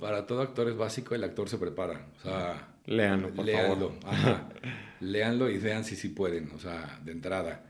[0.00, 2.06] para todo actor es básico, el actor se prepara.
[2.18, 3.92] O sea, léanlo, por favor.
[5.00, 7.64] léanlo y vean si sí pueden, o sea, de entrada.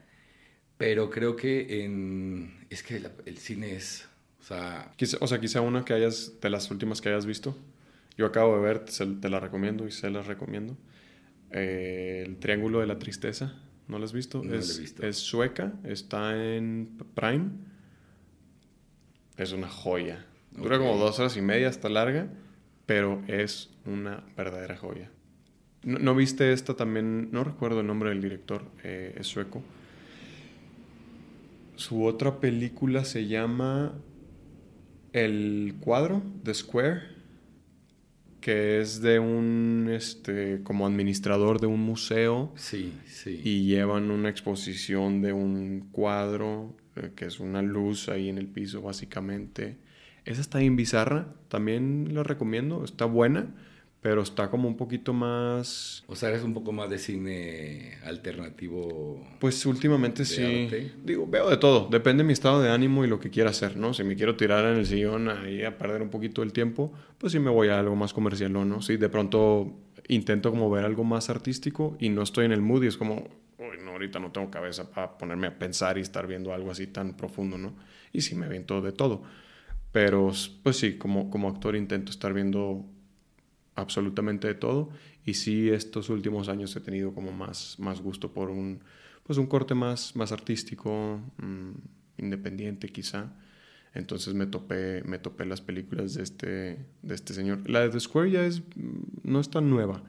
[0.76, 4.08] Pero creo que en, es que el cine es,
[4.40, 4.92] o sea...
[4.96, 7.56] Quizá, o sea, quizá una que hayas, de las últimas que hayas visto.
[8.16, 10.76] Yo acabo de ver, te la recomiendo y se las recomiendo.
[11.52, 13.54] Eh, el Triángulo de la Tristeza,
[13.88, 14.42] ¿no la has visto?
[14.44, 15.06] No es, he visto.
[15.06, 17.50] es sueca, está en Prime.
[19.40, 20.26] Es una joya.
[20.50, 22.28] Dura como dos horas y media, está larga,
[22.84, 25.10] pero es una verdadera joya.
[25.82, 27.32] ¿No, viste esta también?
[27.32, 29.62] No recuerdo el nombre del director, eh, es sueco.
[31.76, 33.94] Su otra película se llama
[35.14, 37.00] El cuadro, The Square,
[38.40, 42.52] que es de un, este, como administrador de un museo.
[42.56, 43.40] Sí, sí.
[43.44, 48.46] Y llevan una exposición de un cuadro, eh, que es una luz ahí en el
[48.46, 49.76] piso, básicamente.
[50.24, 53.54] Esa está bien bizarra, también la recomiendo, está buena
[54.00, 56.04] pero está como un poquito más...
[56.06, 59.22] O sea, eres un poco más de cine alternativo.
[59.38, 60.68] Pues últimamente sí.
[61.04, 63.76] Digo, veo de todo, depende de mi estado de ánimo y lo que quiera hacer,
[63.76, 63.92] ¿no?
[63.92, 67.32] Si me quiero tirar en el sillón ahí a perder un poquito el tiempo, pues
[67.32, 68.80] sí me voy a algo más comercial, ¿no?
[68.80, 69.70] Sí, de pronto
[70.08, 73.28] intento como ver algo más artístico y no estoy en el mood y es como,
[73.58, 76.86] uy, no, ahorita no tengo cabeza para ponerme a pensar y estar viendo algo así
[76.86, 77.74] tan profundo, ¿no?
[78.14, 79.22] Y sí me viento de todo.
[79.92, 80.32] Pero,
[80.62, 82.86] pues sí, como, como actor intento estar viendo
[83.80, 84.90] absolutamente de todo.
[85.24, 88.80] Y sí, estos últimos años he tenido como más, más gusto por un,
[89.24, 91.70] pues un corte más, más artístico, mm,
[92.18, 93.32] independiente quizá.
[93.92, 97.68] Entonces me topé, me topé las películas de este, de este señor.
[97.68, 100.02] La de The Square ya es, mm, no es tan nueva.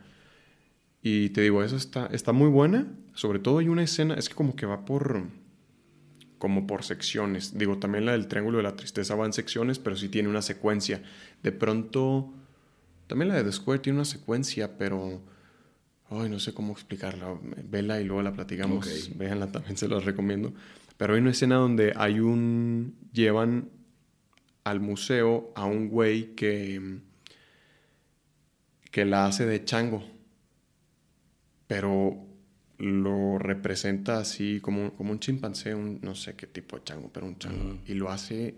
[1.01, 2.87] Y te digo, eso está, está muy buena.
[3.13, 5.25] Sobre todo hay una escena, es que como que va por,
[6.37, 7.57] como por secciones.
[7.57, 10.41] Digo, también la del Triángulo de la Tristeza va en secciones, pero sí tiene una
[10.41, 11.01] secuencia.
[11.43, 12.33] De pronto
[13.11, 15.21] también la de The Square tiene una secuencia, pero...
[16.09, 17.37] Ay, no sé cómo explicarla.
[17.65, 18.87] Vela y luego la platicamos.
[18.87, 19.13] Okay.
[19.17, 20.53] Véanla, también se los recomiendo.
[20.95, 22.95] Pero hay una escena donde hay un...
[23.11, 23.69] Llevan
[24.63, 26.99] al museo a un güey que...
[28.91, 30.05] que la hace de chango.
[31.67, 32.15] Pero
[32.77, 37.25] lo representa así como, como un chimpancé, un, no sé qué tipo de chango, pero
[37.25, 37.77] un chango.
[37.85, 38.55] Y lo hace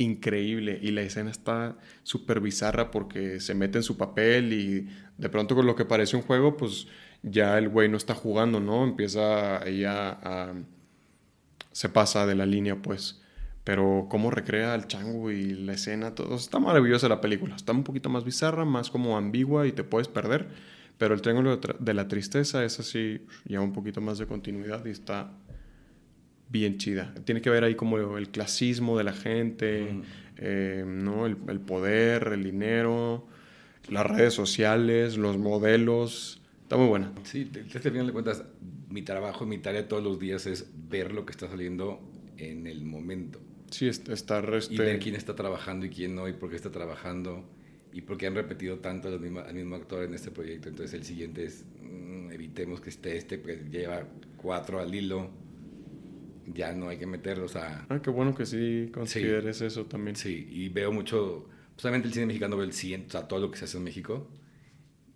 [0.00, 5.28] increíble y la escena está súper bizarra porque se mete en su papel y de
[5.28, 6.86] pronto con lo que parece un juego, pues
[7.22, 8.84] ya el güey no está jugando, ¿no?
[8.84, 10.54] Empieza ella a,
[11.72, 13.20] se pasa de la línea, pues.
[13.62, 16.34] Pero cómo recrea el chango y la escena, todo.
[16.34, 17.56] Está maravillosa la película.
[17.56, 20.48] Está un poquito más bizarra, más como ambigua y te puedes perder.
[20.98, 24.90] Pero el triángulo de la tristeza es así, lleva un poquito más de continuidad y
[24.90, 25.32] está
[26.50, 27.14] bien chida.
[27.24, 30.02] Tiene que ver ahí como el clasismo de la gente,
[30.36, 31.26] eh, ¿no?
[31.26, 33.26] El, poder, el dinero,
[33.88, 36.42] las redes sociales, los modelos.
[36.62, 37.12] Está muy buena.
[37.22, 38.44] Sí, desde final de cuentas,
[38.88, 42.00] mi trabajo, mi tarea todos los días es ver lo que está saliendo
[42.36, 43.40] en el momento.
[43.70, 44.52] Sí, estar...
[44.54, 44.74] Este...
[44.74, 47.44] Y ver quién está trabajando y quién no, y por qué está trabajando,
[47.92, 50.68] y por qué han repetido tanto al mismo, al mismo actor en este proyecto.
[50.68, 55.30] Entonces el siguiente es, mm, evitemos que esté este, pues lleva cuatro al hilo
[56.46, 57.86] ya no hay que meterlos a...
[57.88, 60.16] Ah, qué bueno que sí consideres eso también.
[60.16, 63.50] Sí, y veo mucho, solamente el cine mexicano veo el cine, o sea, todo lo
[63.50, 64.28] que se hace en México,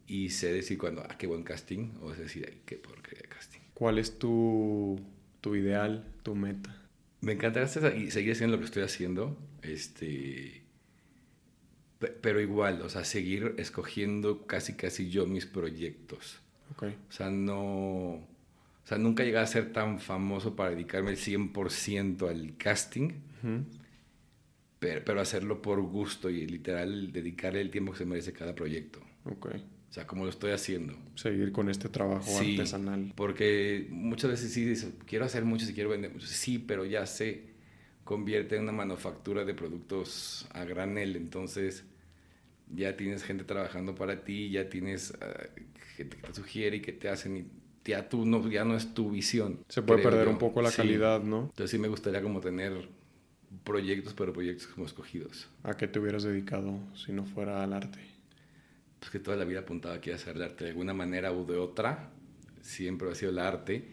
[0.06, 3.28] y sé decir cuando, ah, qué buen casting, o es decir, ay, qué porquería de
[3.28, 3.60] casting.
[3.74, 5.00] ¿Cuál es tu,
[5.40, 6.76] tu ideal, tu meta?
[7.20, 10.62] Me encantaría seguir haciendo lo que estoy haciendo, este...
[12.20, 16.40] Pero igual, o sea, seguir escogiendo casi casi yo mis proyectos.
[16.76, 16.98] Okay.
[17.08, 18.28] O sea, no
[18.84, 23.12] o sea, nunca llegué a ser tan famoso para dedicarme el 100% al casting,
[24.78, 29.00] pero, hacerlo por gusto y literal dedicarle el tiempo que se merece cada proyecto.
[29.24, 29.46] Ok.
[29.88, 30.98] O sea, como lo estoy haciendo.
[31.14, 33.12] Seguir con este trabajo sí, artesanal.
[33.16, 36.26] Porque muchas veces sí dices, quiero hacer mucho, si quiero vender mucho.
[36.26, 37.54] Sí, pero ya se
[38.02, 41.16] convierte en una manufactura de productos a granel.
[41.16, 41.84] Entonces,
[42.68, 45.48] ya tienes gente trabajando para ti, ya tienes ah,
[45.96, 48.94] gente que te sugiere y que te hacen y ya, tú no, ya no es
[48.94, 49.60] tu visión.
[49.68, 51.44] Se puede perder un poco la calidad, ¿no?
[51.44, 52.88] Entonces sí me gustaría como tener
[53.62, 55.48] proyectos, pero proyectos como escogidos.
[55.62, 58.00] ¿A qué te hubieras dedicado si no fuera al arte?
[58.98, 61.46] Pues que toda la vida apuntaba aquí a hacer el arte de alguna manera u
[61.46, 62.10] de otra.
[62.62, 63.84] Siempre ha sido el arte.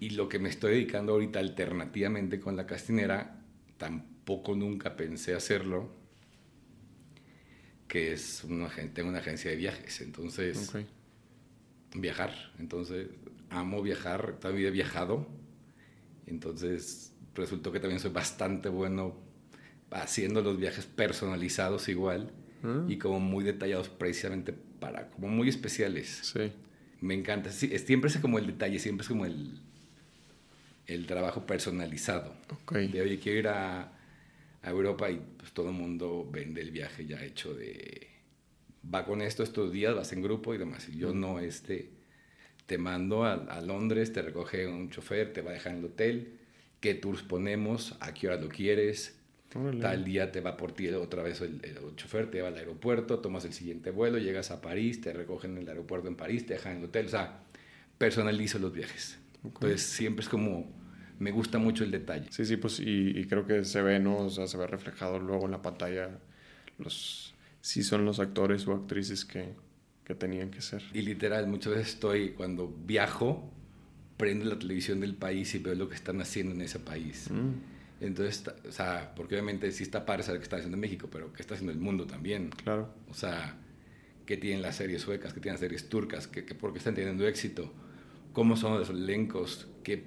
[0.00, 3.42] Y lo que me estoy dedicando ahorita alternativamente con la castinera,
[3.76, 5.90] tampoco nunca pensé hacerlo,
[7.86, 10.00] que es una, tengo una agencia de viajes.
[10.00, 10.74] Entonces
[11.94, 12.32] viajar.
[12.58, 13.08] Entonces,
[13.50, 15.26] amo viajar, toda mi vida he viajado.
[16.26, 19.16] Entonces, resultó que también soy bastante bueno
[19.90, 22.30] haciendo los viajes personalizados igual
[22.66, 22.82] Ah.
[22.88, 26.20] y como muy detallados precisamente para, como muy especiales.
[26.32, 26.50] Sí.
[27.02, 27.52] Me encanta.
[27.52, 29.60] Sí, siempre es como el detalle, siempre es como el,
[30.86, 32.34] el trabajo personalizado.
[32.50, 32.72] Ok.
[32.72, 33.92] De, oye, quiero ir a,
[34.62, 38.08] a Europa y pues todo el mundo vende el viaje ya hecho de...
[38.92, 40.88] Va con esto estos días, vas en grupo y demás.
[40.88, 41.90] Y yo no, este...
[42.66, 45.84] Te mando a, a Londres, te recoge un chofer, te va a dejar en el
[45.84, 46.38] hotel,
[46.80, 49.18] qué tours ponemos, a qué hora lo quieres.
[49.82, 53.18] Tal día te va por ti otra vez el, el chofer, te lleva al aeropuerto,
[53.18, 56.54] tomas el siguiente vuelo, llegas a París, te recogen en el aeropuerto en París, te
[56.54, 57.04] dejan en el hotel.
[57.04, 57.42] O sea,
[57.98, 59.18] personalizo los viajes.
[59.44, 60.72] Entonces, siempre es como,
[61.18, 62.28] me gusta mucho el detalle.
[62.30, 64.16] Sí, sí, pues y, y creo que se ve, ¿no?
[64.20, 66.18] O sea, se ve reflejado luego en la pantalla
[66.78, 67.33] los...
[67.64, 69.54] Sí son los actores o actrices que,
[70.04, 70.82] que tenían que ser.
[70.92, 73.50] Y literal, muchas veces estoy, cuando viajo,
[74.18, 77.30] prendo la televisión del país y veo lo que están haciendo en ese país.
[77.30, 81.32] Mm, Entonces, o sea, porque obviamente sí está padre saber qué está haciendo México, pero
[81.32, 82.50] qué está haciendo el mundo también.
[82.50, 82.92] claro.
[83.08, 83.56] O sea,
[84.26, 86.94] qué tienen las series suecas, qué tienen las series turcas, qué, qué- por qué están
[86.94, 87.72] teniendo éxito,
[88.34, 90.04] cómo son los elencos, qué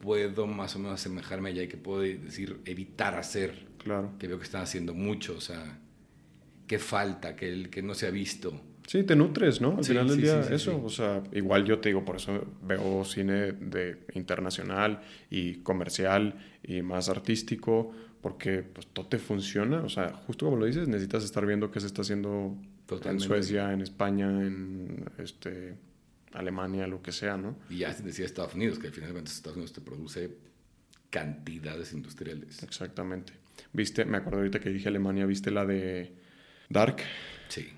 [0.00, 4.12] puedo más o menos asemejarme allá y qué puedo decir, evitar hacer, Claro.
[4.18, 5.80] que veo que están haciendo mucho, o sea,
[6.66, 8.60] qué falta, que, el, que no se ha visto.
[8.86, 9.78] Sí, te nutres, ¿no?
[9.78, 10.82] Al Sí, final del sí, día, sí, eso.
[10.84, 15.00] O sea, igual yo te digo, por eso veo cine de internacional
[15.30, 19.82] y comercial y más artístico, porque pues todo te funciona.
[19.82, 23.24] O sea, justo como lo dices, necesitas estar viendo qué se está haciendo Totalmente.
[23.24, 25.76] en Suecia, en España, en este,
[26.32, 27.56] Alemania, lo que sea, ¿no?
[27.70, 30.30] Y ya decir Estados Unidos, que al final de cuentas Estados Unidos te produce
[31.08, 32.62] cantidades industriales.
[32.62, 33.32] Exactamente.
[33.72, 36.12] Viste, me acuerdo ahorita que dije Alemania, viste la de
[36.68, 36.96] Dark,
[37.48, 37.68] Sí.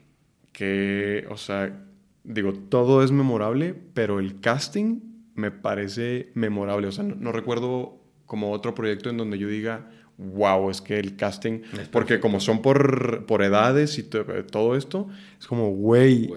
[0.52, 1.84] que, o sea,
[2.24, 5.00] digo, todo es memorable, pero el casting
[5.34, 6.86] me parece memorable.
[6.88, 10.98] O sea, no, no recuerdo como otro proyecto en donde yo diga, wow, es que
[10.98, 15.08] el casting, Es porque como son por, por edades y to- todo esto,
[15.38, 16.30] es como, güey,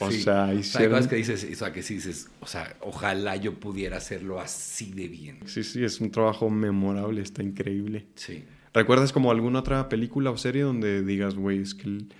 [0.00, 0.22] o Sí.
[0.22, 1.06] sea, hicieron...
[1.08, 5.08] que dices, o sea, que sí dices, o sea, ojalá yo pudiera hacerlo así de
[5.08, 5.38] bien.
[5.46, 8.06] Sí, sí, es un trabajo memorable, está increíble.
[8.14, 8.44] Sí.
[8.74, 12.12] ¿Recuerdas como alguna otra película o serie donde digas, güey, es que el,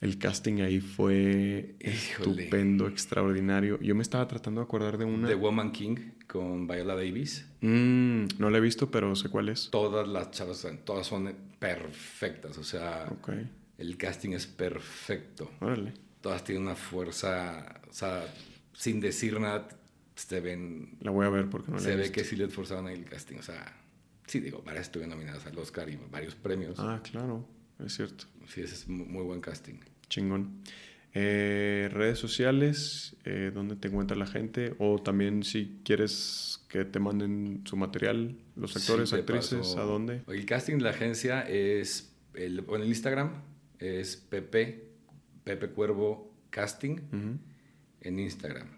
[0.00, 2.42] el casting ahí fue Híjole.
[2.44, 3.80] estupendo, extraordinario?
[3.80, 5.26] Yo me estaba tratando de acordar de una...
[5.26, 5.96] The Woman King
[6.28, 7.46] con Viola Davis.
[7.62, 9.70] Mm, no la he visto, pero sé cuál es.
[9.70, 12.58] Todas las chavas, todas son perfectas.
[12.58, 13.10] O sea,
[13.78, 15.50] el casting es perfecto.
[15.60, 15.94] órale.
[16.20, 18.26] Todas tienen una fuerza, o sea,
[18.74, 19.68] sin decir nada,
[20.14, 22.14] se ven, La voy a ver porque no la se he ve visto.
[22.14, 23.36] que sí les forzaron ahí el casting.
[23.38, 23.79] O sea,
[24.30, 26.76] sí, digo, varias estuvieron nominadas al Oscar y varios premios.
[26.78, 27.46] Ah, claro,
[27.84, 28.24] es cierto.
[28.46, 29.74] Sí, ese es muy, buen casting.
[30.08, 30.62] Chingón.
[31.12, 34.74] Eh, redes sociales, eh, ¿dónde te encuentra la gente?
[34.78, 39.84] O también si quieres que te manden su material, los actores, Sí, actrices, paso- ¿a
[39.84, 40.22] dónde?
[40.28, 43.42] El casting de la agencia es, el, bueno, el Instagram
[43.80, 44.84] es Pepe,
[45.42, 46.96] Pepe Cuervo Casting
[48.02, 48.68] en Instagram.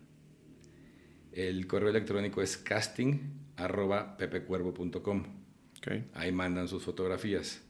[1.33, 3.19] El correo electrónico es casting
[3.57, 5.42] arroba pepecuervo.com.
[5.85, 6.05] Ok.
[6.15, 7.61] Ahí mandan sus fotografías.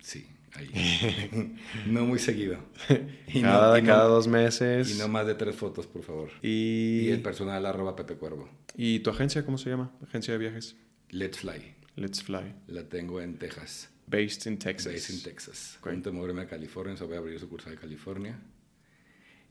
[0.00, 1.56] Sí, ahí.
[1.86, 2.58] no muy seguido.
[3.32, 4.94] Y no- cada, y no- cada dos meses.
[4.94, 6.30] Y no más de tres fotos, por favor.
[6.42, 8.48] Y, Y el personal arroba Pepe Cuervo.
[8.76, 9.92] ¿Y tu agencia cómo se llama?
[10.02, 10.76] Agencia de viajes.
[11.10, 11.74] Let's Fly.
[11.96, 12.54] Let's Fly.
[12.68, 13.90] La tengo en Texas.
[14.06, 14.92] Based in Texas.
[14.92, 15.78] Based in Texas.
[15.82, 18.38] Pronto moverme a California, o sea, voy a abrir sucursal de California.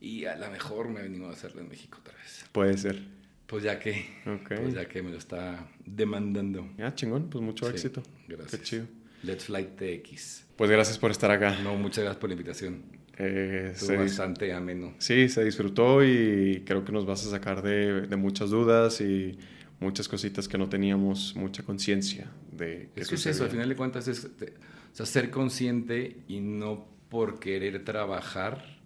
[0.01, 2.45] Y a lo mejor me venimos a hacerlo en México otra vez.
[2.51, 3.01] Puede ser.
[3.49, 4.05] Pues ya que,
[4.47, 6.69] pues ya que me lo está demandando.
[6.77, 7.29] Ya, chingón.
[7.29, 8.03] Pues mucho Sí, éxito.
[8.27, 8.51] Gracias.
[8.51, 8.85] Qué chido.
[9.23, 10.45] Let's Fly TX.
[10.55, 11.57] Pues gracias por estar acá.
[11.63, 12.83] No, muchas gracias por la invitación.
[13.17, 14.93] Eh, Estuvo bastante ameno.
[14.99, 19.37] Sí, se disfrutó y creo que nos vas a sacar de, de muchas dudas y
[19.79, 23.67] muchas cositas que no teníamos mucha conciencia de que Es que es eso, al final
[23.67, 24.53] de cuentas es te-
[24.93, 28.79] o sea, ser consciente y no por querer trabajar,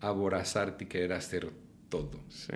[0.00, 1.50] aborazarte y querer hacer
[1.88, 2.20] todo.
[2.28, 2.52] Sí,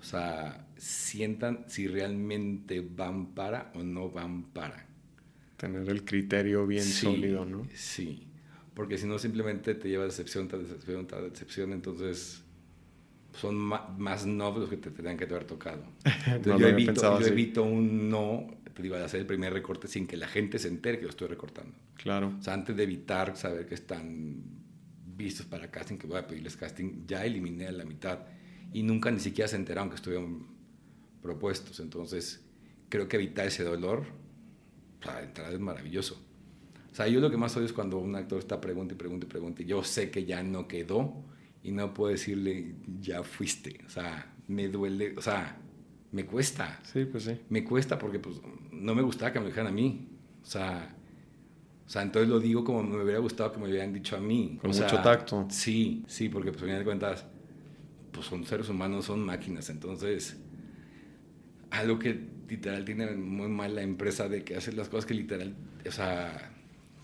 [0.00, 4.86] O sea, sientan si realmente van para o no van para.
[5.56, 7.68] tener el criterio bien Sí, sólido, ¿no?
[7.74, 8.28] Sí,
[8.74, 12.44] porque si no simplemente te lleva decepción tras decepción tras decepción, entonces
[13.32, 15.84] son más no los que te tendrían que haber tocado.
[16.26, 19.86] Entonces No yo, evito, yo evito un no, te digo, de hacer el primer recorte
[19.88, 21.74] sin que la gente se entere que lo estoy recortando.
[21.96, 22.36] Claro.
[22.38, 24.42] O sea, antes de evitar saber que están
[25.16, 28.20] vistos para casting, que voy a pedirles casting, ya eliminé a la mitad
[28.72, 30.49] y nunca ni siquiera se enteraron que estuvieron
[31.22, 31.80] propuestos.
[31.80, 32.44] Entonces,
[32.88, 34.04] creo que evitar ese dolor,
[35.00, 36.20] de entrada es maravilloso.
[36.92, 39.26] O sea, yo lo que más odio es cuando un actor está pregunta y pregunta
[39.26, 41.24] y pregunta y yo sé que ya no quedó
[41.62, 43.80] y no puedo decirle, ya fuiste.
[43.86, 45.56] O sea, me duele, o sea,
[46.12, 46.80] me cuesta.
[46.82, 47.38] Sí, pues sí.
[47.48, 48.40] Me cuesta porque pues,
[48.72, 50.08] no me gustaba que me lo dijeran a mí.
[50.42, 50.96] O sea,
[51.86, 54.20] o sea, entonces lo digo como me hubiera gustado que me lo hubieran dicho a
[54.20, 54.58] mí.
[54.60, 55.46] Con O mucho sea, tacto.
[55.50, 57.26] Sí, sí, porque pues, al final de cuentas,
[58.12, 59.70] pues son seres humanos, son máquinas.
[59.70, 60.40] Entonces,
[61.70, 62.18] algo que
[62.48, 65.54] literal tiene muy mal la empresa de que hace las cosas que literal,
[65.86, 66.52] o sea,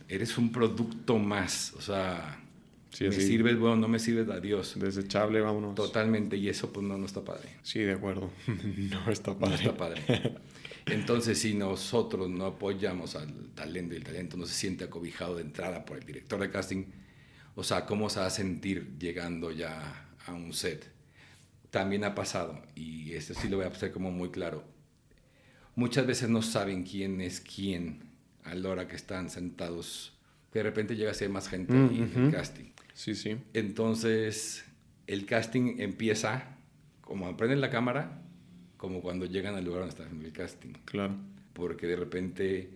[0.08, 1.72] eres un producto más.
[1.74, 2.42] O sea,
[2.90, 4.78] Sí, me sirves, bueno, no me sirves, adiós.
[4.78, 5.74] Desechable, vámonos.
[5.74, 7.50] Totalmente, y eso pues no, no está padre.
[7.62, 8.30] Sí, de acuerdo.
[8.46, 9.54] no está No padre.
[9.56, 10.02] está padre.
[10.86, 15.42] Entonces, si nosotros no apoyamos al talento y el talento no se siente acobijado de
[15.42, 16.84] entrada por el director de casting,
[17.54, 20.88] o sea, ¿cómo se va a sentir llegando ya a un set?
[21.76, 24.64] También ha pasado, y esto sí lo voy a hacer como muy claro.
[25.74, 28.12] Muchas veces no saben quién es quién
[28.44, 30.18] a la hora que están sentados.
[30.54, 32.70] De repente llega a ser más gente ahí en el casting.
[32.94, 33.36] Sí, sí.
[33.52, 34.64] Entonces,
[35.06, 36.56] el casting empieza
[37.02, 38.22] como prenden la cámara,
[38.78, 40.72] como cuando llegan al lugar donde está haciendo el casting.
[40.86, 41.14] Claro.
[41.52, 42.70] Porque de repente,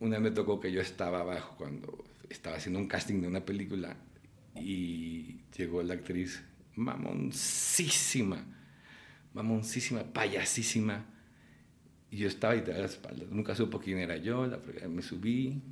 [0.00, 3.44] una vez me tocó que yo estaba abajo cuando estaba haciendo un casting de una
[3.44, 3.96] película
[4.56, 6.42] y llegó la actriz
[6.76, 8.44] mamoncísima,
[9.32, 11.06] mamoncísima, payasísima.
[12.10, 13.24] Y yo estaba ahí a la espalda.
[13.30, 14.46] Nunca supo quién era yo.
[14.46, 15.62] La, me subí.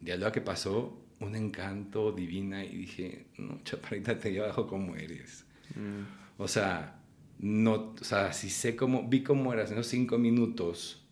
[0.00, 2.64] De lo que pasó, un encanto divina.
[2.64, 5.44] Y dije, no, chaparrita, te llevo abajo como eres.
[5.74, 6.02] Mm,
[6.38, 7.02] O sea,
[7.38, 11.02] no, o sea, si sé cómo, vi cómo eras en esos cinco minutos,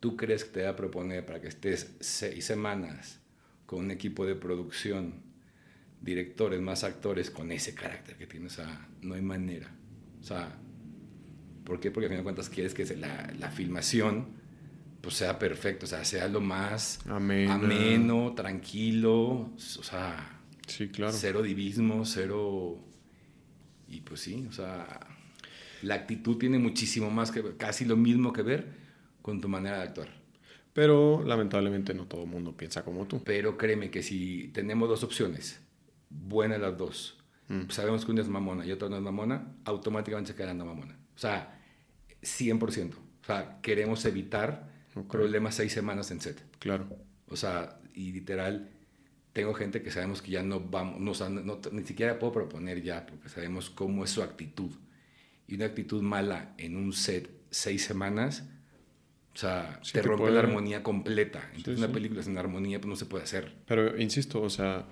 [0.00, 3.20] tú crees que te voy a proponer para que estés seis semanas
[3.66, 5.22] con un equipo de producción,
[6.04, 9.70] directores, más actores, con ese carácter que tienes, o sea, no hay manera.
[10.20, 10.58] O sea,
[11.64, 11.90] ¿por qué?
[11.90, 14.42] Porque al final de cuentas quieres que la, la filmación
[15.00, 17.54] pues sea perfecto, o sea, sea lo más Amena.
[17.54, 20.34] ameno, tranquilo, o sea,
[20.66, 21.12] Sí, claro.
[21.12, 22.78] Cero divismo, cero...
[23.88, 24.98] Y pues sí, o sea,
[25.82, 28.66] la actitud tiene muchísimo más que ver, casi lo mismo que ver
[29.22, 30.08] con tu manera de actuar.
[30.72, 33.22] Pero lamentablemente no todo el mundo piensa como tú.
[33.24, 35.60] Pero créeme que si tenemos dos opciones,
[36.14, 37.18] buenas las dos,
[37.48, 37.68] Mm.
[37.68, 40.96] sabemos que una es mamona y otra no es mamona, automáticamente se quedarán la mamona.
[41.14, 41.60] O sea,
[42.22, 42.96] 100%.
[43.22, 44.70] O sea, queremos evitar
[45.10, 46.42] problemas seis semanas en set.
[46.58, 46.86] Claro.
[47.28, 48.70] O sea, y literal,
[49.32, 52.32] tengo gente que sabemos que ya no vamos, no, o sea, no- ni siquiera puedo
[52.32, 54.70] proponer ya, porque sabemos cómo es su actitud.
[55.46, 58.48] Y una actitud mala en un set seis semanas,
[59.34, 61.40] o sea, Sí te te rompe puede- la armonía completa.
[61.54, 61.92] Entonces, Sí, una sí.
[61.92, 63.52] película sin armonía pues, no se puede hacer.
[63.66, 64.86] Pero insisto, o sea,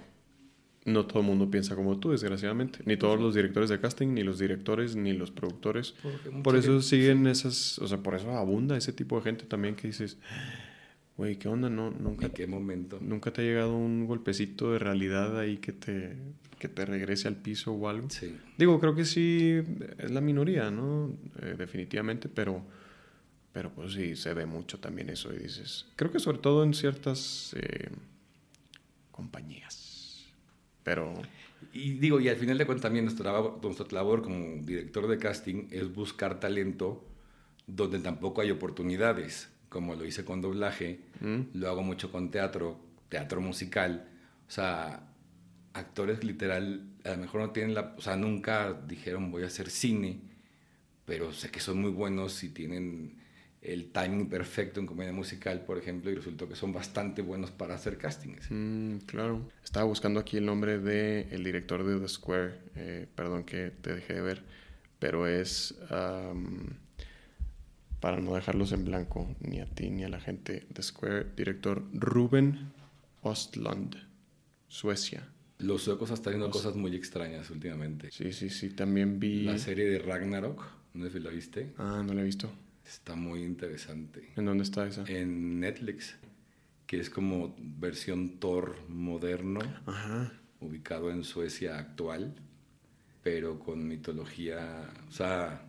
[0.84, 2.80] no todo el mundo piensa como tú, desgraciadamente.
[2.86, 5.94] Ni todos los directores de casting, ni los directores, ni los productores.
[6.42, 9.76] Por eso gente- siguen esas, o sea, por eso abunda ese tipo de gente también
[9.76, 10.18] que dices,
[11.16, 11.70] güey, ¿qué onda?
[11.70, 12.98] No, nunca, ¿En qué momento?
[13.00, 16.16] nunca te ha llegado un golpecito de realidad ahí que te,
[16.58, 18.10] que te regrese al piso o algo.
[18.10, 18.36] Sí.
[18.58, 19.60] Digo, creo que sí
[19.98, 21.12] es la minoría, ¿no?
[21.42, 22.64] Eh, definitivamente, pero,
[23.52, 26.74] pero pues sí, se ve mucho también eso y dices, creo que sobre todo en
[26.74, 27.90] ciertas eh,
[29.10, 29.81] compañías,
[30.84, 31.14] pero
[31.72, 35.18] Y digo, y al final de cuentas también nuestra, labor- nuestra labor como director de
[35.18, 37.04] casting es buscar talento
[37.66, 41.40] donde tampoco hay oportunidades, como lo hice con doblaje, ¿Mm?
[41.54, 44.08] lo hago mucho con teatro, teatro musical,
[44.48, 45.08] o sea,
[45.72, 49.70] actores literal, a lo mejor no tienen la, o sea, nunca dijeron voy a hacer
[49.70, 50.20] cine,
[51.06, 53.16] pero sé que son muy buenos y tienen
[53.62, 57.74] el timing perfecto en comedia musical, por ejemplo, y resultó que son bastante buenos para
[57.76, 58.46] hacer castings.
[58.50, 59.48] mm, claro.
[59.62, 63.94] Estaba buscando aquí el nombre del el director de The Square, eh, perdón que te
[63.94, 64.42] dejé de ver,
[64.98, 66.70] pero es, am,
[68.00, 71.84] para no dejarlos en blanco, ni a ti ni a la gente, The Square, director
[71.92, 72.72] Ruben
[73.22, 73.94] Ostlund,
[74.66, 75.28] Suecia.
[75.58, 78.10] Los suecos están haciendo cosas muy extrañas últimamente.
[78.10, 79.42] Sí, sí, sí, también vi...
[79.44, 80.64] La serie de Ragnarok,
[80.94, 82.50] no sé si la viste, Ah, no la he visto.
[82.94, 84.32] Está muy interesante.
[84.36, 85.04] ¿En dónde está esa?
[85.06, 86.16] En Netflix,
[86.86, 90.32] que es como versión Thor moderno, Ajá.
[90.60, 92.34] ubicado en Suecia actual,
[93.22, 95.62] pero con mitología, o sea,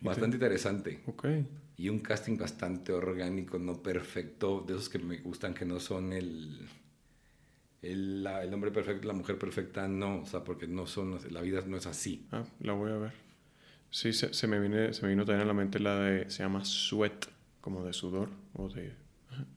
[0.00, 1.00] bastante interesante.
[1.06, 1.26] Ok.
[1.76, 6.12] Y un casting bastante orgánico, no perfecto, de esos que me gustan que no son
[6.12, 6.68] el,
[7.82, 11.40] el, la- el hombre perfecto, la mujer perfecta, no, o sea, porque no son, la
[11.40, 12.26] vida no es así.
[12.32, 13.12] Ah, la voy a ver.
[13.90, 16.30] Sí, se, se me, viene, se me vino también a la mente la de...
[16.30, 17.26] Se llama Sweat,
[17.60, 18.30] como de sudor.
[18.54, 18.92] O de...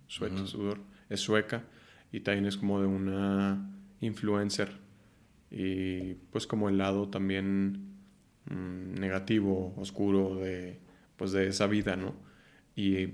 [0.07, 0.79] Sweat, sudor.
[1.09, 1.63] Es sueca.
[2.11, 4.71] Y también es como de una influencer.
[5.51, 7.95] Y pues como el lado también
[8.45, 10.79] mm, negativo, oscuro de,
[11.15, 12.15] pues de esa vida, ¿no?
[12.75, 13.09] Y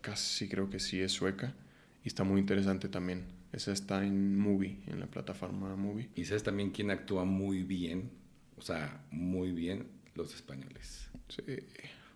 [0.00, 1.54] casi creo que sí es sueca.
[2.02, 3.24] Y está muy interesante también.
[3.52, 6.10] Esa está en Movie, en la plataforma Movie.
[6.14, 8.10] Y sabes también quién actúa muy bien,
[8.56, 9.86] o sea, muy bien,
[10.16, 11.08] los españoles.
[11.28, 11.42] Sí.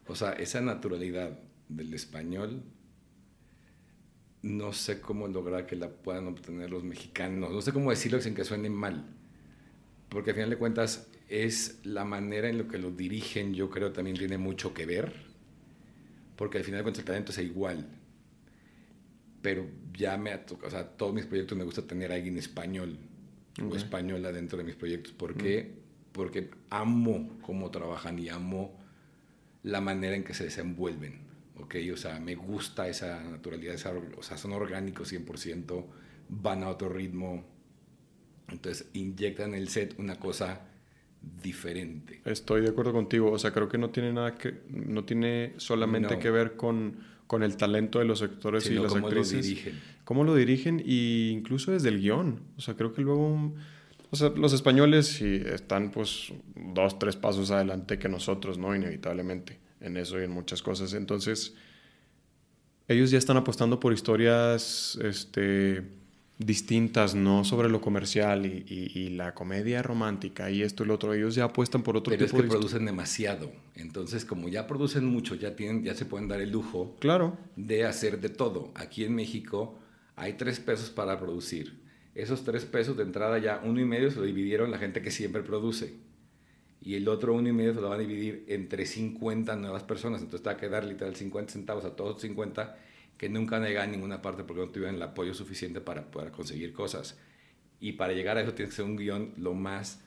[0.07, 2.63] O sea, esa naturalidad del español,
[4.43, 7.53] no sé cómo lograr que la puedan obtener los mexicanos.
[7.53, 9.05] No sé cómo decirlo sin que suene mal.
[10.09, 13.93] Porque al final de cuentas es la manera en la que lo dirigen, yo creo,
[13.93, 15.13] también tiene mucho que ver.
[16.37, 17.87] Porque al final de cuentas el talento es igual.
[19.43, 19.67] Pero
[19.97, 22.99] ya me ha tocado, o sea, todos mis proyectos me gusta tener a alguien español
[23.63, 25.13] o española dentro de mis proyectos.
[25.13, 25.80] ¿Por qué?
[26.13, 28.79] Porque amo cómo trabajan y amo
[29.63, 31.31] la manera en que se desenvuelven.
[31.63, 31.77] ¿ok?
[31.93, 33.77] O sea, me gusta esa naturalidad,
[34.17, 35.85] o sea, son orgánicos 100%,
[36.29, 37.45] van a otro ritmo,
[38.49, 40.67] entonces inyectan en el set una cosa
[41.43, 42.21] diferente.
[42.25, 46.19] Estoy de acuerdo contigo, o sea, creo que no tiene nada que, no tiene solamente
[46.19, 49.35] que ver con, con, el talento de los actores y las cómo actrices.
[49.35, 49.81] Lo dirigen.
[50.05, 53.55] Cómo lo dirigen e incluso desde el guion, o sea, creo que luego...
[54.11, 58.75] O sea, los españoles están pues dos, tres pasos adelante que nosotros, ¿no?
[58.75, 60.95] Inevitablemente en eso y en muchas cosas.
[60.95, 61.55] Entonces,
[62.89, 65.85] ellos ya están apostando por historias este,
[66.39, 71.15] distintas, no sobre lo comercial y, la comedia romántica y esto y lo otro.
[71.15, 73.53] Ellos ya apuestan por otro Pero tipo es que producen demasiado.
[73.77, 77.39] Entonces, como ya producen mucho, ya, tienen, ya se pueden dar el lujo claro.
[77.55, 78.73] de hacer de todo.
[78.75, 79.79] Aquí en México
[80.17, 81.80] hay tres pesos para producir.
[82.15, 85.11] Esos tres pesos de entrada ya uno y medio se lo dividieron la gente que
[85.11, 85.95] siempre produce
[86.83, 90.23] y el otro uno y medio se lo van a dividir entre 50 nuevas personas.
[90.23, 92.77] Entonces te va a quedar literal 50 centavos a todos 50
[93.19, 96.31] que nunca han llegado a ninguna parte porque no tuvieron el apoyo suficiente para poder
[96.31, 97.19] conseguir cosas.
[97.81, 100.01] Y para llegar a eso tienes que ser un guion lo más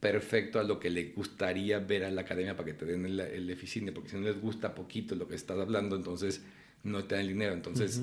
[0.00, 3.20] perfecto a lo que le gustaría ver a la academia para que te den el,
[3.20, 6.42] el porque si no les gusta poquito lo que estás hablando, entonces
[6.84, 7.52] no te dan el dinero.
[7.52, 8.02] Entonces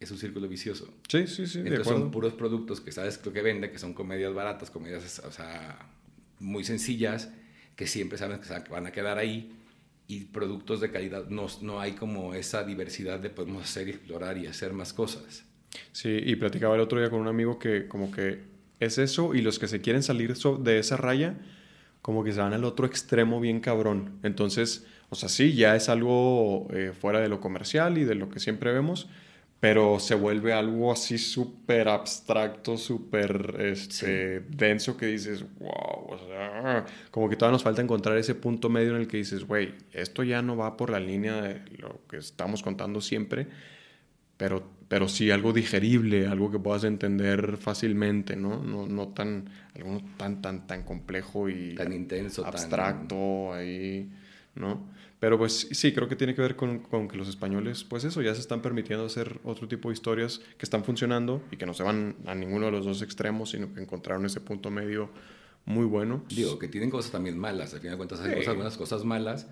[0.00, 0.92] es un círculo vicioso.
[1.08, 1.58] Sí, sí, sí.
[1.58, 5.30] Entonces son puros productos que sabes lo que vende, que son comedias baratas, comedias, o
[5.30, 5.78] sea,
[6.38, 7.30] muy sencillas
[7.76, 9.52] que siempre saben que van a quedar ahí
[10.06, 11.28] y productos de calidad.
[11.28, 15.44] No, no hay como esa diversidad de podemos hacer y explorar y hacer más cosas.
[15.92, 18.42] Sí, y platicaba el otro día con un amigo que como que
[18.80, 21.38] es eso y los que se quieren salir de esa raya
[22.02, 24.18] como que se van al otro extremo bien cabrón.
[24.22, 28.30] Entonces, o sea, sí, ya es algo eh, fuera de lo comercial y de lo
[28.30, 29.08] que siempre vemos,
[29.60, 36.86] pero se vuelve algo así súper abstracto, súper este, denso que dices, wow, o sea,
[37.10, 40.22] como que todavía nos falta encontrar ese punto medio en el que dices, güey, esto
[40.22, 43.48] ya no va por la línea de lo que estamos contando siempre,
[44.38, 48.64] pero, pero sí algo digerible, algo que puedas entender fácilmente, ¿no?
[48.64, 54.10] No, no tan, algo tan, tan, tan complejo y tan intenso, abstracto ahí,
[54.54, 54.88] ¿no?
[55.20, 58.22] Pero pues sí, creo que tiene que ver con, con, que los españoles, pues eso,
[58.22, 61.74] ya se están permitiendo hacer otro tipo de historias que están funcionando y que no
[61.74, 65.10] se van a ninguno de los dos extremos, sino que encontraron ese punto medio
[65.66, 66.24] muy bueno.
[66.30, 69.46] Digo, que tienen cosas también malas, al final de cuentas hay cosas algunas cosas malas,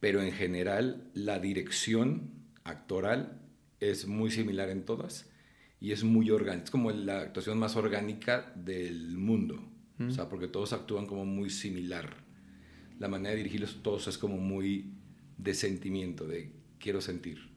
[0.00, 2.30] pero en general la dirección
[2.64, 3.40] actoral
[3.80, 5.30] es muy similar en todas
[5.80, 9.66] y es muy orgánica, es como la actuación más orgánica del mundo,
[9.98, 12.26] o sea, porque todos actúan como muy similar.
[12.98, 14.95] La manera de dirigirlos todos es como muy
[15.38, 17.56] de sentimiento, de quiero sentir.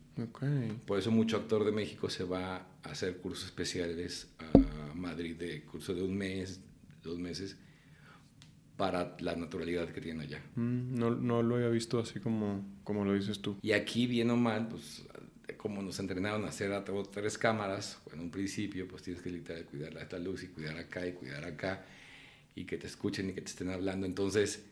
[0.85, 5.63] Por eso mucho actor de México se va a hacer cursos especiales a Madrid de
[5.63, 6.59] curso de un mes,
[7.01, 7.57] dos meses,
[8.75, 10.41] para la naturalidad que tiene allá.
[10.55, 13.57] Mm, no, no, lo había visto así como, como lo dices tú.
[13.61, 15.03] Y aquí, bien o mal, pues
[15.57, 19.65] como nos entrenaron a hacer a tres cámaras, en un principio, pues tienes que literal
[19.65, 21.85] cuidar esta luz y cuidar acá y cuidar acá,
[22.55, 24.05] y que te escuchen y que te estén hablando.
[24.05, 24.65] Entonces,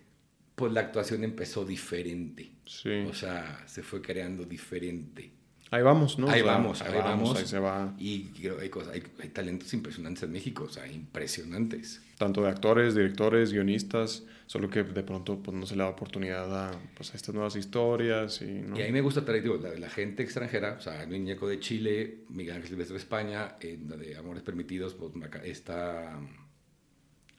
[0.58, 2.52] pues la actuación empezó diferente.
[2.66, 3.06] Sí.
[3.08, 5.32] O sea, se fue creando diferente.
[5.70, 6.28] Ahí vamos, ¿no?
[6.30, 7.94] Ahí vamos, ahí, vamos, Ahí se va.
[8.00, 12.02] Y hay, cosas, hay, talentos impresionantes en México, o sea, impresionantes.
[12.18, 16.70] Tanto de actores, directores, guionistas, solo que de pronto pues, no se le da oportunidad
[16.70, 18.42] a, pues, estas nuevas historias.
[18.42, 18.80] Y, ¿no?
[18.80, 21.48] y a mí me gusta traer, digo, la, la, gente extranjera, o sea, Luis Ñeco
[21.48, 25.12] de Chile, Miguel Ángel Silvestre de España, en la de Amores Permitidos, pues
[25.44, 26.20] está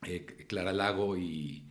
[0.06, 1.64] eh, Clara Lago y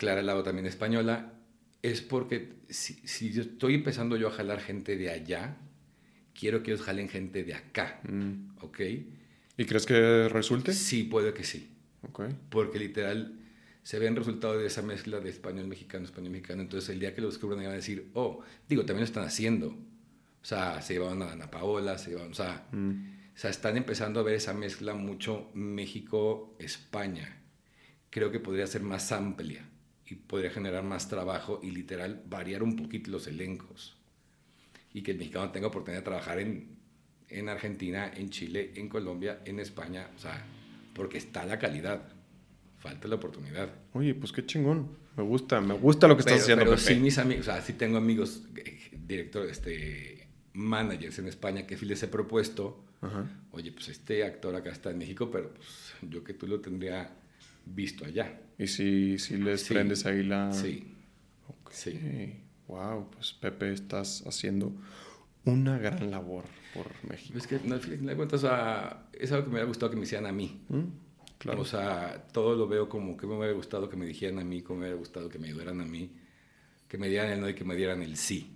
[0.00, 1.34] Clara Lago también española,
[1.82, 5.58] es porque si, yo estoy empezando yo a jalar gente de allá,
[6.32, 8.62] quiero que ellos jalen gente de acá, mm.
[8.62, 8.80] ¿ok?
[9.58, 10.72] ¿Y crees que resulte?
[10.72, 11.76] Sí, puede que sí.
[12.08, 12.34] Okay.
[12.48, 13.40] Porque literal
[13.82, 16.62] se ven resultados de esa mezcla de español mexicano, español mexicano.
[16.62, 18.40] Entonces el día que lo descubran van a decir, oh,
[18.70, 19.68] digo, también lo están haciendo.
[19.68, 23.34] O sea, se llevaban a Ana Paola, se llevaban, o sea, mm.
[23.34, 27.42] o sea, están empezando a ver esa mezcla mucho México-España.
[28.08, 29.69] Creo que podría ser más amplia
[30.10, 33.96] y podría generar más trabajo y literal variar un poquito los elencos.
[34.92, 36.76] Y que el mexicano tenga oportunidad de trabajar en,
[37.28, 40.44] en Argentina, en Chile, en Colombia, en España, o sea,
[40.94, 42.02] porque está la calidad,
[42.78, 43.70] falta la oportunidad.
[43.92, 44.98] Oye, pues qué chingón.
[45.16, 46.94] Me gusta, me gusta lo que estás haciendo, pero Pepe.
[46.94, 51.76] sí, mis amigos, o sea, sí tengo amigos, eh, directores, este, managers en España que
[51.76, 53.30] sí les he propuesto, Ajá.
[53.52, 57.16] oye, pues este actor acá está en México, pero pues yo que tú lo tendría
[57.74, 58.40] visto allá.
[58.58, 59.74] Y si, si les Sí.
[59.74, 60.52] prendes ahí la...
[60.52, 60.94] Sí,
[61.48, 61.70] Ok.
[61.72, 62.36] sí.
[62.68, 64.72] Wow, pues Pepe, estás haciendo
[65.44, 66.44] una gran labor
[66.74, 67.36] por México.
[67.36, 69.96] Es que al final de cuentas, o sea, es algo que me hubiera gustado que
[69.96, 70.60] me hicieran a mí.
[70.68, 70.80] ¿Mm?
[71.38, 71.62] Claro.
[71.62, 74.60] O sea, todo lo veo como que me hubiera gustado que me dijeran a mí,
[74.62, 76.12] como me hubiera gustado que me ayudaran a mí,
[76.86, 78.52] que me dieran el no y que me dieran el sí.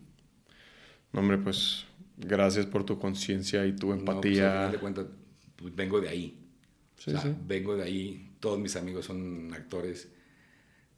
[1.12, 1.86] No, hombre, pues
[2.18, 4.50] gracias por tu conciencia y tu No, pues, al empatía.
[4.52, 5.06] final de cuentas,
[5.56, 6.38] pues, vengo de ahí.
[6.98, 7.34] Sí, o sea, sí.
[7.46, 8.30] vengo de ahí.
[8.44, 10.06] Todos mis amigos son actores.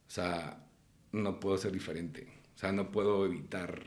[0.05, 0.67] O sea,
[1.13, 2.27] no puedo ser diferente.
[2.53, 3.83] O sea, no puedo evitar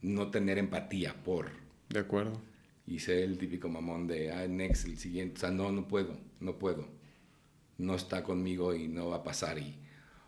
[0.00, 1.50] no tener empatía por
[1.88, 2.40] De acuerdo.
[2.86, 5.38] y ser el típico mamón de, ah, next, el siguiente.
[5.38, 6.86] O sea, no, no puedo, no puedo.
[7.78, 9.58] No está conmigo y no va a pasar.
[9.58, 9.74] Y,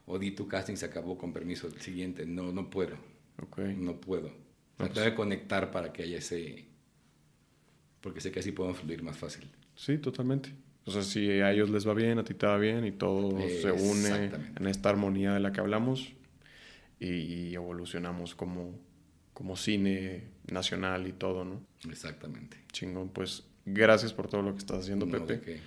[0.06, 2.26] o di tu casting, se acabó con permiso, el siguiente.
[2.26, 2.96] No, no puedo,
[3.40, 3.58] Ok.
[3.60, 4.32] no puedo.
[4.78, 6.66] No, tengo que conectar para que haya ese...
[8.00, 9.48] Porque sé que así podemos fluir más fácil.
[9.76, 10.50] Sí, totalmente.
[10.86, 13.36] O sea, si a ellos les va bien, a ti te va bien y todo
[13.60, 16.12] se une en esta armonía de la que hablamos
[17.00, 18.78] y, y evolucionamos como,
[19.34, 21.60] como cine nacional y todo, ¿no?
[21.90, 22.58] Exactamente.
[22.72, 25.60] Chingón, pues gracias por todo lo que estás haciendo, No, Pepe,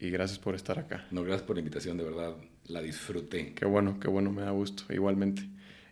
[0.00, 1.06] y gracias por estar acá.
[1.12, 2.34] No, gracias por la invitación, de verdad.
[2.66, 3.54] La disfruté.
[3.54, 5.42] Qué bueno, qué bueno, me da gusto, igualmente.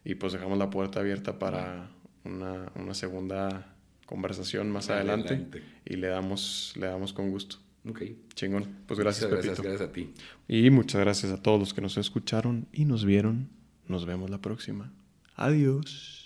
[0.05, 1.89] Y pues dejamos la puerta abierta para
[2.25, 3.75] una, una segunda
[4.07, 5.63] conversación más adelante, Adelante.
[5.85, 7.57] y le damos, le damos con gusto.
[7.89, 8.03] Ok.
[8.35, 8.67] Chingón.
[8.87, 9.63] Pues gracias, Muchas Pepito.
[9.63, 10.15] gracias, gracias a ti.
[10.49, 13.49] Y muchas gracias a todos los que nos escucharon y nos vieron.
[13.89, 14.93] Nos vemos la próxima.
[15.35, 16.22] Adiós.